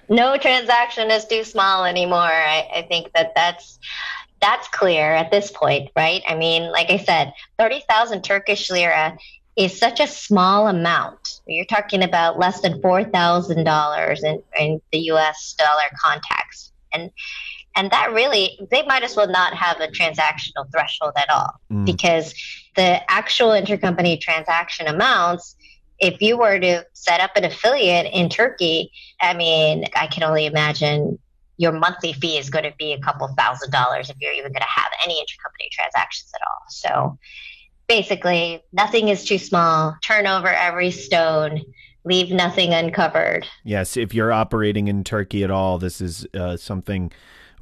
no 0.08 0.36
transaction 0.38 1.10
is 1.10 1.24
too 1.26 1.44
small 1.44 1.84
anymore. 1.84 2.18
I, 2.18 2.68
I, 2.76 2.82
think 2.88 3.12
that 3.14 3.32
that's 3.34 3.78
that's 4.40 4.68
clear 4.68 5.14
at 5.14 5.30
this 5.30 5.50
point, 5.50 5.90
right? 5.96 6.22
I 6.28 6.34
mean, 6.34 6.70
like 6.70 6.90
I 6.90 6.98
said, 6.98 7.32
thirty 7.58 7.82
thousand 7.88 8.22
Turkish 8.22 8.70
lira 8.70 9.16
is 9.56 9.78
such 9.78 10.00
a 10.00 10.06
small 10.06 10.68
amount. 10.68 11.40
You're 11.46 11.64
talking 11.64 12.02
about 12.02 12.38
less 12.38 12.60
than 12.60 12.80
four 12.80 13.04
thousand 13.04 13.64
dollars 13.64 14.22
in 14.22 14.42
in 14.58 14.80
the 14.92 14.98
U.S. 14.98 15.54
dollar 15.58 15.88
context, 16.02 16.72
and 16.92 17.10
and 17.76 17.90
that 17.90 18.12
really 18.12 18.58
they 18.70 18.82
might 18.82 19.02
as 19.02 19.16
well 19.16 19.28
not 19.28 19.54
have 19.54 19.80
a 19.80 19.88
transactional 19.88 20.70
threshold 20.72 21.12
at 21.16 21.30
all 21.30 21.50
mm. 21.70 21.84
because 21.84 22.34
the 22.76 23.00
actual 23.10 23.50
intercompany 23.50 24.20
transaction 24.20 24.86
amounts 24.86 25.56
if 26.04 26.20
you 26.20 26.36
were 26.36 26.58
to 26.58 26.84
set 26.92 27.20
up 27.20 27.30
an 27.36 27.44
affiliate 27.44 28.12
in 28.12 28.28
Turkey, 28.28 28.92
I 29.22 29.32
mean, 29.34 29.86
I 29.96 30.06
can 30.06 30.22
only 30.22 30.44
imagine 30.44 31.18
your 31.56 31.72
monthly 31.72 32.12
fee 32.12 32.36
is 32.36 32.50
going 32.50 32.64
to 32.64 32.74
be 32.78 32.92
a 32.92 33.00
couple 33.00 33.26
thousand 33.38 33.70
dollars 33.70 34.10
if 34.10 34.16
you're 34.20 34.32
even 34.32 34.52
going 34.52 34.60
to 34.60 34.68
have 34.68 34.90
any 35.02 35.14
intercompany 35.14 35.70
transactions 35.70 36.30
at 36.34 36.40
all. 36.46 36.64
So 36.68 37.18
basically, 37.88 38.62
nothing 38.72 39.08
is 39.08 39.24
too 39.24 39.38
small. 39.38 39.96
Turn 40.02 40.26
over 40.26 40.48
every 40.48 40.90
stone. 40.90 41.62
Leave 42.04 42.30
nothing 42.30 42.74
uncovered. 42.74 43.46
Yes, 43.64 43.96
if 43.96 44.12
you're 44.12 44.32
operating 44.32 44.88
in 44.88 45.04
Turkey 45.04 45.42
at 45.42 45.50
all, 45.50 45.78
this 45.78 46.02
is 46.02 46.26
uh, 46.34 46.58
something 46.58 47.12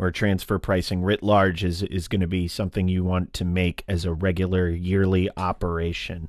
or 0.01 0.11
transfer 0.11 0.59
pricing 0.59 1.03
writ 1.03 1.22
large 1.22 1.62
is 1.62 1.84
is 1.84 2.09
going 2.09 2.22
to 2.22 2.26
be 2.26 2.49
something 2.49 2.88
you 2.88 3.05
want 3.05 3.32
to 3.34 3.45
make 3.45 3.84
as 3.86 4.05
a 4.05 4.12
regular 4.12 4.68
yearly 4.68 5.30
operation. 5.36 6.28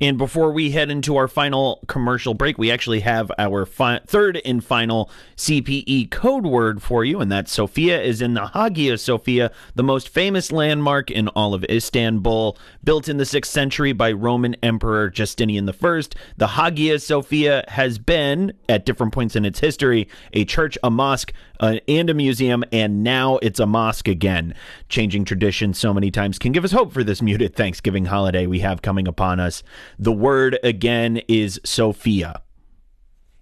And 0.00 0.18
before 0.18 0.52
we 0.52 0.72
head 0.72 0.90
into 0.90 1.16
our 1.16 1.28
final 1.28 1.80
commercial 1.86 2.34
break, 2.34 2.58
we 2.58 2.70
actually 2.70 3.00
have 3.00 3.32
our 3.38 3.64
fi- 3.64 4.00
third 4.06 4.40
and 4.44 4.62
final 4.62 5.10
CPE 5.36 6.10
code 6.10 6.44
word 6.44 6.82
for 6.82 7.04
you, 7.04 7.20
and 7.20 7.32
that 7.32 7.48
Sophia 7.48 8.02
is 8.02 8.20
in 8.20 8.34
the 8.34 8.48
Hagia 8.48 8.98
Sophia, 8.98 9.50
the 9.74 9.82
most 9.82 10.08
famous 10.08 10.52
landmark 10.52 11.10
in 11.10 11.28
all 11.28 11.54
of 11.54 11.64
Istanbul. 11.64 12.58
Built 12.84 13.08
in 13.08 13.16
the 13.16 13.24
6th 13.24 13.46
century 13.46 13.92
by 13.92 14.12
Roman 14.12 14.54
Emperor 14.62 15.08
Justinian 15.08 15.68
I, 15.68 16.02
the 16.36 16.48
Hagia 16.48 16.98
Sophia 16.98 17.64
has 17.68 17.98
been, 17.98 18.52
at 18.68 18.84
different 18.84 19.12
points 19.12 19.34
in 19.34 19.44
its 19.44 19.60
history, 19.60 20.08
a 20.32 20.44
church, 20.44 20.76
a 20.82 20.90
mosque, 20.90 21.32
uh, 21.60 21.78
and 21.88 22.10
a 22.10 22.14
museum, 22.14 22.64
and 22.72 23.02
now 23.02 23.38
it's 23.38 23.60
a 23.60 23.66
mosque 23.66 24.08
again. 24.08 24.54
Changing 24.88 25.24
tradition 25.24 25.72
so 25.74 25.94
many 25.94 26.10
times 26.10 26.38
can 26.38 26.52
give 26.52 26.64
us 26.64 26.72
hope 26.72 26.92
for 26.92 27.02
this 27.02 27.22
muted 27.22 27.54
Thanksgiving 27.54 28.06
holiday 28.06 28.46
we 28.46 28.60
have 28.60 28.82
coming 28.82 29.08
upon 29.08 29.40
us. 29.40 29.62
The 29.98 30.12
word 30.12 30.58
again 30.62 31.20
is 31.28 31.60
Sophia. 31.64 32.42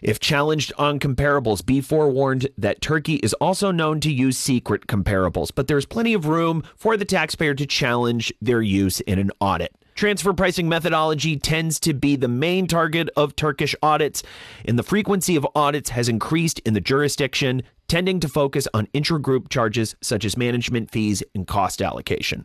If 0.00 0.20
challenged 0.20 0.72
on 0.78 1.00
comparables, 1.00 1.66
be 1.66 1.80
forewarned 1.80 2.48
that 2.56 2.80
Turkey 2.80 3.16
is 3.16 3.32
also 3.34 3.72
known 3.72 3.98
to 4.00 4.12
use 4.12 4.38
secret 4.38 4.86
comparables, 4.86 5.50
but 5.52 5.66
there's 5.66 5.86
plenty 5.86 6.14
of 6.14 6.26
room 6.26 6.62
for 6.76 6.96
the 6.96 7.04
taxpayer 7.04 7.54
to 7.54 7.66
challenge 7.66 8.32
their 8.40 8.62
use 8.62 9.00
in 9.00 9.18
an 9.18 9.32
audit. 9.40 9.74
Transfer 9.96 10.34
pricing 10.34 10.68
methodology 10.68 11.38
tends 11.38 11.80
to 11.80 11.94
be 11.94 12.16
the 12.16 12.28
main 12.28 12.66
target 12.66 13.08
of 13.16 13.34
Turkish 13.34 13.74
audits, 13.82 14.22
and 14.66 14.78
the 14.78 14.82
frequency 14.82 15.36
of 15.36 15.46
audits 15.54 15.88
has 15.88 16.06
increased 16.06 16.58
in 16.66 16.74
the 16.74 16.82
jurisdiction, 16.82 17.62
tending 17.88 18.20
to 18.20 18.28
focus 18.28 18.68
on 18.74 18.88
intragroup 18.88 19.48
charges 19.48 19.96
such 20.02 20.26
as 20.26 20.36
management 20.36 20.90
fees 20.90 21.22
and 21.34 21.46
cost 21.46 21.80
allocation. 21.80 22.44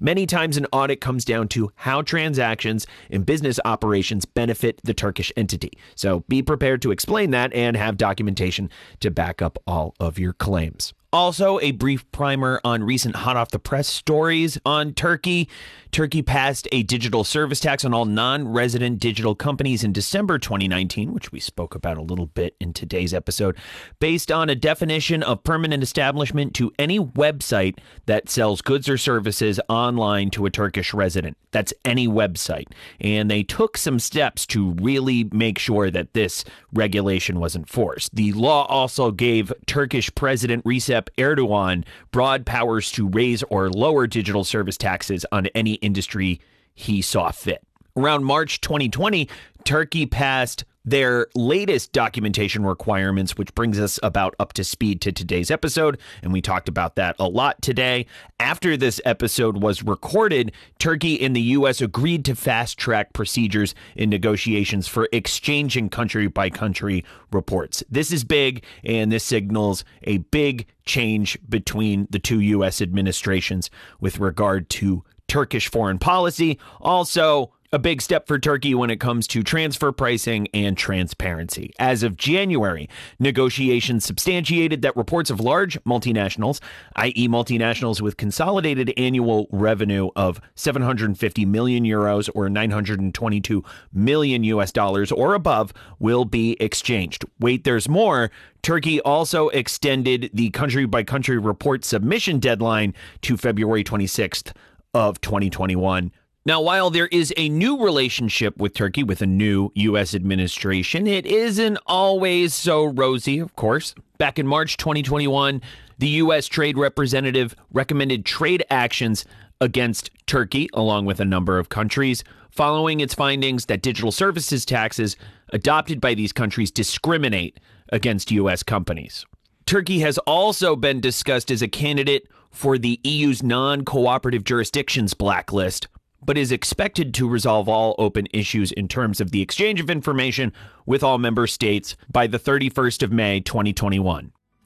Many 0.00 0.26
times, 0.26 0.56
an 0.56 0.66
audit 0.72 1.00
comes 1.00 1.24
down 1.24 1.46
to 1.48 1.70
how 1.76 2.02
transactions 2.02 2.88
and 3.08 3.24
business 3.24 3.60
operations 3.64 4.24
benefit 4.24 4.80
the 4.82 4.94
Turkish 4.94 5.30
entity. 5.36 5.70
So 5.94 6.24
be 6.26 6.42
prepared 6.42 6.82
to 6.82 6.90
explain 6.90 7.30
that 7.30 7.52
and 7.52 7.76
have 7.76 7.98
documentation 7.98 8.68
to 8.98 9.12
back 9.12 9.40
up 9.40 9.58
all 9.64 9.94
of 10.00 10.18
your 10.18 10.32
claims. 10.32 10.92
Also, 11.12 11.58
a 11.58 11.72
brief 11.72 12.08
primer 12.12 12.60
on 12.62 12.84
recent 12.84 13.16
hot 13.16 13.36
off 13.36 13.50
the 13.50 13.58
press 13.58 13.88
stories 13.88 14.58
on 14.64 14.94
Turkey. 14.94 15.48
Turkey 15.90 16.22
passed 16.22 16.68
a 16.70 16.84
digital 16.84 17.24
service 17.24 17.58
tax 17.58 17.84
on 17.84 17.92
all 17.92 18.04
non 18.04 18.46
resident 18.46 19.00
digital 19.00 19.34
companies 19.34 19.82
in 19.82 19.92
December 19.92 20.38
2019, 20.38 21.12
which 21.12 21.32
we 21.32 21.40
spoke 21.40 21.74
about 21.74 21.96
a 21.96 22.02
little 22.02 22.26
bit 22.26 22.54
in 22.60 22.72
today's 22.72 23.12
episode, 23.12 23.56
based 23.98 24.30
on 24.30 24.48
a 24.48 24.54
definition 24.54 25.24
of 25.24 25.42
permanent 25.42 25.82
establishment 25.82 26.54
to 26.54 26.70
any 26.78 27.00
website 27.00 27.76
that 28.06 28.28
sells 28.28 28.62
goods 28.62 28.88
or 28.88 28.96
services 28.96 29.58
online 29.68 30.30
to 30.30 30.46
a 30.46 30.50
Turkish 30.50 30.94
resident. 30.94 31.36
That's 31.50 31.74
any 31.84 32.06
website. 32.06 32.66
And 33.00 33.28
they 33.28 33.42
took 33.42 33.76
some 33.76 33.98
steps 33.98 34.46
to 34.46 34.74
really 34.74 35.24
make 35.32 35.58
sure 35.58 35.90
that 35.90 36.14
this 36.14 36.44
regulation 36.72 37.40
was 37.40 37.56
enforced. 37.56 38.14
The 38.14 38.32
law 38.32 38.66
also 38.66 39.10
gave 39.10 39.52
Turkish 39.66 40.14
President 40.14 40.62
Recep 40.64 40.99
Erdogan 41.16 41.84
broad 42.10 42.44
powers 42.44 42.90
to 42.92 43.08
raise 43.08 43.42
or 43.44 43.70
lower 43.70 44.06
digital 44.06 44.44
service 44.44 44.76
taxes 44.76 45.24
on 45.32 45.46
any 45.48 45.74
industry 45.74 46.40
he 46.74 47.00
saw 47.00 47.30
fit. 47.30 47.62
Around 47.96 48.24
March 48.24 48.60
2020, 48.60 49.28
Turkey 49.64 50.06
passed 50.06 50.64
their 50.84 51.26
latest 51.34 51.92
documentation 51.92 52.64
requirements, 52.64 53.36
which 53.36 53.54
brings 53.54 53.78
us 53.78 53.98
about 54.02 54.34
up 54.38 54.52
to 54.54 54.64
speed 54.64 55.00
to 55.02 55.12
today's 55.12 55.50
episode. 55.50 55.98
And 56.22 56.32
we 56.32 56.40
talked 56.40 56.68
about 56.68 56.96
that 56.96 57.16
a 57.18 57.28
lot 57.28 57.60
today. 57.62 58.06
After 58.38 58.76
this 58.76 59.00
episode 59.04 59.62
was 59.62 59.82
recorded, 59.82 60.52
Turkey 60.78 61.20
and 61.20 61.36
the 61.36 61.40
U.S. 61.40 61.80
agreed 61.80 62.24
to 62.24 62.34
fast 62.34 62.78
track 62.78 63.12
procedures 63.12 63.74
in 63.94 64.08
negotiations 64.10 64.88
for 64.88 65.08
exchanging 65.12 65.90
country 65.90 66.26
by 66.26 66.48
country 66.48 67.04
reports. 67.30 67.84
This 67.90 68.10
is 68.10 68.24
big, 68.24 68.64
and 68.82 69.12
this 69.12 69.24
signals 69.24 69.84
a 70.04 70.18
big 70.18 70.66
change 70.86 71.38
between 71.48 72.06
the 72.10 72.18
two 72.18 72.40
U.S. 72.40 72.80
administrations 72.80 73.70
with 74.00 74.18
regard 74.18 74.68
to 74.70 75.04
Turkish 75.28 75.70
foreign 75.70 75.98
policy. 75.98 76.58
Also, 76.80 77.52
a 77.72 77.78
big 77.78 78.02
step 78.02 78.26
for 78.26 78.36
Turkey 78.36 78.74
when 78.74 78.90
it 78.90 78.98
comes 78.98 79.28
to 79.28 79.44
transfer 79.44 79.92
pricing 79.92 80.48
and 80.52 80.76
transparency. 80.76 81.72
As 81.78 82.02
of 82.02 82.16
January, 82.16 82.88
negotiations 83.20 84.04
substantiated 84.04 84.82
that 84.82 84.96
reports 84.96 85.30
of 85.30 85.38
large 85.38 85.80
multinationals, 85.84 86.60
i.e., 86.96 87.28
multinationals 87.28 88.00
with 88.00 88.16
consolidated 88.16 88.92
annual 88.96 89.46
revenue 89.52 90.10
of 90.16 90.40
750 90.56 91.44
million 91.44 91.84
euros 91.84 92.28
or 92.34 92.48
922 92.48 93.64
million 93.92 94.42
US 94.44 94.72
dollars 94.72 95.12
or 95.12 95.34
above, 95.34 95.72
will 96.00 96.24
be 96.24 96.56
exchanged. 96.60 97.24
Wait, 97.38 97.62
there's 97.62 97.88
more. 97.88 98.32
Turkey 98.62 99.00
also 99.02 99.48
extended 99.50 100.28
the 100.34 100.50
country 100.50 100.86
by 100.86 101.04
country 101.04 101.38
report 101.38 101.84
submission 101.84 102.40
deadline 102.40 102.94
to 103.22 103.36
February 103.36 103.84
26th 103.84 104.52
of 104.92 105.20
2021. 105.20 106.10
Now, 106.46 106.62
while 106.62 106.88
there 106.88 107.06
is 107.08 107.34
a 107.36 107.50
new 107.50 107.84
relationship 107.84 108.56
with 108.56 108.72
Turkey 108.72 109.02
with 109.02 109.20
a 109.20 109.26
new 109.26 109.70
U.S. 109.74 110.14
administration, 110.14 111.06
it 111.06 111.26
isn't 111.26 111.76
always 111.84 112.54
so 112.54 112.86
rosy, 112.86 113.40
of 113.40 113.54
course. 113.56 113.94
Back 114.16 114.38
in 114.38 114.46
March 114.46 114.78
2021, 114.78 115.60
the 115.98 116.08
U.S. 116.08 116.46
Trade 116.46 116.78
Representative 116.78 117.54
recommended 117.70 118.24
trade 118.24 118.64
actions 118.70 119.26
against 119.60 120.10
Turkey, 120.26 120.70
along 120.72 121.04
with 121.04 121.20
a 121.20 121.26
number 121.26 121.58
of 121.58 121.68
countries, 121.68 122.24
following 122.50 123.00
its 123.00 123.12
findings 123.12 123.66
that 123.66 123.82
digital 123.82 124.10
services 124.10 124.64
taxes 124.64 125.18
adopted 125.50 126.00
by 126.00 126.14
these 126.14 126.32
countries 126.32 126.70
discriminate 126.70 127.60
against 127.90 128.30
U.S. 128.30 128.62
companies. 128.62 129.26
Turkey 129.66 129.98
has 129.98 130.16
also 130.18 130.74
been 130.74 131.02
discussed 131.02 131.50
as 131.50 131.60
a 131.60 131.68
candidate 131.68 132.28
for 132.50 132.78
the 132.78 132.98
EU's 133.04 133.42
non 133.42 133.84
cooperative 133.84 134.42
jurisdictions 134.42 135.12
blacklist, 135.12 135.86
but 136.24 136.38
is 136.38 136.52
expected 136.52 137.14
to 137.14 137.28
resolve 137.28 137.68
all 137.68 137.94
open 137.98 138.26
issues 138.32 138.72
in 138.72 138.88
terms 138.88 139.20
of 139.20 139.30
the 139.30 139.42
exchange 139.42 139.80
of 139.80 139.90
information 139.90 140.52
with 140.86 141.02
all 141.02 141.18
member 141.18 141.46
states 141.46 141.96
by 142.10 142.26
the 142.26 142.38
31st 142.38 143.02
of 143.02 143.12
May 143.12 143.40
2021. 143.40 144.32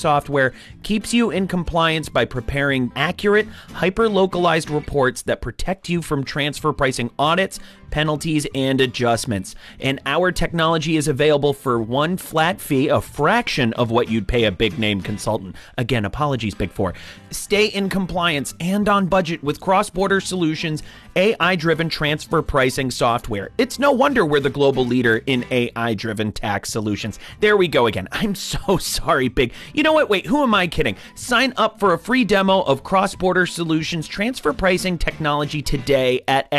software 0.00 0.52
keeps 0.82 1.14
you 1.14 1.30
in 1.30 1.46
compliance 1.46 2.08
by 2.08 2.24
preparing 2.24 2.90
accurate, 2.96 3.46
hyper 3.74 4.08
localized 4.08 4.70
reports 4.70 5.22
that 5.22 5.40
protect 5.40 5.88
you 5.88 6.02
from 6.02 6.24
transfer 6.24 6.72
pricing 6.72 7.10
audits, 7.18 7.60
penalties, 7.90 8.46
and 8.54 8.80
adjustments. 8.80 9.54
And 9.78 10.00
our 10.06 10.32
technology 10.32 10.96
is 10.96 11.08
available 11.08 11.52
for 11.52 11.80
one 11.80 12.16
flat 12.16 12.60
fee, 12.60 12.88
a 12.88 13.00
fraction 13.00 13.72
of 13.74 13.90
what 13.90 14.08
you'd 14.08 14.28
pay 14.28 14.44
a 14.44 14.52
big 14.52 14.78
name 14.78 15.00
consultant. 15.00 15.56
Again, 15.76 16.04
apologies, 16.04 16.54
Big 16.54 16.70
Four. 16.70 16.94
Stay 17.30 17.66
in 17.66 17.88
compliance 17.88 18.54
and 18.60 18.88
on 18.88 19.06
budget 19.06 19.42
with 19.42 19.60
CrossBorder 19.60 20.22
Solutions 20.22 20.82
AI 21.16 21.56
driven 21.56 21.88
transfer 21.88 22.40
pricing 22.40 22.90
software. 22.90 23.50
It's 23.58 23.78
no 23.78 23.92
wonder 23.92 24.24
we're 24.24 24.40
the 24.40 24.50
global 24.50 24.86
leader 24.86 25.22
in 25.26 25.44
AI 25.50 25.94
driven 25.94 26.32
tax 26.32 26.70
solutions. 26.70 27.18
There 27.40 27.56
we 27.56 27.68
go 27.68 27.86
again. 27.86 28.08
I'm 28.12 28.34
so 28.34 28.76
sorry, 28.78 29.28
Big. 29.28 29.52
You 29.74 29.82
know 29.82 29.92
what? 29.92 30.08
Wait, 30.08 30.26
who 30.26 30.42
am 30.42 30.54
I 30.54 30.66
kidding? 30.66 30.96
Sign 31.14 31.52
up 31.56 31.80
for 31.80 31.92
a 31.92 31.98
free 31.98 32.24
demo 32.24 32.62
of 32.62 32.84
CrossBorder 32.84 33.48
Solutions 33.48 34.06
transfer 34.06 34.52
pricing 34.52 34.98
technology 34.98 35.62
today 35.62 36.22
at 36.28 36.50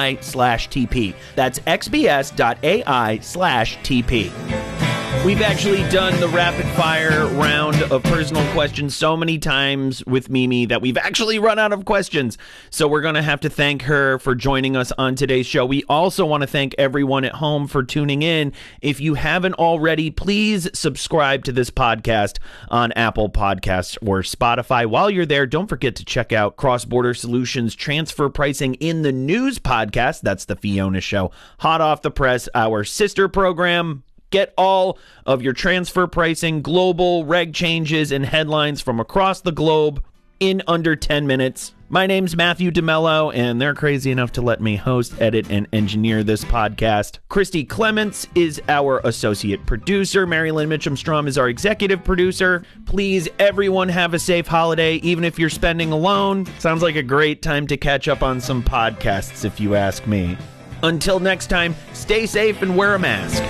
xbs.ai 0.00 0.18
slash 0.20 0.68
TP. 0.68 1.14
That's 1.34 1.58
xbs.ai 1.60 3.18
slash 3.22 3.78
TP. 3.78 4.89
We've 5.24 5.42
actually 5.42 5.86
done 5.90 6.18
the 6.18 6.28
rapid 6.28 6.66
fire 6.68 7.26
round 7.26 7.82
of 7.82 8.02
personal 8.04 8.42
questions 8.52 8.96
so 8.96 9.18
many 9.18 9.38
times 9.38 10.02
with 10.06 10.30
Mimi 10.30 10.64
that 10.64 10.80
we've 10.80 10.96
actually 10.96 11.38
run 11.38 11.58
out 11.58 11.74
of 11.74 11.84
questions. 11.84 12.38
So 12.70 12.88
we're 12.88 13.02
going 13.02 13.16
to 13.16 13.22
have 13.22 13.40
to 13.40 13.50
thank 13.50 13.82
her 13.82 14.18
for 14.18 14.34
joining 14.34 14.76
us 14.76 14.92
on 14.96 15.16
today's 15.16 15.46
show. 15.46 15.66
We 15.66 15.84
also 15.90 16.24
want 16.24 16.40
to 16.40 16.46
thank 16.46 16.74
everyone 16.78 17.24
at 17.24 17.34
home 17.34 17.66
for 17.66 17.82
tuning 17.82 18.22
in. 18.22 18.54
If 18.80 18.98
you 18.98 19.12
haven't 19.12 19.54
already, 19.54 20.10
please 20.10 20.70
subscribe 20.72 21.44
to 21.44 21.52
this 21.52 21.68
podcast 21.68 22.38
on 22.70 22.90
Apple 22.92 23.28
Podcasts 23.28 23.98
or 24.00 24.22
Spotify. 24.22 24.86
While 24.86 25.10
you're 25.10 25.26
there, 25.26 25.46
don't 25.46 25.68
forget 25.68 25.96
to 25.96 26.04
check 26.04 26.32
out 26.32 26.56
CrossBorder 26.56 27.14
Solutions 27.14 27.74
Transfer 27.74 28.30
Pricing 28.30 28.72
in 28.76 29.02
the 29.02 29.12
News 29.12 29.58
podcast. 29.58 30.22
That's 30.22 30.46
the 30.46 30.56
Fiona 30.56 31.02
Show. 31.02 31.30
Hot 31.58 31.82
off 31.82 32.00
the 32.00 32.10
press, 32.10 32.48
our 32.54 32.84
sister 32.84 33.28
program 33.28 34.02
Get 34.30 34.54
all 34.56 34.98
of 35.26 35.42
your 35.42 35.52
transfer 35.52 36.06
pricing, 36.06 36.62
global 36.62 37.24
reg 37.24 37.52
changes, 37.52 38.12
and 38.12 38.24
headlines 38.24 38.80
from 38.80 39.00
across 39.00 39.40
the 39.40 39.52
globe 39.52 40.02
in 40.38 40.62
under 40.66 40.96
10 40.96 41.26
minutes. 41.26 41.74
My 41.88 42.06
name's 42.06 42.36
Matthew 42.36 42.70
DeMello, 42.70 43.34
and 43.34 43.60
they're 43.60 43.74
crazy 43.74 44.12
enough 44.12 44.30
to 44.32 44.42
let 44.42 44.60
me 44.60 44.76
host, 44.76 45.20
edit, 45.20 45.50
and 45.50 45.66
engineer 45.72 46.22
this 46.22 46.44
podcast. 46.44 47.18
Christy 47.28 47.64
Clements 47.64 48.28
is 48.36 48.62
our 48.68 49.00
associate 49.02 49.66
producer. 49.66 50.28
Marilyn 50.28 50.68
Mitchum 50.68 50.96
Strom 50.96 51.26
is 51.26 51.36
our 51.36 51.48
executive 51.48 52.04
producer. 52.04 52.62
Please, 52.86 53.28
everyone, 53.40 53.88
have 53.88 54.14
a 54.14 54.20
safe 54.20 54.46
holiday, 54.46 54.94
even 54.98 55.24
if 55.24 55.36
you're 55.36 55.50
spending 55.50 55.90
alone. 55.90 56.46
Sounds 56.60 56.82
like 56.82 56.94
a 56.94 57.02
great 57.02 57.42
time 57.42 57.66
to 57.66 57.76
catch 57.76 58.06
up 58.06 58.22
on 58.22 58.40
some 58.40 58.62
podcasts, 58.62 59.44
if 59.44 59.58
you 59.58 59.74
ask 59.74 60.06
me. 60.06 60.38
Until 60.84 61.18
next 61.18 61.48
time, 61.48 61.74
stay 61.92 62.24
safe 62.24 62.62
and 62.62 62.76
wear 62.76 62.94
a 62.94 62.98
mask. 63.00 63.42